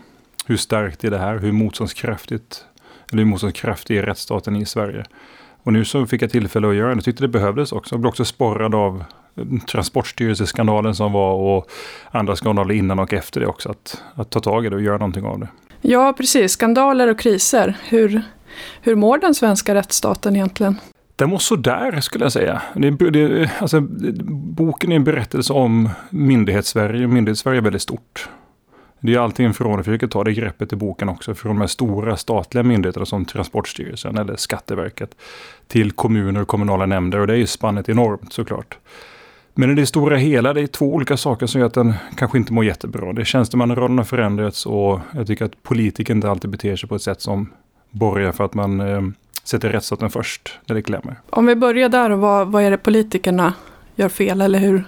Hur 0.46 0.56
starkt 0.56 1.04
är 1.04 1.10
det 1.10 1.18
här? 1.18 1.38
Hur 1.38 1.52
motståndskraftigt, 1.52 2.64
eller 3.12 3.22
hur 3.22 3.30
motståndskraftig 3.30 3.96
är 3.96 4.02
rättsstaten 4.02 4.56
i 4.56 4.66
Sverige? 4.66 5.04
Och 5.62 5.72
nu 5.72 5.84
så 5.84 6.06
fick 6.06 6.22
jag 6.22 6.30
tillfälle 6.30 6.68
att 6.68 6.74
göra 6.74 6.88
det. 6.88 6.94
Jag 6.94 7.04
tyckte 7.04 7.22
det 7.22 7.28
behövdes 7.28 7.72
också. 7.72 7.94
Jag 7.94 8.00
blev 8.00 8.08
också 8.08 8.24
sporrad 8.24 8.74
av 8.74 9.04
eh, 9.36 9.44
Transportstyrelseskandalen 9.70 10.94
som 10.94 11.12
var 11.12 11.34
och 11.34 11.70
andra 12.10 12.36
skandaler 12.36 12.74
innan 12.74 12.98
och 12.98 13.12
efter 13.12 13.40
det 13.40 13.46
också. 13.46 13.70
Att, 13.70 14.02
att 14.14 14.30
ta 14.30 14.40
tag 14.40 14.66
i 14.66 14.68
det 14.68 14.76
och 14.76 14.82
göra 14.82 14.98
någonting 14.98 15.24
av 15.24 15.38
det. 15.38 15.48
Ja, 15.80 16.12
precis. 16.12 16.52
Skandaler 16.52 17.08
och 17.08 17.18
kriser. 17.18 17.76
Hur, 17.88 18.22
hur 18.80 18.94
mår 18.94 19.18
den 19.18 19.34
svenska 19.34 19.74
rättsstaten 19.74 20.36
egentligen? 20.36 20.76
Den 21.16 21.30
mår 21.30 21.38
sådär 21.38 22.00
skulle 22.00 22.24
jag 22.24 22.32
säga. 22.32 22.62
Det, 22.74 22.90
det, 22.90 23.50
alltså, 23.60 23.80
boken 24.30 24.92
är 24.92 24.96
en 24.96 25.04
berättelse 25.04 25.52
om 25.52 25.88
myndighetssverige. 26.10 27.06
Myndighetssverige 27.06 27.58
är 27.58 27.62
väldigt 27.62 27.82
stort. 27.82 28.28
Det 29.00 29.14
är 29.14 29.18
allting 29.18 29.54
från, 29.54 29.72
jag 29.72 29.84
försöker 29.84 30.06
ta 30.06 30.24
det 30.24 30.32
greppet 30.32 30.72
i 30.72 30.76
boken 30.76 31.08
också, 31.08 31.34
från 31.34 31.54
de 31.54 31.60
här 31.60 31.68
stora 31.68 32.16
statliga 32.16 32.62
myndigheterna 32.62 33.06
som 33.06 33.24
Transportstyrelsen 33.24 34.18
eller 34.18 34.36
Skatteverket 34.36 35.16
till 35.66 35.92
kommuner 35.92 36.40
och 36.40 36.48
kommunala 36.48 36.86
nämnder 36.86 37.18
och 37.18 37.26
det 37.26 37.32
är 37.32 37.36
ju 37.36 37.46
spannet 37.46 37.88
enormt 37.88 38.32
såklart. 38.32 38.78
Men 39.54 39.70
i 39.70 39.74
det 39.74 39.86
stora 39.86 40.16
hela, 40.16 40.52
det 40.52 40.60
är 40.60 40.66
två 40.66 40.94
olika 40.94 41.16
saker 41.16 41.46
som 41.46 41.60
gör 41.60 41.66
att 41.66 41.74
den 41.74 41.94
kanske 42.16 42.38
inte 42.38 42.52
mår 42.52 42.64
jättebra. 42.64 43.12
Det 43.12 43.22
är 43.22 43.24
tjänstemannarollen 43.24 43.98
har 43.98 44.04
förändrats 44.04 44.66
och 44.66 45.00
jag 45.14 45.26
tycker 45.26 45.44
att 45.44 45.62
politiker 45.62 46.14
inte 46.14 46.30
alltid 46.30 46.50
beter 46.50 46.76
sig 46.76 46.88
på 46.88 46.94
ett 46.94 47.02
sätt 47.02 47.20
som 47.20 47.52
borgar 47.92 48.32
för 48.32 48.44
att 48.44 48.54
man 48.54 48.80
eh, 48.80 49.02
sätter 49.44 49.68
rättsstaten 49.68 50.10
först 50.10 50.58
när 50.66 50.74
det 50.74 50.82
klämmer. 50.82 51.20
Om 51.30 51.46
vi 51.46 51.54
börjar 51.54 51.88
där, 51.88 52.10
och 52.10 52.18
vad, 52.18 52.48
vad 52.48 52.62
är 52.62 52.70
det 52.70 52.78
politikerna 52.78 53.54
gör 53.96 54.08
fel 54.08 54.40
eller 54.40 54.58
hur, 54.58 54.84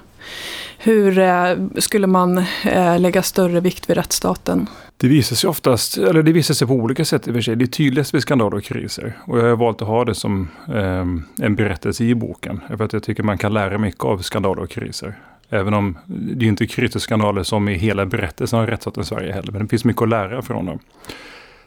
hur 0.79 1.19
eh, 1.19 1.57
skulle 1.79 2.07
man 2.07 2.39
eh, 2.65 2.99
lägga 3.01 3.23
större 3.23 3.61
vikt 3.61 3.91
vid 3.91 3.97
rättsstaten? 3.97 4.67
Det 4.97 5.09
visar 5.09 5.37
sig 5.37 5.51
oftast, 5.51 5.99
eller 5.99 6.23
det 6.23 6.33
visar 6.33 6.55
sig 6.55 6.69
på 6.69 6.75
olika 6.75 7.05
sätt 7.05 7.29
i 7.29 7.31
och 7.31 7.35
för 7.35 7.41
sig. 7.41 7.57
Det 7.57 7.65
är 7.65 7.67
tydligast 7.67 8.15
vid 8.15 8.23
skandaler 8.23 8.57
och 8.57 8.65
kriser. 8.65 9.19
Och 9.27 9.39
jag 9.39 9.45
har 9.45 9.57
valt 9.57 9.83
att 9.83 9.89
ha 9.89 10.05
det 10.05 10.15
som 10.15 10.49
eh, 10.69 11.45
en 11.47 11.55
berättelse 11.57 12.05
i 12.05 12.15
boken. 12.15 12.61
För 12.77 12.85
att 12.85 12.93
jag 12.93 13.03
tycker 13.03 13.23
man 13.23 13.39
kan 13.39 13.53
lära 13.53 13.79
mycket 13.79 14.05
av 14.05 14.19
skandaler 14.19 14.63
och 14.63 14.71
kriser. 14.71 15.15
Även 15.49 15.75
om 15.75 15.99
det 16.07 16.45
är 16.45 16.49
inte 16.49 16.67
kriser 16.67 16.97
och 16.97 17.03
skandaler 17.03 17.43
som 17.43 17.69
är 17.69 17.75
hela 17.75 18.07
berättelsen 18.07 18.59
av 18.59 18.67
rättsstaten 18.67 19.05
Sverige 19.05 19.33
heller. 19.33 19.53
Men 19.53 19.63
det 19.63 19.69
finns 19.69 19.85
mycket 19.85 20.03
att 20.03 20.09
lära 20.09 20.43
från 20.43 20.67
dem. 20.67 20.79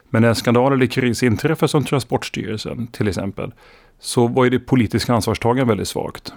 Men 0.10 0.22
när 0.22 0.30
en 0.30 0.36
skandal 0.36 0.74
eller 0.74 0.86
kris 0.86 1.24
inträffar 1.24 1.68
som 1.68 1.84
Transportstyrelsen 1.84 2.88
till 2.88 3.08
exempel. 3.08 3.54
Så 4.00 4.28
var 4.28 4.44
ju 4.44 4.50
det 4.50 4.60
politiska 4.60 5.14
ansvarstagandet 5.14 5.68
väldigt 5.68 5.88
svagt 5.88 6.34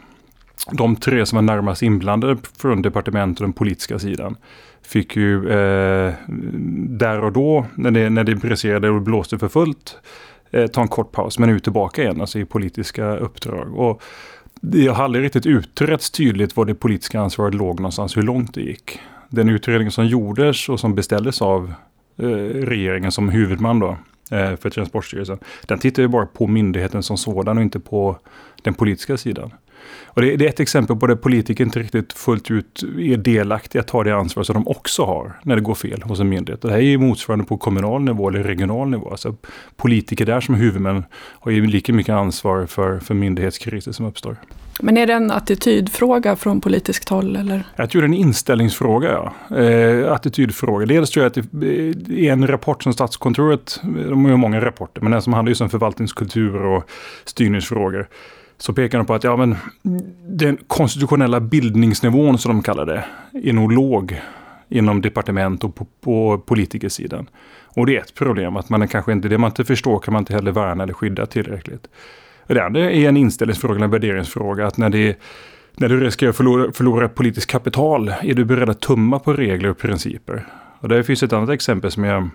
de 0.73 0.97
tre 0.97 1.27
som 1.27 1.37
var 1.37 1.43
närmast 1.43 1.83
inblandade 1.83 2.37
från 2.59 2.83
departementet 2.83 3.41
och 3.41 3.47
den 3.47 3.53
politiska 3.53 3.99
sidan 3.99 4.37
fick 4.83 5.17
ju 5.17 5.51
eh, 5.51 6.15
där 6.89 7.21
och 7.21 7.33
då, 7.33 7.67
när 7.75 7.91
det, 7.91 8.11
när 8.11 8.25
det 8.25 8.35
briserade 8.35 8.91
och 8.91 9.03
blåste 9.03 9.39
för 9.39 9.49
fullt, 9.49 9.97
eh, 10.51 10.67
ta 10.67 10.83
en 10.83 10.89
kort 10.89 11.13
paus, 11.13 11.39
men 11.39 11.51
ut 11.51 11.65
tillbaka 11.65 12.03
igen, 12.03 12.21
alltså 12.21 12.39
i 12.39 12.45
politiska 12.45 13.17
uppdrag. 13.17 13.79
Och 13.79 14.03
det 14.61 14.87
har 14.87 15.05
aldrig 15.05 15.25
riktigt 15.25 15.47
utretts 15.47 16.11
tydligt 16.11 16.57
var 16.57 16.65
det 16.65 16.75
politiska 16.75 17.21
ansvaret 17.21 17.55
låg 17.55 17.81
någonstans, 17.81 18.17
hur 18.17 18.23
långt 18.23 18.55
det 18.55 18.61
gick. 18.61 19.01
Den 19.29 19.49
utredning 19.49 19.91
som 19.91 20.07
gjordes 20.07 20.69
och 20.69 20.81
som 20.81 20.95
beställdes 20.95 21.43
av 21.43 21.73
Eh, 22.23 22.27
regeringen 22.67 23.13
som 23.13 23.29
huvudman 23.29 23.79
då, 23.79 23.99
eh, 24.31 24.57
för 24.57 24.71
Transportstyrelsen, 24.71 25.39
den 25.67 25.79
tittar 25.79 26.03
ju 26.03 26.09
bara 26.09 26.27
på 26.27 26.47
myndigheten 26.47 27.03
som 27.03 27.17
sådan 27.17 27.57
och 27.57 27.63
inte 27.63 27.81
på 27.81 28.19
den 28.63 28.75
politiska 28.75 29.17
sidan. 29.17 29.53
Och 30.05 30.23
det, 30.23 30.33
är 30.33 30.43
ett 30.43 30.61
exempel 30.61 30.97
på 30.97 31.07
där 31.07 31.17
politiker 31.17 31.65
inte 31.65 31.79
riktigt 31.79 32.13
fullt 32.13 32.51
ut 32.51 32.83
är 32.83 33.17
delaktiga, 33.17 33.83
att 33.83 33.89
ta 33.89 34.05
det 34.05 34.15
ansvar 34.15 34.43
som 34.43 34.55
de 34.55 34.69
också 34.69 35.05
har 35.05 35.41
när 35.43 35.57
det 35.57 35.63
går 35.63 35.75
fel 35.75 36.03
hos 36.03 36.21
en 36.21 36.29
myndighet. 36.29 36.63
Det 36.63 36.71
här 36.71 36.79
är 36.79 36.83
ju 36.83 36.99
motsvarande 36.99 37.45
på 37.45 37.59
kommunal 37.59 38.03
nivå 38.03 38.29
eller 38.29 38.43
regional 38.43 38.89
nivå. 38.89 39.11
Alltså 39.11 39.37
politiker 39.77 40.27
där 40.27 40.41
som 40.41 40.55
huvudmän 40.55 41.05
har 41.13 41.51
ju 41.51 41.67
lika 41.67 41.93
mycket 41.93 42.13
ansvar 42.13 42.67
för, 42.67 42.99
för 42.99 43.15
myndighetskriser 43.15 43.93
som 43.93 44.07
uppstår. 44.07 44.37
Men 44.83 44.97
är 44.97 45.07
det 45.07 45.13
en 45.13 45.31
attitydfråga 45.31 46.37
från 46.37 46.61
politiskt 46.61 47.09
håll? 47.09 47.37
Eller? 47.37 47.65
Jag 47.77 47.91
tror 47.91 48.03
det 48.03 48.05
är 48.05 48.09
en 48.09 48.15
inställningsfråga. 48.15 49.11
Ja. 49.49 49.57
Eh, 49.57 50.13
attitydfråga. 50.13 50.87
Dels 50.87 51.11
tror 51.11 51.25
jag 51.25 51.31
att 51.31 51.51
det 51.51 51.67
eh, 51.67 52.27
är 52.27 52.33
en 52.33 52.47
rapport 52.47 52.83
som 52.83 52.93
Statskontoret, 52.93 53.81
de 53.83 54.25
har 54.25 54.31
ju 54.31 54.37
många 54.37 54.61
rapporter, 54.61 55.03
men 55.03 55.13
den 55.13 55.23
som 55.23 55.33
handlar 55.33 55.51
just 55.51 55.61
om 55.61 55.71
förvaltningskultur 55.71 56.63
och 56.63 56.91
styrningsfrågor 57.25 58.09
så 58.59 58.73
pekar 58.73 58.99
de 58.99 59.07
på 59.07 59.15
att 59.15 59.25
ja, 59.25 59.37
men 59.37 59.57
den 60.27 60.59
konstitutionella 60.67 61.41
bildningsnivån 61.41 62.39
som 62.39 62.53
de 62.53 62.63
kallar 62.63 62.87
det 62.87 63.05
är 63.49 63.53
nog 63.53 63.73
låg 63.73 64.21
inom 64.69 65.01
departement 65.01 65.65
och 65.65 65.75
på, 65.75 65.87
på 66.01 66.39
politikersidan. 66.39 67.29
Och 67.65 67.87
det 67.87 67.97
är 67.97 68.01
ett 68.01 68.15
problem, 68.15 68.57
att 68.57 68.69
man 68.69 68.83
är 68.83 68.87
kanske 68.87 69.13
inte, 69.13 69.29
det 69.29 69.39
man 69.39 69.51
inte 69.51 69.65
förstår 69.65 69.99
kan 69.99 70.13
man 70.13 70.23
inte 70.23 70.33
heller 70.33 70.53
värna 70.53 70.83
eller 70.83 70.93
skydda 70.93 71.27
tillräckligt. 71.27 71.89
Det 72.55 72.65
andra 72.65 72.81
är 72.81 73.09
en 73.09 73.17
inställningsfråga, 73.17 73.85
en 73.85 73.91
värderingsfråga, 73.91 74.67
att 74.67 74.77
när, 74.77 74.91
det, 74.91 75.19
när 75.77 75.89
du 75.89 76.01
riskerar 76.01 76.31
att 76.31 76.37
förlora, 76.37 76.73
förlora 76.73 77.09
politiskt 77.09 77.51
kapital, 77.51 78.09
är 78.23 78.35
du 78.35 78.45
beredd 78.45 78.71
att 78.71 78.81
tumma 78.81 79.19
på 79.19 79.33
regler 79.33 79.71
och 79.71 79.79
principer? 79.79 80.47
Och 80.81 80.89
där 80.89 81.03
finns 81.03 81.23
ett 81.23 81.33
annat 81.33 81.51
exempel 81.51 81.91
som 81.91 82.05
jag 82.05 82.29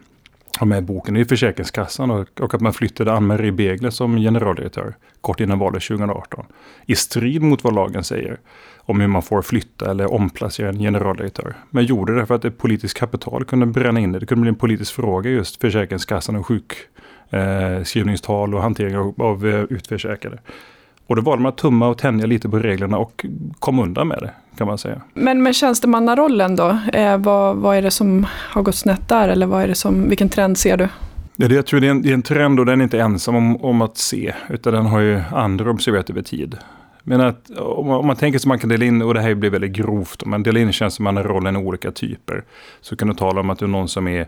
har 0.57 0.67
med 0.67 0.77
i 0.77 0.81
boken, 0.81 1.13
det 1.13 1.19
är 1.19 1.25
Försäkringskassan 1.25 2.11
och, 2.11 2.41
och 2.41 2.53
att 2.53 2.61
man 2.61 2.73
flyttade 2.73 3.13
Ann-Marie 3.13 3.51
Begler 3.51 3.89
som 3.89 4.17
generaldirektör 4.17 4.95
kort 5.21 5.39
innan 5.39 5.59
valet 5.59 5.83
2018. 5.83 6.45
I 6.85 6.95
strid 6.95 7.41
mot 7.41 7.63
vad 7.63 7.75
lagen 7.75 8.03
säger 8.03 8.39
om 8.85 8.99
hur 8.99 9.07
man 9.07 9.21
får 9.21 9.41
flytta 9.41 9.91
eller 9.91 10.13
omplacera 10.13 10.69
en 10.69 10.79
generaldirektör. 10.79 11.55
Men 11.69 11.85
gjorde 11.85 12.15
det 12.15 12.25
för 12.25 12.35
att 12.35 12.41
det 12.41 12.51
politiskt 12.51 12.97
kapital 12.97 13.45
kunde 13.45 13.65
bränna 13.65 13.99
in 13.99 14.11
det. 14.11 14.19
Det 14.19 14.25
kunde 14.25 14.41
bli 14.41 14.49
en 14.49 14.55
politisk 14.55 14.95
fråga 14.95 15.29
just 15.29 15.61
Försäkringskassan 15.61 16.35
och 16.35 16.47
sjukskrivningstal 16.47 18.53
eh, 18.53 18.57
och 18.57 18.63
hantering 18.63 18.97
av, 18.97 19.21
av 19.21 19.47
eh, 19.47 19.63
utförsäkrade. 19.63 20.39
Och 21.07 21.15
då 21.15 21.21
valde 21.21 21.43
man 21.43 21.49
att 21.49 21.57
tumma 21.57 21.87
och 21.87 21.97
tänja 21.97 22.25
lite 22.25 22.49
på 22.49 22.59
reglerna 22.59 22.97
och 22.97 23.25
kom 23.59 23.79
undan 23.79 24.07
med 24.07 24.17
det, 24.21 24.31
kan 24.57 24.67
man 24.67 24.77
säga. 24.77 25.01
Men 25.13 25.43
med 25.43 25.55
tjänstemannarollen 25.55 26.55
då, 26.55 26.77
eh, 26.93 27.17
vad, 27.17 27.57
vad 27.57 27.77
är 27.77 27.81
det 27.81 27.91
som 27.91 28.25
har 28.31 28.61
gått 28.61 28.75
snett 28.75 29.09
där? 29.09 29.29
Eller 29.29 29.45
vad 29.45 29.63
är 29.63 29.67
det 29.67 29.75
som, 29.75 30.09
vilken 30.09 30.29
trend 30.29 30.57
ser 30.57 30.77
du? 30.77 30.87
Ja, 31.35 31.47
det, 31.47 31.55
jag 31.55 31.65
tror 31.65 31.79
det 31.79 31.87
är, 31.87 31.91
en, 31.91 32.01
det 32.01 32.09
är 32.09 32.13
en 32.13 32.21
trend 32.21 32.59
och 32.59 32.65
den 32.65 32.79
är 32.79 32.83
inte 32.83 32.99
ensam 32.99 33.35
om, 33.35 33.65
om 33.65 33.81
att 33.81 33.97
se, 33.97 34.33
utan 34.49 34.73
den 34.73 34.85
har 34.85 34.99
ju 34.99 35.21
andra 35.31 35.69
observerat 35.69 36.09
över 36.09 36.21
tid. 36.21 36.57
Men 37.07 37.21
att 37.21 37.49
om 37.49 37.87
man, 37.87 37.97
om 37.97 38.07
man 38.07 38.15
tänker 38.15 38.39
sig 38.39 38.49
man 38.49 38.59
kan 38.59 38.69
dela 38.69 38.85
in, 38.85 39.01
och 39.01 39.13
det 39.13 39.21
här 39.21 39.35
blir 39.35 39.49
väldigt 39.49 39.71
grovt, 39.71 40.23
om 40.23 40.29
man 40.29 40.43
delar 40.43 40.61
in 40.61 40.73
tjänstemannarollen 40.73 41.55
i 41.55 41.59
olika 41.59 41.91
typer. 41.91 42.43
Så 42.81 42.95
kan 42.95 43.07
du 43.07 43.13
tala 43.13 43.39
om 43.39 43.49
att 43.49 43.59
du 43.59 43.65
är 43.65 43.69
någon 43.69 43.87
som 43.87 44.07
är 44.07 44.27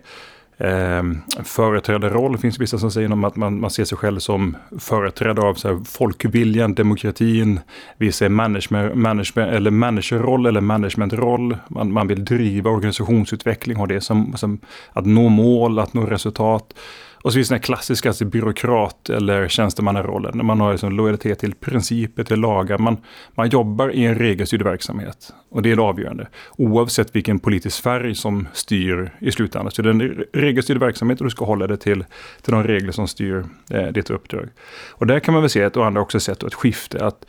eh, 0.57 1.03
företrädarroll. 1.43 2.31
Det 2.31 2.37
finns 2.37 2.59
vissa 2.59 2.77
som 2.77 2.91
säger 2.91 3.25
att 3.27 3.35
man, 3.35 3.59
man 3.59 3.69
ser 3.69 3.85
sig 3.85 3.97
själv 3.97 4.19
som 4.19 4.57
företrädare 4.79 5.45
av 5.45 5.53
så 5.53 5.67
här, 5.67 5.83
folkviljan, 5.85 6.73
demokratin. 6.73 7.59
Vissa 7.97 8.25
är 8.25 8.29
management, 8.29 8.95
management, 8.95 9.51
eller 9.53 9.71
managerroll 9.71 10.45
eller 10.45 10.61
managementroll. 10.61 11.57
Man, 11.67 11.91
man 11.91 12.07
vill 12.07 12.25
driva 12.25 12.69
organisationsutveckling, 12.69 13.77
ha 13.77 13.85
det 13.85 14.01
som, 14.01 14.37
som 14.37 14.59
att 14.93 15.05
nå 15.05 15.29
mål, 15.29 15.79
att 15.79 15.93
nå 15.93 16.05
resultat. 16.05 16.73
Och 17.21 17.33
så 17.33 17.37
finns 17.37 17.49
den 17.49 17.59
klassiska 17.59 18.09
alltså 18.09 18.25
byråkrat 18.25 19.09
eller 19.09 19.47
tjänstemannarollen. 19.47 20.45
Man 20.45 20.59
har 20.59 20.71
liksom 20.71 20.91
lojalitet 20.91 21.39
till 21.39 21.55
principer, 21.55 22.23
till 22.23 22.39
lagar. 22.39 22.77
Man, 22.77 22.97
man 23.35 23.49
jobbar 23.49 23.89
i 23.89 24.05
en 24.05 24.15
regelstyrd 24.15 24.61
verksamhet. 24.61 25.33
Och 25.49 25.61
det 25.61 25.71
är 25.71 25.75
det 25.75 25.81
avgörande. 25.81 26.27
Oavsett 26.57 27.15
vilken 27.15 27.39
politisk 27.39 27.83
färg 27.83 28.15
som 28.15 28.47
styr 28.53 29.11
i 29.19 29.31
slutändan. 29.31 29.71
Så 29.71 29.81
det 29.81 29.89
är 29.89 29.93
en 29.93 30.23
regelstyrd 30.33 30.77
verksamhet 30.77 31.19
och 31.19 31.25
du 31.25 31.31
ska 31.31 31.45
hålla 31.45 31.67
dig 31.67 31.77
till, 31.77 32.05
till 32.41 32.53
de 32.53 32.63
regler 32.63 32.91
som 32.91 33.07
styr 33.07 33.45
eh, 33.69 33.87
ditt 33.87 34.09
uppdrag. 34.09 34.49
Och 34.89 35.07
där 35.07 35.19
kan 35.19 35.33
man 35.33 35.43
väl 35.43 35.49
se, 35.49 35.61
ett, 35.61 35.77
och 35.77 35.85
andra 35.85 36.01
också 36.01 36.19
sett, 36.19 36.43
ett 36.43 36.53
skifte. 36.53 37.05
att 37.05 37.25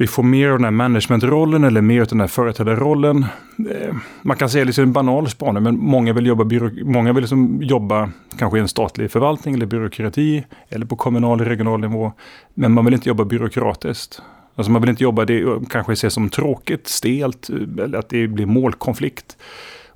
vi 0.00 0.06
får 0.06 0.22
mer 0.22 0.48
av 0.48 0.58
den 0.58 0.64
här 0.64 0.70
managementrollen 0.70 1.64
eller 1.64 1.80
mer 1.80 2.00
av 2.00 2.06
den 2.06 2.20
här 2.20 2.26
företrädarrollen. 2.26 3.26
Eh, 3.70 3.94
man 4.22 4.36
kan 4.36 4.50
säga 4.50 4.64
liksom 4.64 4.84
en 4.84 4.92
banal 4.92 5.28
spaning, 5.28 5.62
men 5.62 5.78
många 5.78 6.12
vill 6.12 6.26
jobba, 6.26 6.44
många 6.84 7.12
vill 7.12 7.22
liksom 7.22 7.62
jobba 7.62 8.10
kanske 8.38 8.58
i 8.58 8.60
en 8.60 8.68
statlig 8.68 9.10
förvaltning 9.10 9.54
eller 9.54 9.66
byråkrati 9.66 10.44
eller 10.68 10.86
på 10.86 10.96
kommunal 10.96 11.40
och 11.40 11.46
regional 11.46 11.80
nivå. 11.80 12.12
Men 12.54 12.72
man 12.72 12.84
vill 12.84 12.94
inte 12.94 13.08
jobba 13.08 13.24
byråkratiskt. 13.24 14.22
Alltså 14.54 14.70
man 14.70 14.82
vill 14.82 14.90
inte 14.90 15.02
jobba, 15.02 15.24
det 15.24 15.60
kanske 15.70 15.92
ses 15.92 16.14
som 16.14 16.28
tråkigt, 16.28 16.88
stelt, 16.88 17.50
eh, 17.50 17.84
eller 17.84 17.98
att 17.98 18.08
det 18.08 18.26
blir 18.26 18.46
målkonflikt. 18.46 19.36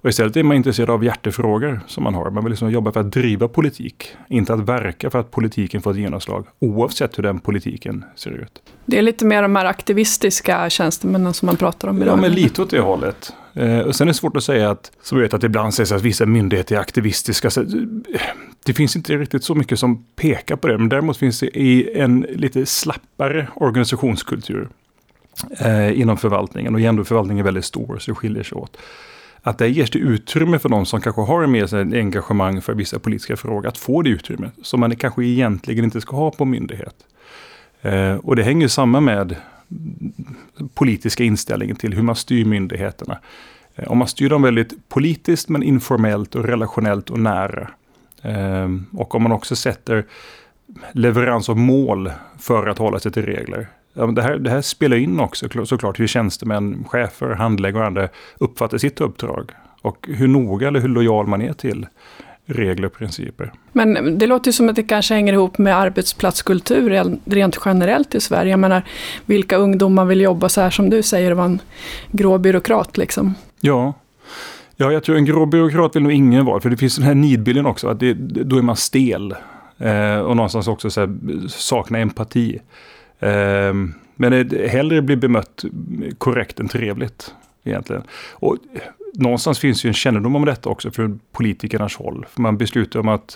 Och 0.03 0.09
istället 0.09 0.37
är 0.37 0.43
man 0.43 0.57
intresserad 0.57 0.91
av 0.91 1.05
hjärtefrågor 1.05 1.81
som 1.87 2.05
man 2.05 2.15
har. 2.15 2.31
Man 2.31 2.45
vill 2.45 2.51
liksom 2.51 2.71
jobba 2.71 2.93
för 2.93 3.01
att 3.01 3.13
driva 3.13 3.49
politik, 3.49 4.17
inte 4.29 4.55
att 4.55 4.61
verka 4.61 5.11
för 5.11 5.19
att 5.19 5.31
politiken 5.31 5.83
får 5.83 5.91
ett 5.91 5.97
genomslag, 5.97 6.47
oavsett 6.59 7.19
hur 7.19 7.23
den 7.23 7.41
politiken 7.41 8.05
ser 8.17 8.31
ut. 8.31 8.63
Det 8.87 8.99
är 8.99 9.03
lite 9.03 9.25
mer 9.25 9.43
de 9.43 9.57
här 9.57 9.65
aktivistiska 9.65 10.71
tjänstemännen 10.71 11.35
som 11.35 11.47
man 11.47 11.57
pratar 11.57 11.89
om 11.89 12.03
idag. 12.03 12.13
Ja, 12.13 12.21
men 12.21 12.33
lite 12.33 12.63
åt 12.63 12.71
det 12.71 12.81
hållet. 12.81 13.33
Eh, 13.55 13.79
och 13.79 13.97
sen 13.97 14.09
är 14.09 14.13
det 14.13 14.15
svårt 14.15 14.37
att 14.37 14.45
säga 14.45 14.71
att, 14.71 14.93
så 15.03 15.17
vet 15.17 15.35
att 15.35 15.45
ibland 15.45 15.75
sägs 15.75 15.93
att 15.93 16.03
vissa 16.03 16.27
myndigheter 16.27 16.77
är 16.77 16.81
aktivistiska. 16.81 17.51
Så, 17.51 17.65
det 18.65 18.75
finns 18.75 18.97
inte 18.97 19.17
riktigt 19.17 19.45
så 19.45 19.55
mycket 19.55 19.79
som 19.79 20.05
pekar 20.17 20.57
på 20.57 20.69
det, 20.69 20.79
men 20.79 20.89
däremot 20.89 21.17
finns 21.17 21.41
det 21.41 21.59
i 21.59 21.99
en 21.99 22.27
lite 22.31 22.67
slappare 22.67 23.49
organisationskultur 23.55 24.69
eh, 25.61 26.01
inom 26.01 26.17
förvaltningen. 26.17 26.75
Och 26.75 26.81
ändå 26.81 27.05
förvaltningen 27.05 27.43
är 27.43 27.45
väldigt 27.45 27.65
stor, 27.65 27.99
så 27.99 28.11
det 28.11 28.15
skiljer 28.15 28.43
sig 28.43 28.57
åt 28.57 28.77
att 29.43 29.59
det 29.59 29.69
ges 29.69 29.91
det 29.91 29.99
utrymme 29.99 30.59
för 30.59 30.69
de 30.69 30.87
som 30.87 31.01
kanske 31.01 31.23
har 31.23 31.47
med 31.47 31.75
engagemang 31.75 32.63
för 32.63 32.75
vissa 32.75 32.99
politiska 32.99 33.37
frågor 33.37 33.69
att 33.69 33.79
få 33.79 34.03
det 34.03 34.11
utrymme 34.11 34.51
som 34.63 34.81
man 34.81 34.97
kanske 34.97 35.25
egentligen 35.25 35.85
inte 35.85 36.01
ska 36.01 36.17
ha 36.17 36.31
på 36.31 36.45
myndighet. 36.45 36.95
Eh, 37.83 38.15
och 38.15 38.37
det 38.37 38.43
hänger 38.43 38.69
samman 38.69 39.05
med 39.05 39.37
politiska 40.75 41.25
inställningen 41.25 41.77
till 41.77 41.95
hur 41.95 42.03
man 42.03 42.17
styr 42.17 42.45
myndigheterna. 42.45 43.19
Eh, 43.75 43.91
om 43.91 43.99
man 43.99 44.09
styr 44.09 44.29
dem 44.29 44.43
väldigt 44.43 44.89
politiskt 44.89 45.49
men 45.49 45.63
informellt 45.63 46.35
och 46.35 46.45
relationellt 46.45 47.11
och 47.11 47.19
nära. 47.19 47.71
Eh, 48.23 48.69
och 48.93 49.15
om 49.15 49.23
man 49.23 49.33
också 49.33 49.57
sätter 49.57 50.05
leverans 50.93 51.49
av 51.49 51.57
mål 51.59 52.13
för 52.39 52.67
att 52.67 52.79
hålla 52.79 52.99
sig 52.99 53.13
till 53.13 53.27
regler. 53.27 53.69
Ja, 53.95 54.07
det, 54.07 54.23
här, 54.23 54.39
det 54.39 54.51
här 54.51 54.63
spelar 54.63 54.97
in 54.97 55.21
också 55.21 55.65
såklart 55.65 56.01
hur 56.01 56.07
tjänstemän, 56.07 56.85
chefer, 56.89 57.31
handläggare 57.31 57.83
och 57.83 57.87
andra 57.87 58.09
uppfattar 58.39 58.79
sitt 58.79 59.01
uppdrag. 59.01 59.51
Och 59.83 60.09
hur 60.09 60.29
noga 60.29 60.69
eller 60.69 60.81
hur 60.81 60.89
lojal 60.89 61.27
man 61.27 61.43
är 61.43 61.53
till 61.53 61.87
regler 62.47 62.87
och 62.87 62.93
principer. 62.93 63.53
Men 63.73 64.19
det 64.19 64.27
låter 64.27 64.49
ju 64.49 64.53
som 64.53 64.69
att 64.69 64.77
det 64.77 64.83
kanske 64.83 65.15
hänger 65.15 65.33
ihop 65.33 65.59
med 65.59 65.77
arbetsplatskultur 65.77 67.19
rent 67.25 67.59
generellt 67.65 68.15
i 68.15 68.21
Sverige. 68.21 68.51
Jag 68.51 68.61
menar, 68.61 68.83
vilka 69.27 69.57
ungdomar 69.57 70.05
vill 70.05 70.21
jobba 70.21 70.49
så 70.49 70.61
här 70.61 70.71
som 70.71 70.91
du 70.91 71.03
säger, 71.03 71.33
vara 71.33 71.47
en 71.47 71.61
grå 72.11 72.39
byråkrat 72.39 72.97
liksom? 72.97 73.35
Ja. 73.61 73.95
Ja, 74.77 74.93
jag 74.93 75.05
tror 75.05 75.17
en 75.17 75.25
grå 75.25 75.47
byråkrat 75.47 75.97
vill 75.97 76.03
nog 76.03 76.13
ingen 76.13 76.45
vara, 76.45 76.61
för 76.61 76.71
det 76.71 76.77
finns 76.77 76.97
den 76.97 77.07
här 77.07 77.15
nidbilden 77.15 77.67
också, 77.67 77.89
att 77.89 78.01
det, 78.01 78.15
då 78.45 78.59
är 78.59 78.63
man 78.63 78.77
stel. 78.77 79.35
Eh, 79.79 80.19
och 80.19 80.37
någonstans 80.37 80.69
också 80.69 80.91
så 80.91 81.01
här, 81.01 81.17
sakna 81.49 81.99
empati. 81.99 82.59
Ehm, 83.23 83.95
men 84.15 84.33
eh, 84.33 84.71
hellre 84.71 85.03
bli 85.03 85.17
bemött 85.17 85.65
korrekt 86.19 86.61
än 86.61 86.69
trevligt. 86.69 87.35
Egentligen. 87.65 88.03
Och 88.33 88.57
eh, 88.75 88.81
någonstans 89.15 89.59
finns 89.59 89.85
ju 89.85 89.89
en 89.89 89.95
kännedom 89.95 90.37
om 90.37 90.45
detta 90.45 90.69
också 90.69 90.91
från 90.91 91.21
politikernas 91.33 91.97
håll. 91.97 92.27
För 92.31 92.41
man 92.41 92.59
beslutade 92.59 93.01
om 93.01 93.09
att, 93.09 93.31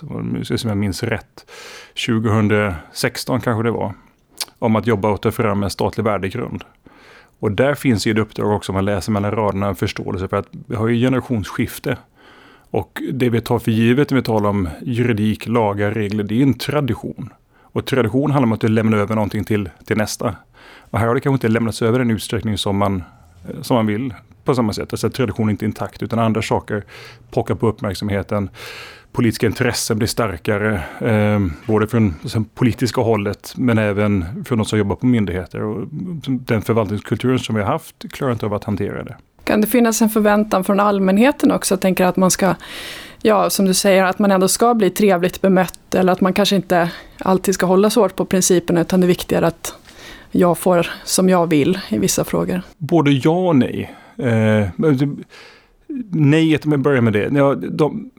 som 0.44 0.68
jag 0.68 0.76
minns 0.76 1.02
rätt, 1.02 1.50
2016 2.06 3.40
kanske 3.40 3.62
det 3.62 3.70
var, 3.70 3.94
om 4.58 4.76
att 4.76 4.86
jobba 4.86 5.10
och 5.10 5.20
ta 5.22 5.32
fram 5.32 5.62
en 5.62 5.70
statlig 5.70 6.04
värdegrund. 6.04 6.64
Och 7.38 7.52
där 7.52 7.74
finns 7.74 8.06
ju 8.06 8.12
ett 8.12 8.18
uppdrag 8.18 8.56
också, 8.56 8.72
om 8.72 8.74
man 8.74 8.84
läser 8.84 9.12
mellan 9.12 9.30
raderna, 9.30 9.68
en 9.68 9.76
förståelse 9.76 10.28
för 10.28 10.36
att 10.36 10.48
vi 10.66 10.76
har 10.76 10.88
ju 10.88 11.00
generationsskifte. 11.00 11.96
Och 12.70 13.02
det 13.12 13.28
vi 13.30 13.40
tar 13.40 13.58
för 13.58 13.70
givet 13.70 14.10
när 14.10 14.16
vi 14.18 14.22
talar 14.22 14.50
om 14.50 14.68
juridik, 14.82 15.46
lagar, 15.46 15.90
regler, 15.90 16.24
det 16.24 16.38
är 16.38 16.42
en 16.42 16.54
tradition. 16.54 17.30
Och 17.76 17.84
tradition 17.84 18.30
handlar 18.30 18.46
om 18.46 18.52
att 18.52 18.60
du 18.60 18.68
lämnar 18.68 18.98
över 18.98 19.14
någonting 19.14 19.44
till, 19.44 19.70
till 19.84 19.96
nästa. 19.96 20.36
Och 20.90 20.98
här 20.98 21.06
har 21.06 21.14
det 21.14 21.20
kanske 21.20 21.34
inte 21.36 21.48
lämnats 21.48 21.82
över 21.82 21.98
den 21.98 22.10
utsträckning 22.10 22.58
som 22.58 22.76
man, 22.76 23.04
eh, 23.48 23.62
som 23.62 23.76
man 23.76 23.86
vill 23.86 24.14
på 24.44 24.54
samma 24.54 24.72
sätt. 24.72 24.92
Alltså 24.92 25.10
tradition 25.10 25.48
är 25.48 25.50
inte 25.50 25.64
intakt 25.64 26.02
utan 26.02 26.18
andra 26.18 26.42
saker 26.42 26.84
pockar 27.30 27.54
på 27.54 27.68
uppmärksamheten. 27.68 28.50
Politiska 29.12 29.46
intressen 29.46 29.98
blir 29.98 30.08
starkare, 30.08 30.82
eh, 31.00 31.40
både 31.66 31.86
från 31.86 32.14
liksom, 32.22 32.44
politiska 32.44 33.00
hållet 33.00 33.54
men 33.56 33.78
även 33.78 34.44
från 34.44 34.58
de 34.58 34.64
som 34.64 34.78
jobbar 34.78 34.96
på 34.96 35.06
myndigheter. 35.06 35.62
Och 35.62 35.76
mm, 35.76 36.20
den 36.24 36.62
förvaltningskulturen 36.62 37.38
som 37.38 37.54
vi 37.54 37.62
har 37.62 37.72
haft 37.72 38.12
klarar 38.12 38.32
inte 38.32 38.46
av 38.46 38.54
att 38.54 38.64
hantera 38.64 39.04
det. 39.04 39.16
Kan 39.44 39.60
det 39.60 39.66
finnas 39.66 40.02
en 40.02 40.08
förväntan 40.08 40.64
från 40.64 40.80
allmänheten 40.80 41.52
också? 41.52 41.76
Tänker 41.76 42.04
att 42.04 42.16
man 42.16 42.30
ska, 42.30 42.54
ja 43.22 43.50
som 43.50 43.66
du 43.66 43.74
säger, 43.74 44.04
att 44.04 44.18
man 44.18 44.30
ändå 44.30 44.48
ska 44.48 44.74
bli 44.74 44.90
trevligt 44.90 45.40
bemött 45.40 45.94
eller 45.94 46.12
att 46.12 46.20
man 46.20 46.32
kanske 46.32 46.56
inte 46.56 46.90
alltid 47.18 47.54
ska 47.54 47.66
hålla 47.66 47.90
så 47.90 48.00
hårt 48.00 48.16
på 48.16 48.24
principerna 48.24 48.80
utan 48.80 49.00
det 49.00 49.04
är 49.04 49.08
viktigare 49.08 49.46
att 49.46 49.74
jag 50.30 50.58
får 50.58 50.86
som 51.04 51.28
jag 51.28 51.46
vill 51.46 51.78
i 51.88 51.98
vissa 51.98 52.24
frågor. 52.24 52.62
Både 52.78 53.10
ja 53.10 53.48
och 53.48 53.56
nej. 53.56 53.94
Eh, 54.18 54.68
nejet, 56.10 56.64
om 56.64 56.72
jag 56.72 56.80
börjar 56.80 57.00
med 57.00 57.12
det. 57.12 57.30
Ja, 57.32 57.54
de, 57.54 58.10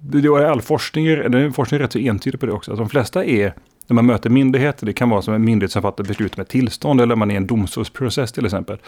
det 0.00 0.18
är 0.18 0.44
all 0.44 0.62
forskning, 0.62 1.06
forskning 1.52 1.80
är 1.80 1.82
rätt 1.82 1.92
så 1.92 1.98
entydig 1.98 2.40
på 2.40 2.46
det 2.46 2.52
också. 2.52 2.72
Att 2.72 2.78
de 2.78 2.88
flesta 2.88 3.24
är, 3.24 3.54
när 3.86 3.94
man 3.94 4.06
möter 4.06 4.30
myndigheter, 4.30 4.86
det 4.86 4.92
kan 4.92 5.10
vara 5.10 5.22
som 5.22 5.34
en 5.34 5.44
myndighet 5.44 5.72
som 5.72 5.82
fattar 5.82 6.04
beslut 6.04 6.36
med 6.36 6.48
tillstånd 6.48 7.00
eller 7.00 7.16
man 7.16 7.30
är 7.30 7.34
i 7.34 7.36
en 7.36 7.46
domstolsprocess 7.46 8.32
till 8.32 8.44
exempel. 8.44 8.78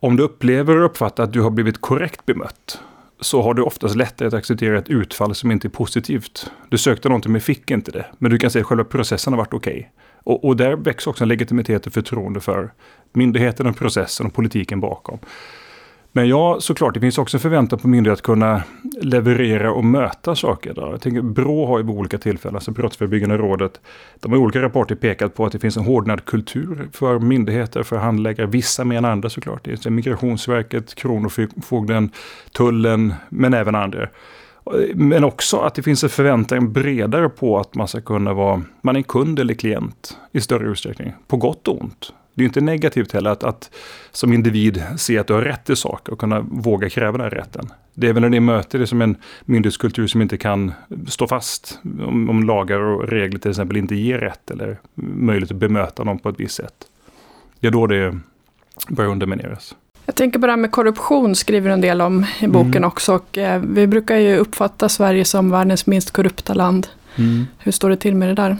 Om 0.00 0.16
du 0.16 0.22
upplever 0.22 0.76
och 0.76 0.84
uppfattar 0.84 1.24
att 1.24 1.32
du 1.32 1.40
har 1.40 1.50
blivit 1.50 1.80
korrekt 1.80 2.26
bemött 2.26 2.80
så 3.20 3.42
har 3.42 3.54
du 3.54 3.62
oftast 3.62 3.96
lättare 3.96 4.28
att 4.28 4.34
acceptera 4.34 4.78
ett 4.78 4.88
utfall 4.88 5.34
som 5.34 5.50
inte 5.50 5.66
är 5.66 5.70
positivt. 5.70 6.50
Du 6.68 6.78
sökte 6.78 7.08
någonting 7.08 7.32
men 7.32 7.40
fick 7.40 7.70
inte 7.70 7.90
det. 7.90 8.06
Men 8.18 8.30
du 8.30 8.38
kan 8.38 8.50
säga 8.50 8.60
att 8.60 8.66
själva 8.66 8.84
processen 8.84 9.32
har 9.32 9.38
varit 9.38 9.54
okej. 9.54 9.72
Okay. 9.72 9.84
Och, 10.24 10.44
och, 10.44 10.56
där 10.56 10.76
väcks 10.76 11.06
också 11.06 11.24
en 11.24 11.28
legitimitet 11.28 11.86
och 11.86 11.92
förtroende 11.92 12.40
för 12.40 12.72
myndigheten, 13.12 13.66
och 13.66 13.76
processen 13.76 14.26
och 14.26 14.34
politiken 14.34 14.80
bakom. 14.80 15.18
Men 16.18 16.28
ja, 16.28 16.60
såklart, 16.60 16.94
det 16.94 17.00
finns 17.00 17.18
också 17.18 17.38
förväntan 17.38 17.78
på 17.78 17.88
myndigheter 17.88 18.20
att 18.20 18.22
kunna 18.22 18.62
leverera 19.00 19.72
och 19.72 19.84
möta 19.84 20.34
saker. 20.34 20.74
Där. 20.74 20.90
Jag 20.90 21.00
tänker, 21.00 21.22
Brå 21.22 21.66
har 21.66 21.78
ju 21.78 21.84
vid 21.84 21.96
olika 21.96 22.18
tillfällen, 22.18 22.54
alltså 22.56 22.70
Brottsförebyggande 22.70 23.36
rådet, 23.36 23.80
de 24.20 24.32
har 24.32 24.38
i 24.38 24.40
olika 24.40 24.62
rapporter 24.62 24.94
pekat 24.94 25.34
på 25.34 25.46
att 25.46 25.52
det 25.52 25.58
finns 25.58 25.76
en 25.76 25.84
hårdnad 25.84 26.24
kultur 26.24 26.88
för 26.92 27.18
myndigheter, 27.18 27.82
för 27.82 27.96
handläggare, 27.96 28.46
vissa 28.46 28.84
mer 28.84 28.98
än 28.98 29.04
andra 29.04 29.30
såklart. 29.30 29.64
Det 29.64 29.86
är 29.86 29.90
Migrationsverket, 29.90 30.94
Kronofogden, 30.94 32.10
Tullen, 32.52 33.14
men 33.28 33.54
även 33.54 33.74
andra. 33.74 34.08
Men 34.94 35.24
också 35.24 35.56
att 35.56 35.74
det 35.74 35.82
finns 35.82 36.04
en 36.04 36.10
förväntan 36.10 36.72
bredare 36.72 37.28
på 37.28 37.58
att 37.58 37.74
man 37.74 37.88
ska 37.88 38.00
kunna 38.00 38.32
vara, 38.32 38.62
man 38.82 38.96
är 38.96 39.02
kund 39.02 39.38
eller 39.38 39.54
klient 39.54 40.18
i 40.32 40.40
större 40.40 40.68
utsträckning. 40.68 41.12
På 41.26 41.36
gott 41.36 41.68
och 41.68 41.80
ont. 41.80 42.12
Det 42.38 42.44
är 42.44 42.46
inte 42.46 42.60
negativt 42.60 43.12
heller 43.12 43.30
att, 43.30 43.44
att 43.44 43.70
som 44.12 44.32
individ 44.32 44.82
se 44.96 45.18
att 45.18 45.26
du 45.26 45.32
har 45.32 45.42
rätt 45.42 45.64
till 45.64 45.76
saker 45.76 46.12
och 46.12 46.18
kunna 46.18 46.40
våga 46.40 46.90
kräva 46.90 47.12
den 47.12 47.20
här 47.20 47.30
rätten. 47.30 47.68
Det 47.94 48.08
är 48.08 48.12
väl 48.12 48.20
när 48.20 48.28
ni 48.28 48.40
möter 48.40 48.78
det 48.78 48.86
som 48.86 49.02
en 49.02 49.16
myndighetskultur 49.44 50.06
som 50.06 50.22
inte 50.22 50.36
kan 50.36 50.72
stå 51.08 51.26
fast 51.26 51.78
om, 51.82 52.30
om 52.30 52.42
lagar 52.44 52.80
och 52.80 53.08
regler 53.08 53.38
till 53.38 53.50
exempel 53.50 53.76
inte 53.76 53.94
ger 53.94 54.18
rätt 54.18 54.50
eller 54.50 54.78
möjlighet 54.94 55.50
att 55.50 55.56
bemöta 55.56 56.04
någon 56.04 56.18
på 56.18 56.28
ett 56.28 56.40
visst 56.40 56.54
sätt. 56.54 56.74
Det 57.60 57.66
är 57.66 57.70
då 57.70 57.86
det 57.86 58.18
börjar 58.88 59.10
undermineras. 59.10 59.74
Jag 60.06 60.14
tänker 60.14 60.38
på 60.38 60.46
det 60.46 60.52
här 60.52 60.56
med 60.56 60.72
korruption 60.72 61.34
skriver 61.34 61.70
en 61.70 61.80
del 61.80 62.00
om 62.00 62.26
i 62.40 62.46
boken 62.46 62.76
mm. 62.76 62.84
också. 62.84 63.14
Och, 63.14 63.38
eh, 63.38 63.62
vi 63.68 63.86
brukar 63.86 64.16
ju 64.16 64.36
uppfatta 64.36 64.88
Sverige 64.88 65.24
som 65.24 65.50
världens 65.50 65.86
minst 65.86 66.10
korrupta 66.10 66.54
land. 66.54 66.86
Mm. 67.16 67.46
Hur 67.58 67.72
står 67.72 67.90
det 67.90 67.96
till 67.96 68.14
med 68.14 68.28
det 68.28 68.34
där? 68.34 68.56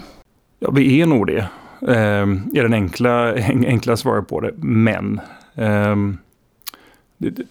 Ja, 0.59 0.71
vi 0.71 1.01
är 1.01 1.05
nog 1.05 1.27
det. 1.27 1.49
Eh, 1.81 2.27
är 2.55 2.63
den 2.63 2.73
enkla, 2.73 3.33
enkla 3.47 3.97
svaret 3.97 4.27
på 4.27 4.39
det. 4.39 4.51
Men 4.57 5.21
eh, 5.55 5.95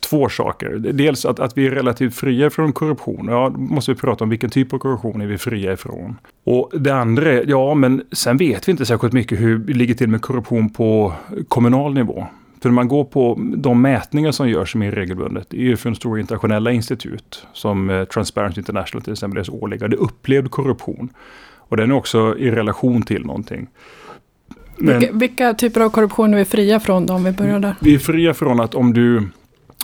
två 0.00 0.28
saker. 0.28 0.78
Dels 0.78 1.24
att, 1.24 1.40
att 1.40 1.58
vi 1.58 1.66
är 1.66 1.70
relativt 1.70 2.14
fria 2.14 2.50
från 2.50 2.72
korruption. 2.72 3.28
Ja, 3.28 3.50
då 3.54 3.60
måste 3.60 3.92
vi 3.92 3.98
prata 3.98 4.24
om 4.24 4.30
vilken 4.30 4.50
typ 4.50 4.72
av 4.72 4.78
korruption 4.78 5.20
är 5.20 5.26
vi 5.26 5.38
fria 5.38 5.72
ifrån. 5.72 6.16
Och 6.44 6.70
det 6.72 6.90
andra 6.90 7.32
är, 7.32 7.44
ja 7.46 7.74
men 7.74 8.02
sen 8.12 8.36
vet 8.36 8.68
vi 8.68 8.72
inte 8.72 8.86
särskilt 8.86 9.12
mycket 9.12 9.40
hur 9.40 9.58
det 9.58 9.72
ligger 9.72 9.94
till 9.94 10.08
med 10.08 10.22
korruption 10.22 10.70
på 10.70 11.12
kommunal 11.48 11.94
nivå. 11.94 12.26
För 12.62 12.68
när 12.68 12.74
man 12.74 12.88
går 12.88 13.04
på 13.04 13.38
de 13.56 13.82
mätningar 13.82 14.32
som 14.32 14.48
görs 14.48 14.74
mer 14.74 14.92
regelbundet, 14.92 15.46
det 15.50 15.56
är 15.56 15.62
ju 15.62 15.76
från 15.76 15.94
stora 15.94 16.20
internationella 16.20 16.72
institut 16.72 17.46
som 17.52 17.90
eh, 17.90 18.04
Transparency 18.04 18.60
International 18.60 19.02
till 19.02 19.12
exempel, 19.12 19.34
deras 19.34 19.48
årliga, 19.48 19.88
det 19.88 19.96
är 19.96 20.00
upplevd 20.00 20.50
korruption. 20.50 21.08
Och 21.56 21.76
den 21.76 21.90
är 21.90 21.94
också 21.94 22.38
i 22.38 22.50
relation 22.50 23.02
till 23.02 23.26
någonting. 23.26 23.68
Men, 24.78 24.98
vilka, 24.98 25.12
vilka, 25.12 25.54
typer 25.54 25.80
av 25.80 25.90
korruption 25.90 26.34
är 26.34 26.38
vi 26.38 26.44
fria 26.44 26.80
från 26.80 27.06
då, 27.06 27.14
om 27.14 27.24
vi 27.24 27.32
börjar 27.32 27.58
där? 27.58 27.74
Vi 27.80 27.94
är 27.94 27.98
fria 27.98 28.34
från 28.34 28.60
att 28.60 28.74
om 28.74 28.92
du 28.92 29.28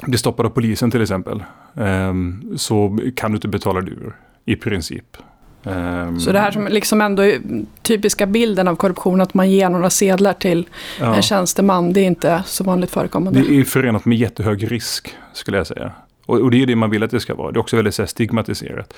blir 0.03 0.19
stoppad 0.19 0.47
av 0.47 0.51
polisen 0.51 0.91
till 0.91 1.03
exempel, 1.03 1.45
um, 1.75 2.55
så 2.57 2.99
kan 3.17 3.31
du 3.31 3.37
inte 3.37 3.49
betala 3.49 3.81
dur, 3.81 4.17
i 4.45 4.57
princip. 4.57 5.17
Um, 5.63 6.21
så 6.21 6.33
det 6.33 6.39
här 6.39 6.51
som 6.51 6.67
liksom 6.67 7.01
ändå 7.01 7.23
är 7.23 7.41
typiska 7.83 8.27
bilden 8.27 8.69
av 8.69 8.77
korruption, 8.77 9.21
att 9.21 9.35
man 9.35 9.51
ger 9.51 9.69
några 9.69 9.91
sedlar 9.91 10.33
till 10.33 10.69
ja. 11.01 11.15
en 11.15 11.23
tjänsteman, 11.23 11.93
det 11.93 12.01
är 12.01 12.07
inte 12.07 12.43
så 12.47 12.65
vanligt 12.65 12.91
förekommande. 12.91 13.41
Det 13.41 13.61
är 13.61 13.65
förenat 13.65 14.05
med 14.05 14.19
jättehög 14.19 14.73
risk, 14.73 15.15
skulle 15.33 15.57
jag 15.57 15.67
säga. 15.67 15.93
Och, 16.27 16.41
och 16.41 16.51
det 16.51 16.63
är 16.63 16.67
det 16.67 16.77
man 16.77 16.91
vill 16.91 17.03
att 17.03 17.11
det 17.11 17.21
ska 17.21 17.35
vara. 17.35 17.53
Det 17.53 17.59
är 17.59 17.61
också 17.61 17.77
väldigt 17.77 17.99
här, 17.99 18.07
stigmatiserat. 18.07 18.95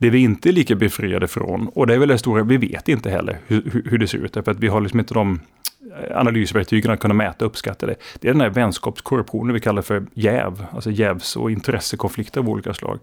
Det 0.00 0.10
vi 0.10 0.18
inte 0.18 0.48
är 0.48 0.52
lika 0.52 0.74
befriade 0.74 1.28
från, 1.28 1.68
och 1.68 1.86
det 1.86 1.94
är 1.94 1.98
väl 1.98 2.08
det 2.08 2.18
stora, 2.18 2.42
vi 2.42 2.56
vet 2.56 2.88
inte 2.88 3.10
heller 3.10 3.38
hur, 3.46 3.82
hur 3.90 3.98
det 3.98 4.06
ser 4.06 4.18
ut. 4.18 4.32
Därför 4.32 4.50
att 4.50 4.58
vi 4.58 4.68
har 4.68 4.80
liksom 4.80 5.00
inte 5.00 5.14
de 5.14 5.40
analysverktygen 6.14 6.90
att 6.90 7.00
kunna 7.00 7.14
mäta 7.14 7.44
och 7.44 7.50
uppskatta 7.50 7.86
det. 7.86 7.94
Det 8.20 8.28
är 8.28 8.32
den 8.32 8.40
här 8.40 8.50
vänskapskorruptionen 8.50 9.54
vi 9.54 9.60
kallar 9.60 9.82
för 9.82 10.06
jäv, 10.14 10.64
alltså 10.72 10.90
jävs 10.90 11.36
och 11.36 11.50
intressekonflikter 11.50 12.40
av 12.40 12.48
olika 12.48 12.74
slag. 12.74 12.98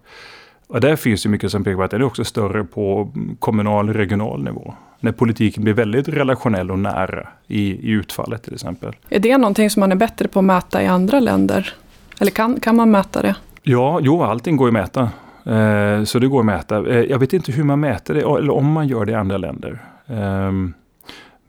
Och 0.66 0.80
där 0.80 0.96
finns 0.96 1.22
det 1.22 1.28
mycket 1.28 1.50
som 1.50 1.64
pekar 1.64 1.76
på 1.76 1.82
att 1.82 1.90
det 1.90 1.96
är 1.96 2.02
också 2.02 2.24
större 2.24 2.64
på 2.64 3.12
kommunal 3.38 3.88
och 3.88 3.94
regional 3.94 4.44
nivå. 4.44 4.74
När 5.00 5.12
politiken 5.12 5.64
blir 5.64 5.74
väldigt 5.74 6.08
relationell 6.08 6.70
och 6.70 6.78
nära 6.78 7.28
i, 7.46 7.62
i 7.62 7.90
utfallet 7.90 8.42
till 8.42 8.54
exempel. 8.54 8.92
Är 9.08 9.18
det 9.18 9.38
någonting 9.38 9.70
som 9.70 9.80
man 9.80 9.92
är 9.92 9.96
bättre 9.96 10.28
på 10.28 10.38
att 10.38 10.44
mäta 10.44 10.82
i 10.82 10.86
andra 10.86 11.20
länder? 11.20 11.74
Eller 12.20 12.30
kan, 12.30 12.60
kan 12.60 12.76
man 12.76 12.90
mäta 12.90 13.22
det? 13.22 13.34
Ja, 13.62 14.00
jo, 14.02 14.22
allting 14.22 14.56
går 14.56 14.66
att 14.66 14.72
mäta. 14.72 15.10
Eh, 15.44 16.04
så 16.04 16.18
det 16.18 16.26
går 16.26 16.40
att 16.40 16.46
mäta. 16.46 16.86
Eh, 16.86 17.00
jag 17.00 17.18
vet 17.18 17.32
inte 17.32 17.52
hur 17.52 17.64
man 17.64 17.80
mäter 17.80 18.14
det, 18.14 18.20
eller 18.20 18.50
om 18.50 18.72
man 18.72 18.88
gör 18.88 19.04
det 19.04 19.12
i 19.12 19.14
andra 19.14 19.38
länder. 19.38 19.82
Ehm, 20.06 20.74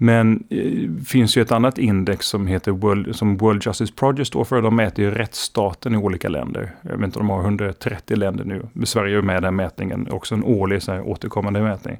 men 0.01 0.43
det 0.49 1.07
finns 1.07 1.37
ju 1.37 1.41
ett 1.41 1.51
annat 1.51 1.77
index 1.77 2.25
som 2.27 2.47
heter 2.47 2.71
World, 2.71 3.15
som 3.15 3.37
World 3.37 3.65
Justice 3.65 3.93
Project 3.93 4.27
står 4.27 4.43
för. 4.43 4.61
De 4.61 4.75
mäter 4.75 5.05
ju 5.05 5.11
rättsstaten 5.11 5.93
i 5.93 5.97
olika 5.97 6.29
länder. 6.29 6.75
Jag 6.81 6.97
vet 6.97 7.05
inte, 7.05 7.19
de 7.19 7.29
har 7.29 7.41
130 7.41 8.17
länder 8.17 8.45
nu. 8.45 8.85
Sverige 8.85 9.17
är 9.17 9.21
med 9.21 9.37
i 9.37 9.41
den 9.41 9.55
mätningen, 9.55 10.07
också 10.11 10.35
en 10.35 10.43
årlig 10.43 10.83
så 10.83 10.91
här, 10.91 11.07
återkommande 11.07 11.61
mätning. 11.61 11.97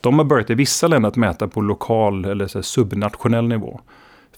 De 0.00 0.18
har 0.18 0.24
börjat 0.24 0.50
i 0.50 0.54
vissa 0.54 0.88
länder 0.88 1.08
att 1.08 1.16
mäta 1.16 1.48
på 1.48 1.60
lokal 1.60 2.24
eller 2.24 2.46
så 2.46 2.58
här, 2.58 2.62
subnationell 2.62 3.48
nivå. 3.48 3.80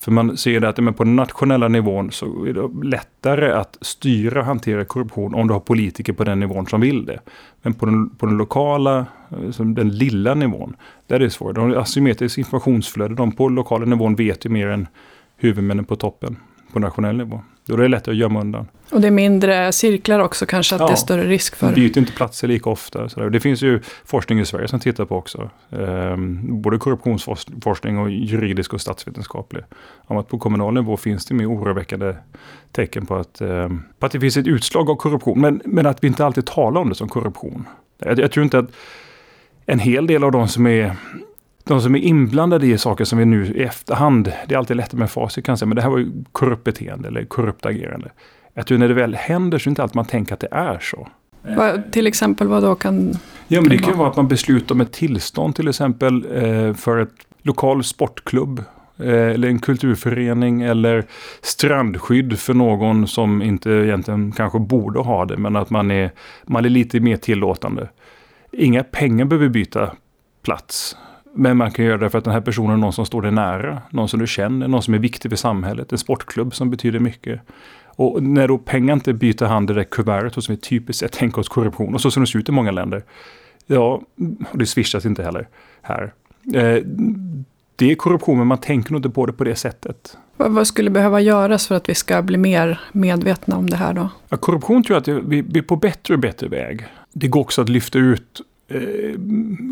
För 0.00 0.12
man 0.12 0.36
ser 0.36 0.60
det 0.60 0.68
att 0.68 0.78
men 0.78 0.94
på 0.94 1.04
den 1.04 1.16
nationella 1.16 1.68
nivån 1.68 2.12
så 2.12 2.44
är 2.44 2.52
det 2.52 2.88
lättare 2.88 3.52
att 3.52 3.78
styra 3.80 4.40
och 4.40 4.46
hantera 4.46 4.84
korruption 4.84 5.34
om 5.34 5.48
du 5.48 5.52
har 5.52 5.60
politiker 5.60 6.12
på 6.12 6.24
den 6.24 6.40
nivån 6.40 6.66
som 6.66 6.80
vill 6.80 7.06
det. 7.06 7.20
Men 7.62 7.74
på 7.74 7.86
den, 7.86 8.10
på 8.10 8.26
den 8.26 8.36
lokala, 8.36 9.06
eh, 9.30 9.64
den 9.64 9.88
lilla 9.88 10.34
nivån, 10.34 10.76
där 11.06 11.16
är 11.16 11.20
det 11.20 11.30
svårt. 11.30 11.54
De 11.54 11.70
har 11.70 11.76
asymmetriskt 11.76 12.38
informationsflöde. 12.38 13.14
De 13.14 13.32
på 13.32 13.48
lokala 13.48 13.84
nivån 13.84 14.14
vet 14.14 14.44
ju 14.44 14.50
mer 14.50 14.66
än 14.66 14.86
huvudmännen 15.36 15.84
på 15.84 15.96
toppen 15.96 16.36
på 16.72 16.78
nationell 16.78 17.16
nivå. 17.16 17.40
Då 17.68 17.74
är 17.74 17.78
det 17.78 17.88
lättare 17.88 18.12
att 18.12 18.18
gömma 18.18 18.40
undan. 18.40 18.68
Och 18.90 19.00
det 19.00 19.06
är 19.06 19.10
mindre 19.10 19.72
cirklar 19.72 20.20
också 20.20 20.46
kanske, 20.46 20.74
att 20.74 20.80
Ja. 20.80 20.86
det 20.86 20.92
är 20.92 20.96
större 20.96 21.24
risk 21.24 21.56
för. 21.56 21.72
Byter 21.74 21.98
inte 21.98 22.12
platser 22.12 22.48
lika 22.48 22.70
ofta. 22.70 23.08
Så. 23.08 23.28
Det 23.28 23.40
finns 23.40 23.62
ju 23.62 23.80
forskning 24.04 24.40
i 24.40 24.44
Sverige 24.44 24.68
som 24.68 24.80
tittar 24.80 25.04
på 25.04 25.16
också. 25.16 25.50
Ehm, 25.70 26.62
både 26.62 26.78
korruptionsforskning 26.78 27.98
och 27.98 28.10
juridisk 28.10 28.72
och 28.74 28.80
statsvetenskaplig. 28.80 29.62
Om 30.06 30.16
att 30.16 30.28
på 30.28 30.38
kommunal 30.38 30.74
nivå 30.74 30.96
finns 30.96 31.26
det 31.26 31.34
mer 31.34 31.50
oroväckande 31.50 32.14
tecken 32.72 33.06
på 33.06 33.16
att, 33.16 33.40
ehm, 33.40 33.82
på 33.98 34.06
att 34.06 34.12
det 34.12 34.20
finns 34.20 34.36
ett 34.36 34.46
utslag 34.46 34.90
av 34.90 34.96
korruption. 34.96 35.40
Men, 35.40 35.60
men 35.64 35.86
att 35.86 36.04
vi 36.04 36.06
inte 36.08 36.24
alltid 36.26 36.46
talar 36.46 36.80
om 36.80 36.88
det 36.88 36.94
som 36.94 37.08
korruption. 37.08 37.64
Jag, 37.98 38.18
jag 38.18 38.32
tror 38.32 38.44
inte 38.44 38.58
att 38.58 38.70
en 39.66 39.78
hel 39.78 40.06
del 40.06 40.24
av 40.24 40.32
de 40.32 40.48
som 40.48 40.66
är 40.66 40.96
de 41.68 41.80
som 41.80 41.94
är 41.94 41.98
inblandade 41.98 42.66
i 42.66 42.78
saker 42.78 43.04
som 43.04 43.18
vi 43.18 43.24
nu 43.24 43.46
i 43.46 43.62
efterhand, 43.62 44.32
det 44.46 44.54
är 44.54 44.58
alltid 44.58 44.76
lättare 44.76 44.98
med 44.98 45.10
facit 45.10 45.44
kan 45.44 45.58
säga, 45.58 45.66
men 45.66 45.76
det 45.76 45.82
här 45.82 45.90
var 45.90 45.98
ju 45.98 46.12
korrupt 46.32 46.64
beteende 46.64 47.08
eller 47.08 47.24
korrupt 47.24 47.66
agerande. 47.66 48.10
Jag 48.54 48.66
tror 48.66 48.78
när 48.78 48.88
det 48.88 48.94
väl 48.94 49.14
händer 49.14 49.58
så 49.58 49.62
är 49.62 49.64
det 49.64 49.70
inte 49.70 49.82
alltid 49.82 49.96
man 49.96 50.04
tänker 50.04 50.34
att 50.34 50.40
det 50.40 50.48
är 50.50 50.78
så. 50.78 51.08
Vad, 51.56 51.92
till 51.92 52.06
exempel 52.06 52.46
vad 52.48 52.62
då 52.62 52.74
kan... 52.74 53.14
Ja, 53.48 53.60
men 53.60 53.70
det 53.70 53.78
kan 53.78 53.86
vara. 53.86 53.96
vara 53.96 54.08
att 54.08 54.16
man 54.16 54.28
beslutar 54.28 54.74
om 54.74 54.80
ett 54.80 54.92
tillstånd 54.92 55.56
till 55.56 55.68
exempel 55.68 56.26
eh, 56.34 56.74
för 56.74 56.98
ett 56.98 57.14
lokal 57.42 57.84
sportklubb. 57.84 58.64
Eh, 58.98 59.06
eller 59.06 59.48
en 59.48 59.58
kulturförening 59.58 60.62
eller 60.62 61.04
strandskydd 61.42 62.38
för 62.38 62.54
någon 62.54 63.06
som 63.06 63.42
inte 63.42 63.70
egentligen 63.70 64.32
kanske 64.32 64.58
borde 64.58 65.00
ha 65.00 65.24
det. 65.24 65.36
Men 65.36 65.56
att 65.56 65.70
man 65.70 65.90
är, 65.90 66.10
man 66.46 66.64
är 66.64 66.68
lite 66.68 67.00
mer 67.00 67.16
tillåtande. 67.16 67.88
Inga 68.52 68.84
pengar 68.84 69.24
behöver 69.24 69.48
byta 69.48 69.92
plats. 70.42 70.96
Men 71.38 71.56
man 71.56 71.70
kan 71.70 71.84
göra 71.84 71.98
det 71.98 72.10
för 72.10 72.18
att 72.18 72.24
den 72.24 72.32
här 72.32 72.40
personen 72.40 72.72
är 72.72 72.76
någon 72.76 72.92
som 72.92 73.06
står 73.06 73.22
dig 73.22 73.30
nära. 73.32 73.82
Någon 73.90 74.08
som 74.08 74.20
du 74.20 74.26
känner, 74.26 74.68
någon 74.68 74.82
som 74.82 74.94
är 74.94 74.98
viktig 74.98 75.30
för 75.30 75.36
samhället. 75.36 75.92
En 75.92 75.98
sportklubb 75.98 76.54
som 76.54 76.70
betyder 76.70 76.98
mycket. 76.98 77.40
Och 77.86 78.22
när 78.22 78.48
då 78.48 78.58
pengar 78.58 78.94
inte 78.94 79.12
byter 79.12 79.44
hand 79.44 79.70
i 79.70 79.74
det 79.74 79.80
där 79.80 79.84
kuvertet, 79.84 80.36
och 80.36 80.44
som 80.44 80.52
är 80.52 80.56
typiskt 80.56 81.00
sett 81.00 81.12
tänka 81.12 81.40
oss 81.40 81.48
korruption, 81.48 81.94
och 81.94 82.00
så 82.00 82.10
som 82.10 82.22
det 82.22 82.26
ser 82.26 82.38
ut 82.38 82.48
i 82.48 82.52
många 82.52 82.70
länder. 82.70 83.02
Ja, 83.66 84.02
och 84.50 84.58
det 84.58 84.66
swishas 84.66 85.06
inte 85.06 85.22
heller 85.22 85.48
här. 85.82 86.12
Eh, 86.54 86.82
det 87.76 87.90
är 87.90 87.94
korruption, 87.94 88.38
men 88.38 88.46
man 88.46 88.58
tänker 88.58 88.92
nog 88.92 88.98
inte 88.98 89.10
på 89.10 89.26
det 89.26 89.32
på 89.32 89.44
det 89.44 89.56
sättet. 89.56 90.16
Vad, 90.36 90.66
skulle 90.66 90.90
behöva 90.90 91.20
göras 91.20 91.66
för 91.66 91.74
att 91.74 91.88
vi 91.88 91.94
ska 91.94 92.22
bli 92.22 92.36
mer 92.36 92.80
medvetna 92.92 93.56
om 93.56 93.70
det 93.70 93.76
här 93.76 93.94
då? 93.94 94.08
Ja, 94.28 94.36
korruption 94.36 94.82
tror 94.82 94.94
jag 94.94 95.16
att 95.18 95.24
vi, 95.24 95.42
vi 95.42 95.58
är 95.58 95.62
på 95.62 95.76
bättre 95.76 96.14
och 96.14 96.20
bättre 96.20 96.48
väg. 96.48 96.86
Det 97.12 97.28
går 97.28 97.40
också 97.40 97.62
att 97.62 97.68
lyfta 97.68 97.98
ut 97.98 98.40
eh, 98.68 99.14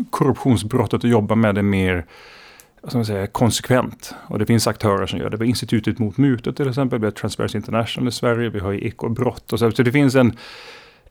korruptionsbrottet 0.09 1.03
och 1.03 1.09
jobba 1.09 1.35
med 1.35 1.55
det 1.55 1.63
mer 1.63 2.05
som 2.83 3.05
säga, 3.05 3.27
konsekvent. 3.27 4.15
Och 4.27 4.39
det 4.39 4.45
finns 4.45 4.67
aktörer 4.67 5.05
som 5.05 5.19
gör 5.19 5.29
det. 5.29 5.37
Vi 5.37 5.45
har 5.45 5.49
Institutet 5.49 5.99
mot 5.99 6.17
mutor 6.17 6.51
till 6.51 6.69
exempel. 6.69 6.99
Vi 6.99 7.05
har 7.05 7.11
Transparency 7.11 7.57
International 7.57 8.07
i 8.07 8.11
Sverige. 8.11 8.49
Vi 8.49 8.59
har 8.59 8.71
ju 8.71 8.87
ekobrott 8.87 9.53
och 9.53 9.59
så. 9.59 9.71
Så 9.71 9.83
det 9.83 9.91
finns 9.91 10.15
en 10.15 10.37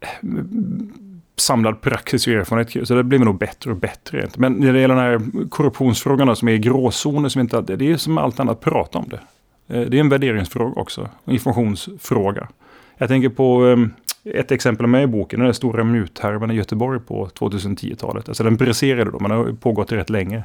eh, 0.01 0.09
samlad 1.37 1.81
praxis 1.81 2.27
och 2.27 2.33
erfarenhet. 2.33 2.89
Så 2.89 2.95
det 2.95 3.05
blir 3.05 3.19
nog 3.19 3.39
bättre 3.39 3.71
och 3.71 3.77
bättre. 3.77 4.29
Men 4.37 4.53
när 4.53 4.73
det 4.73 4.81
gäller 4.81 4.95
den 4.95 5.05
här 5.05 5.49
korruptionsfrågorna 5.49 6.35
som 6.35 6.49
är 6.49 6.53
i 6.53 6.59
gråzoner, 6.59 7.29
som 7.29 7.41
inte, 7.41 7.61
det 7.61 7.93
är 7.93 7.97
som 7.97 8.19
allt 8.19 8.41
annat, 8.41 8.61
prata 8.61 8.99
om 8.99 9.09
det. 9.09 9.21
Eh, 9.75 9.89
det 9.89 9.97
är 9.97 10.01
en 10.01 10.09
värderingsfråga 10.09 10.81
också. 10.81 11.09
En 11.25 11.33
informationsfråga. 11.33 12.49
Jag 12.99 13.09
tänker 13.09 13.29
på 13.29 13.65
ehm, 13.65 13.91
ett 14.35 14.53
exempel 14.53 14.87
med 14.87 15.03
i 15.03 15.07
boken, 15.07 15.41
är 15.41 15.45
den 15.45 15.55
stora 15.55 15.85
muthärvan 15.85 16.51
i 16.51 16.55
Göteborg 16.55 17.01
på 17.01 17.27
2010-talet. 17.27 18.29
Alltså 18.29 18.45
den 18.45 18.57
briserade 18.57 19.11
då, 19.11 19.19
men 19.21 19.31
den 19.31 19.39
har 19.39 19.53
pågått 19.53 19.93
rätt 19.93 20.11
länge. 20.11 20.43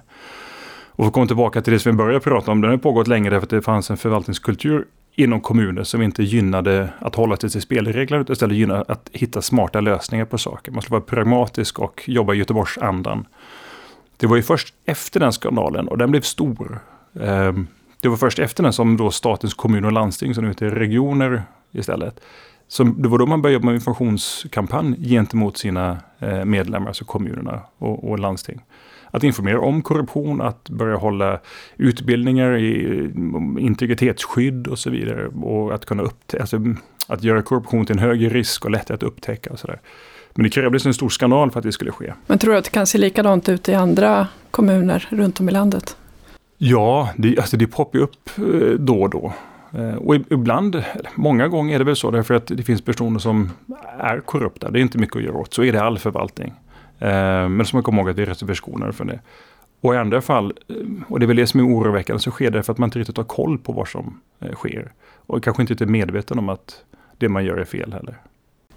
Och 0.91 1.03
för 1.03 1.07
att 1.07 1.13
komma 1.13 1.27
tillbaka 1.27 1.61
till 1.61 1.73
det 1.73 1.79
som 1.79 1.91
vi 1.91 1.97
började 1.97 2.19
prata 2.19 2.51
om, 2.51 2.61
den 2.61 2.71
har 2.71 2.77
pågått 2.77 3.07
länge 3.07 3.29
därför 3.29 3.45
att 3.45 3.49
det 3.49 3.61
fanns 3.61 3.89
en 3.89 3.97
förvaltningskultur 3.97 4.85
inom 5.15 5.41
kommuner 5.41 5.83
som 5.83 6.01
inte 6.01 6.23
gynnade 6.23 6.89
att 6.99 7.15
hålla 7.15 7.37
sig 7.37 7.49
till 7.49 7.61
spelregler, 7.61 8.19
utan 8.19 8.33
istället 8.33 8.57
gynnade 8.57 8.85
att 8.87 9.09
hitta 9.13 9.41
smarta 9.41 9.81
lösningar 9.81 10.25
på 10.25 10.37
saker. 10.37 10.71
Man 10.71 10.81
skulle 10.81 10.99
vara 10.99 11.01
pragmatisk 11.01 11.79
och 11.79 12.03
jobba 12.05 12.33
i 12.33 12.37
Göteborgsandan. 12.37 13.25
Det 14.17 14.27
var 14.27 14.35
ju 14.35 14.43
först 14.43 14.73
efter 14.85 15.19
den 15.19 15.33
skandalen, 15.33 15.87
och 15.87 15.97
den 15.97 16.11
blev 16.11 16.21
stor, 16.21 16.79
ehm, 17.21 17.67
det 17.99 18.09
var 18.09 18.17
först 18.17 18.39
efter 18.39 18.63
den 18.63 18.73
som 18.73 18.97
då 18.97 19.11
statens 19.11 19.53
kommuner 19.53 19.87
och 19.87 19.93
landsting, 19.93 20.35
som 20.35 20.43
nu 20.43 20.49
heter 20.49 20.69
regioner 20.69 21.43
istället, 21.71 22.19
som, 22.71 23.01
det 23.01 23.09
var 23.09 23.17
då 23.17 23.25
man 23.25 23.41
började 23.41 23.53
jobba 23.53 23.65
med 23.65 23.75
informationskampanj 23.75 25.09
gentemot 25.09 25.57
sina 25.57 25.97
eh, 26.19 26.45
medlemmar, 26.45 26.87
alltså 26.87 27.05
kommunerna 27.05 27.61
och, 27.77 28.09
och 28.09 28.19
landsting. 28.19 28.61
Att 29.11 29.23
informera 29.23 29.59
om 29.59 29.81
korruption, 29.81 30.41
att 30.41 30.69
börja 30.69 30.95
hålla 30.95 31.39
utbildningar 31.77 32.57
i 32.57 33.11
integritetsskydd 33.59 34.67
och 34.67 34.79
så 34.79 34.89
vidare. 34.89 35.27
Och 35.27 35.73
att 35.73 35.85
kunna 35.85 36.03
upptäcka, 36.03 36.41
alltså, 36.41 36.59
att 37.07 37.23
göra 37.23 37.41
korruption 37.41 37.85
till 37.85 37.95
en 37.95 38.03
högre 38.03 38.29
risk 38.29 38.65
och 38.65 38.71
lättare 38.71 38.95
att 38.95 39.03
upptäcka 39.03 39.49
och 39.49 39.59
sådär. 39.59 39.79
Men 40.33 40.43
det 40.43 40.49
krävdes 40.49 40.85
en 40.85 40.93
stor 40.93 41.09
skandal 41.09 41.51
för 41.51 41.59
att 41.59 41.65
det 41.65 41.71
skulle 41.71 41.91
ske. 41.91 42.13
Men 42.27 42.39
tror 42.39 42.51
du 42.53 42.57
att 42.57 42.65
det 42.65 42.71
kan 42.71 42.87
se 42.87 42.97
likadant 42.97 43.49
ut 43.49 43.69
i 43.69 43.73
andra 43.73 44.27
kommuner 44.51 45.07
runt 45.09 45.39
om 45.39 45.49
i 45.49 45.51
landet? 45.51 45.97
Ja, 46.57 47.09
det, 47.17 47.39
alltså 47.39 47.57
det 47.57 47.67
poppar 47.67 47.99
upp 47.99 48.29
eh, 48.37 48.43
då 48.79 49.01
och 49.01 49.09
då. 49.09 49.33
Eh, 49.73 49.95
och 49.95 50.15
ibland, 50.15 50.83
många 51.15 51.47
gånger 51.47 51.75
är 51.75 51.79
det 51.79 51.85
väl 51.85 51.95
så 51.95 52.11
därför 52.11 52.33
att 52.33 52.47
det 52.47 52.63
finns 52.63 52.81
personer 52.81 53.19
som 53.19 53.49
är 53.99 54.19
korrupta. 54.19 54.71
Det 54.71 54.79
är 54.79 54.81
inte 54.81 54.97
mycket 54.97 55.15
att 55.15 55.23
göra 55.23 55.37
åt. 55.37 55.53
Så 55.53 55.63
är 55.63 55.71
det 55.71 55.77
i 55.77 55.81
all 55.81 55.99
förvaltning. 55.99 56.53
Eh, 56.99 57.49
men 57.49 57.65
så 57.65 57.75
man 57.75 57.83
kommer 57.83 58.01
ihåg 58.01 58.09
att 58.09 58.15
vi 58.15 58.21
är 58.21 58.25
rätt 58.25 58.39
förskonade 58.39 58.93
från 58.93 59.07
det. 59.07 59.19
Och 59.81 59.95
i 59.95 59.97
andra 59.97 60.21
fall, 60.21 60.53
eh, 60.67 60.75
och 61.07 61.19
det 61.19 61.25
är 61.25 61.27
väl 61.27 61.37
det 61.37 61.47
som 61.47 61.59
är 61.59 61.63
oroväckande, 61.63 62.19
så 62.19 62.31
sker 62.31 62.51
det 62.51 62.63
för 62.63 62.71
att 62.73 62.77
man 62.77 62.87
inte 62.87 62.99
riktigt 62.99 63.17
har 63.17 63.23
koll 63.23 63.57
på 63.57 63.73
vad 63.73 63.87
som 63.87 64.21
sker. 64.53 64.91
Och 65.27 65.43
kanske 65.43 65.63
inte 65.63 65.83
är 65.83 65.85
medveten 65.85 66.39
om 66.39 66.49
att 66.49 66.83
det 67.17 67.29
man 67.29 67.45
gör 67.45 67.57
är 67.57 67.65
fel 67.65 67.93
heller. 67.93 68.15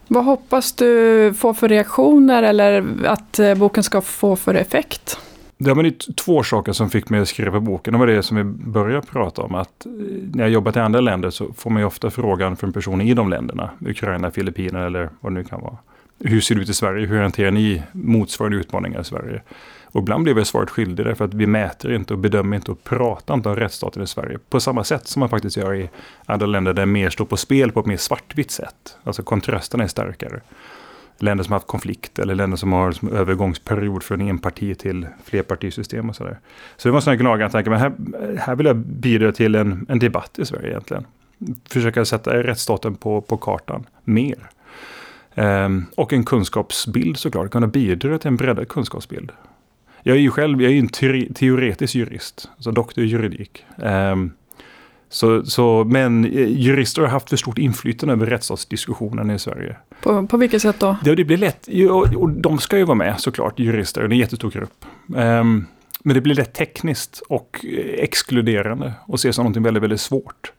Vad 0.08 0.24
hoppas 0.24 0.72
du 0.72 1.34
få 1.34 1.54
för 1.54 1.68
reaktioner 1.68 2.42
eller 2.42 2.84
att 3.06 3.40
boken 3.56 3.82
ska 3.82 4.00
få 4.00 4.36
för 4.36 4.54
effekt? 4.54 5.18
Det 5.64 5.74
var 5.74 6.14
två 6.14 6.42
saker 6.42 6.72
som 6.72 6.90
fick 6.90 7.08
mig 7.08 7.20
att 7.20 7.28
skriva 7.28 7.60
boken. 7.60 7.92
Det 7.92 7.98
var 7.98 8.06
det 8.06 8.22
som 8.22 8.36
vi 8.36 8.44
började 8.44 9.06
prata 9.06 9.42
om. 9.42 9.54
Att 9.54 9.86
eh, 9.86 9.92
när 10.32 10.44
jag 10.44 10.50
jobbat 10.50 10.76
i 10.76 10.78
andra 10.78 11.00
länder 11.00 11.30
så 11.30 11.52
får 11.52 11.70
man 11.70 11.82
ju 11.82 11.86
ofta 11.86 12.10
frågan 12.10 12.56
från 12.56 12.72
personer 12.72 13.04
i 13.04 13.14
de 13.14 13.30
länderna. 13.30 13.70
Ukraina, 13.80 14.30
Filippinerna 14.30 14.86
eller 14.86 15.10
vad 15.20 15.32
det 15.32 15.34
nu 15.34 15.44
kan 15.44 15.60
vara. 15.60 15.76
Hur 16.18 16.40
ser 16.40 16.54
det 16.54 16.60
ut 16.60 16.68
i 16.68 16.74
Sverige? 16.74 17.06
Hur 17.06 17.22
hanterar 17.22 17.50
ni 17.50 17.82
motsvarande 17.92 18.56
utmaningar 18.58 19.00
i 19.00 19.04
Sverige? 19.04 19.42
Och 19.84 20.00
ibland 20.00 20.24
blir 20.24 20.36
jag 20.36 20.46
svaret 20.46 20.70
skyldig 20.70 21.06
därför 21.06 21.24
att 21.24 21.34
vi 21.34 21.46
mäter 21.46 21.92
inte 21.92 22.14
och 22.14 22.18
bedömer 22.18 22.56
inte 22.56 22.70
och 22.70 22.84
pratar 22.84 23.34
inte 23.34 23.48
om 23.48 23.56
rättsstaten 23.56 24.02
i 24.02 24.06
Sverige 24.06 24.38
på 24.48 24.60
samma 24.60 24.84
sätt 24.84 25.08
som 25.08 25.20
man 25.20 25.28
faktiskt 25.28 25.56
gör 25.56 25.74
i 25.74 25.90
andra 26.26 26.46
länder 26.46 26.72
där 26.72 26.86
mer 26.86 27.10
står 27.10 27.24
på 27.24 27.36
spel 27.36 27.72
på 27.72 27.80
ett 27.80 27.86
mer 27.86 27.96
svartvitt 27.96 28.50
sätt. 28.50 28.96
Alltså 29.04 29.22
kontrasterna 29.22 29.84
är 29.84 29.88
starkare 29.88 30.40
länder 31.18 31.44
som 31.44 31.52
har 31.52 31.58
haft 31.58 31.66
konflikt 31.66 32.18
eller 32.18 32.34
länder 32.34 32.56
som 32.56 32.72
har 32.72 32.92
som 32.92 33.12
övergångsperiod 33.12 34.02
från 34.02 34.20
enparti 34.20 34.78
till 34.78 35.06
flerpartisystem 35.24 36.08
och 36.08 36.16
sådär. 36.16 36.38
Så 36.76 36.88
det 36.88 36.92
var 36.92 36.98
en 36.98 37.02
sån 37.02 37.10
här 37.10 37.18
gnagande 37.18 37.52
tanke, 37.52 37.70
men 37.70 37.78
här, 37.78 37.92
här 38.38 38.56
vill 38.56 38.66
jag 38.66 38.76
bidra 38.76 39.32
till 39.32 39.54
en, 39.54 39.86
en 39.88 39.98
debatt 39.98 40.38
i 40.38 40.46
Sverige 40.46 40.68
egentligen. 40.68 41.06
Försöka 41.68 42.04
sätta 42.04 42.42
rättsstaten 42.42 42.94
på, 42.94 43.20
på 43.20 43.36
kartan 43.36 43.86
mer. 44.04 44.50
Ehm, 45.34 45.84
och 45.94 46.12
en 46.12 46.24
kunskapsbild 46.24 47.16
såklart, 47.16 47.50
kunna 47.50 47.66
bidra 47.66 48.18
till 48.18 48.28
en 48.28 48.36
breddad 48.36 48.68
kunskapsbild. 48.68 49.32
Jag 50.02 50.16
är 50.16 50.20
ju 50.20 50.30
själv 50.30 50.62
jag 50.62 50.70
är 50.70 50.74
ju 50.74 50.80
en 50.80 51.34
teoretisk 51.34 51.94
jurist, 51.94 52.50
alltså 52.54 52.70
doktor 52.70 53.04
i 53.04 53.06
juridik. 53.06 53.64
Ehm, 53.82 54.32
så, 55.14 55.44
så, 55.44 55.84
men 55.84 56.24
eh, 56.24 56.48
jurister 56.48 57.02
har 57.02 57.08
haft 57.08 57.28
för 57.28 57.36
stort 57.36 57.58
inflytande 57.58 58.12
över 58.12 58.26
rättsstatsdiskussionen 58.26 59.30
i 59.30 59.38
Sverige. 59.38 59.76
På, 60.02 60.26
på 60.26 60.36
vilket 60.36 60.62
sätt 60.62 60.76
då? 60.78 60.96
Ja, 61.04 61.14
det 61.14 61.24
blir 61.24 61.36
lätt. 61.36 61.68
Och 61.90 62.14
och 62.14 62.30
de 62.30 62.58
ska 62.58 62.78
ju 62.78 62.84
vara 62.84 62.94
med 62.94 63.20
såklart, 63.20 63.58
jurister. 63.58 64.00
Det 64.00 64.06
är 64.06 64.10
en 64.10 64.18
jättestor 64.18 64.50
grupp. 64.50 64.84
Ehm, 65.16 65.66
men 66.04 66.14
det 66.14 66.20
blir 66.20 66.34
lätt 66.34 66.54
tekniskt 66.54 67.22
och 67.28 67.64
eh, 67.64 68.02
exkluderande 68.04 68.92
och 69.06 69.14
ses 69.14 69.36
som 69.36 69.46
något 69.46 69.56
väldigt, 69.56 69.82
väldigt 69.82 70.00
svårt. 70.00 70.52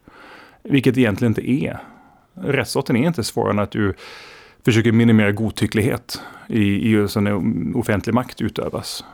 Vilket 0.62 0.94
det 0.94 1.00
egentligen 1.00 1.30
inte 1.30 1.50
är. 1.50 1.78
Rättsstaten 2.34 2.96
är 2.96 3.06
inte 3.06 3.24
svårare 3.24 3.50
än 3.50 3.58
att 3.58 3.70
du 3.70 3.94
försöker 4.64 4.92
minimera 4.92 5.32
godtycklighet 5.32 6.20
i, 6.48 6.62
i 6.62 6.88
hur 6.88 7.08
offentlig 7.76 8.14
makt 8.14 8.40
utövas. 8.40 9.04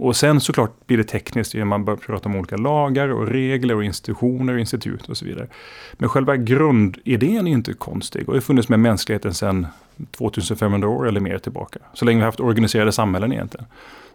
Och 0.00 0.16
sen 0.16 0.40
såklart 0.40 0.86
blir 0.86 0.98
det 0.98 1.04
tekniskt 1.04 1.54
man 1.54 1.84
börjar 1.84 1.96
prata 1.96 2.28
om 2.28 2.36
olika 2.36 2.56
lagar 2.56 3.08
och 3.08 3.26
regler 3.26 3.74
och 3.74 3.84
institutioner 3.84 4.52
och 4.52 4.60
institut 4.60 5.08
och 5.08 5.16
så 5.16 5.24
vidare. 5.24 5.46
Men 5.92 6.08
själva 6.08 6.36
grundidén 6.36 7.46
är 7.46 7.52
inte 7.52 7.72
konstig 7.72 8.28
och 8.28 8.34
har 8.34 8.40
funnits 8.40 8.68
med 8.68 8.80
mänskligheten 8.80 9.34
sedan 9.34 9.66
2500 10.10 10.88
år 10.88 11.08
eller 11.08 11.20
mer 11.20 11.38
tillbaka. 11.38 11.78
Så 11.94 12.04
länge 12.04 12.16
vi 12.16 12.20
har 12.20 12.28
haft 12.28 12.40
organiserade 12.40 12.92
samhällen 12.92 13.32
egentligen. 13.32 13.66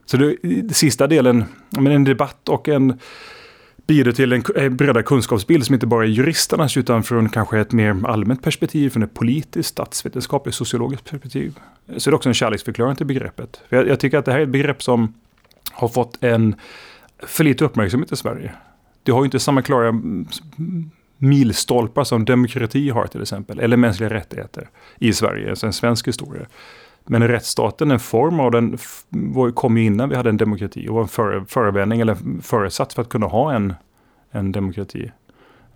Så 0.06 0.18
det, 0.18 0.36
det 0.42 0.74
sista 0.74 1.08
delen, 1.08 1.46
men 1.70 1.88
en 1.88 2.04
debatt 2.04 2.50
och 2.50 2.68
en 2.68 3.00
bidrar 3.88 4.12
till 4.12 4.34
en 4.34 4.44
eh, 4.56 4.70
bredare 4.70 5.04
kunskapsbild 5.04 5.66
som 5.66 5.74
inte 5.74 5.88
bara 5.88 6.04
är 6.04 6.10
juristernas 6.10 6.78
utan 6.78 7.04
från 7.04 7.30
kanske 7.30 7.60
ett 7.60 7.72
mer 7.72 8.08
allmänt 8.08 8.44
perspektiv, 8.44 8.90
från 8.90 9.04
ett 9.04 9.14
politiskt, 9.14 9.70
statsvetenskapligt, 9.70 10.56
sociologiskt 10.56 11.10
perspektiv. 11.10 11.60
Så 11.98 12.10
det 12.10 12.14
är 12.14 12.16
också 12.16 12.30
en 12.30 12.36
kärleksförklaring 12.36 12.96
till 12.96 13.06
begreppet. 13.06 13.62
För 13.70 13.76
jag, 13.78 13.88
jag 13.88 14.00
tycker 14.00 14.18
att 14.18 14.26
det 14.26 14.32
här 14.32 14.40
är 14.40 14.44
ett 14.44 14.50
begrepp 14.50 14.84
som 14.84 15.14
har 15.74 15.88
fått 15.88 16.24
en 16.24 16.56
för 17.20 17.44
lite 17.44 17.66
uppmärksamhet 17.66 18.12
i 18.12 18.16
Sverige. 18.16 18.52
Det 19.04 19.12
har 19.12 19.20
ju 19.20 19.26
inte 19.26 19.40
samma 19.40 19.62
klara 19.62 20.02
milstolpar 21.18 22.04
som 22.04 22.26
demokrati 22.26 22.90
har 22.90 23.08
till 23.08 23.22
exempel, 23.22 23.60
eller 23.60 23.78
mänskliga 23.78 24.10
rättigheter 24.10 24.70
i 25.00 25.14
Sverige, 25.14 25.50
alltså 25.50 25.66
en 25.66 25.74
svensk 25.74 26.08
historia. 26.08 26.46
Men 27.06 27.28
rättsstaten, 27.28 27.92
en 27.92 28.00
form 28.00 28.40
av 28.40 28.52
den, 28.52 28.78
kom 29.54 29.78
ju 29.78 29.86
innan 29.86 30.10
vi 30.10 30.16
hade 30.16 30.30
en 30.30 30.38
demokrati 30.38 30.88
och 30.88 30.96
var 30.96 31.02
en 31.02 31.08
före, 31.08 31.46
förevändning 31.48 32.02
eller 32.02 32.42
föresats 32.42 32.96
för 32.96 33.02
att 33.02 33.10
kunna 33.10 33.26
ha 33.26 33.54
en, 33.54 33.74
en 34.32 34.52
demokrati. 34.52 35.12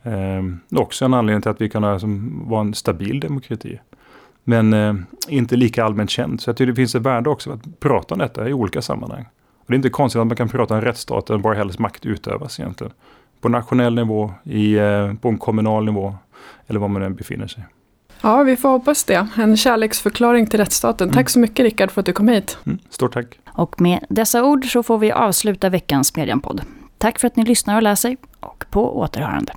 Ehm, 0.04 0.60
också 0.72 1.06
en 1.06 1.14
anledning 1.14 1.41
till 1.41 1.52
att 1.52 1.62
vi 1.62 1.70
kan 1.70 1.84
ha, 1.84 2.00
som, 2.00 2.41
vara 2.50 2.62
en 2.62 2.74
stabil 2.74 3.20
demokrati. 3.20 3.80
Men 4.43 4.74
eh, 4.74 4.95
inte 5.28 5.56
lika 5.56 5.86
allmänt 5.86 6.10
känd. 6.10 6.41
Så 6.41 6.50
jag 6.50 6.58
tycker 6.58 6.72
det 6.72 6.76
finns 6.76 6.95
ett 6.95 7.02
värde 7.02 7.30
också 7.30 7.52
att 7.52 7.80
prata 7.80 8.16
om 8.16 8.20
detta 8.20 8.50
i 8.50 8.54
olika 8.54 8.82
sammanhang. 8.82 9.26
Och 9.68 9.72
det 9.72 9.74
är 9.74 9.78
inte 9.78 9.89
konstigt 9.89 10.20
att 10.20 10.28
man 10.28 10.36
kan 10.36 10.49
prata 10.49 10.74
om 10.74 10.82
rättsstaten 10.82 11.41
var 11.41 11.53
helst 11.53 11.80
makt 11.80 12.05
utövas 12.05 12.59
egentligen. 12.59 12.93
På 13.41 13.49
nationell 13.49 13.95
nivå, 13.95 14.32
i, 14.43 14.76
eh, 14.76 15.13
på 15.13 15.30
en 15.30 15.38
kommunal 15.38 15.86
nivå 15.86 16.15
eller 16.68 16.80
var 16.80 16.88
man 16.88 17.01
än 17.01 17.15
befinner 17.15 17.47
sig. 17.47 17.63
Ja, 18.22 18.43
vi 18.43 18.55
får 18.55 18.70
hoppas 18.70 19.03
det. 19.03 19.28
En 19.38 19.57
kärleksförklaring 19.57 20.47
till 20.47 20.59
rättsstaten. 20.59 21.07
Mm. 21.07 21.15
Tack 21.15 21.30
så 21.30 21.39
mycket 21.39 21.63
Rickard 21.63 21.91
för 21.91 22.01
att 22.01 22.05
du 22.05 22.13
kom 22.13 22.28
hit. 22.28 22.57
Mm, 22.65 22.80
stort 22.89 23.13
tack. 23.13 23.39
Och 23.47 23.82
med 23.82 24.05
dessa 24.09 24.43
ord 24.43 24.65
så 24.72 24.84
får 24.84 24.97
vi 24.97 25.11
avsluta 25.11 25.70
veckans 25.70 26.15
Medianpodd. 26.15 26.61
Tack 26.97 27.20
för 27.20 27.28
att 27.28 27.36
ni 27.36 27.45
lyssnar 27.45 27.76
och 27.76 27.84
läser 27.84 28.18
och 28.39 28.65
på 28.70 28.99
återhörande. 28.99 29.53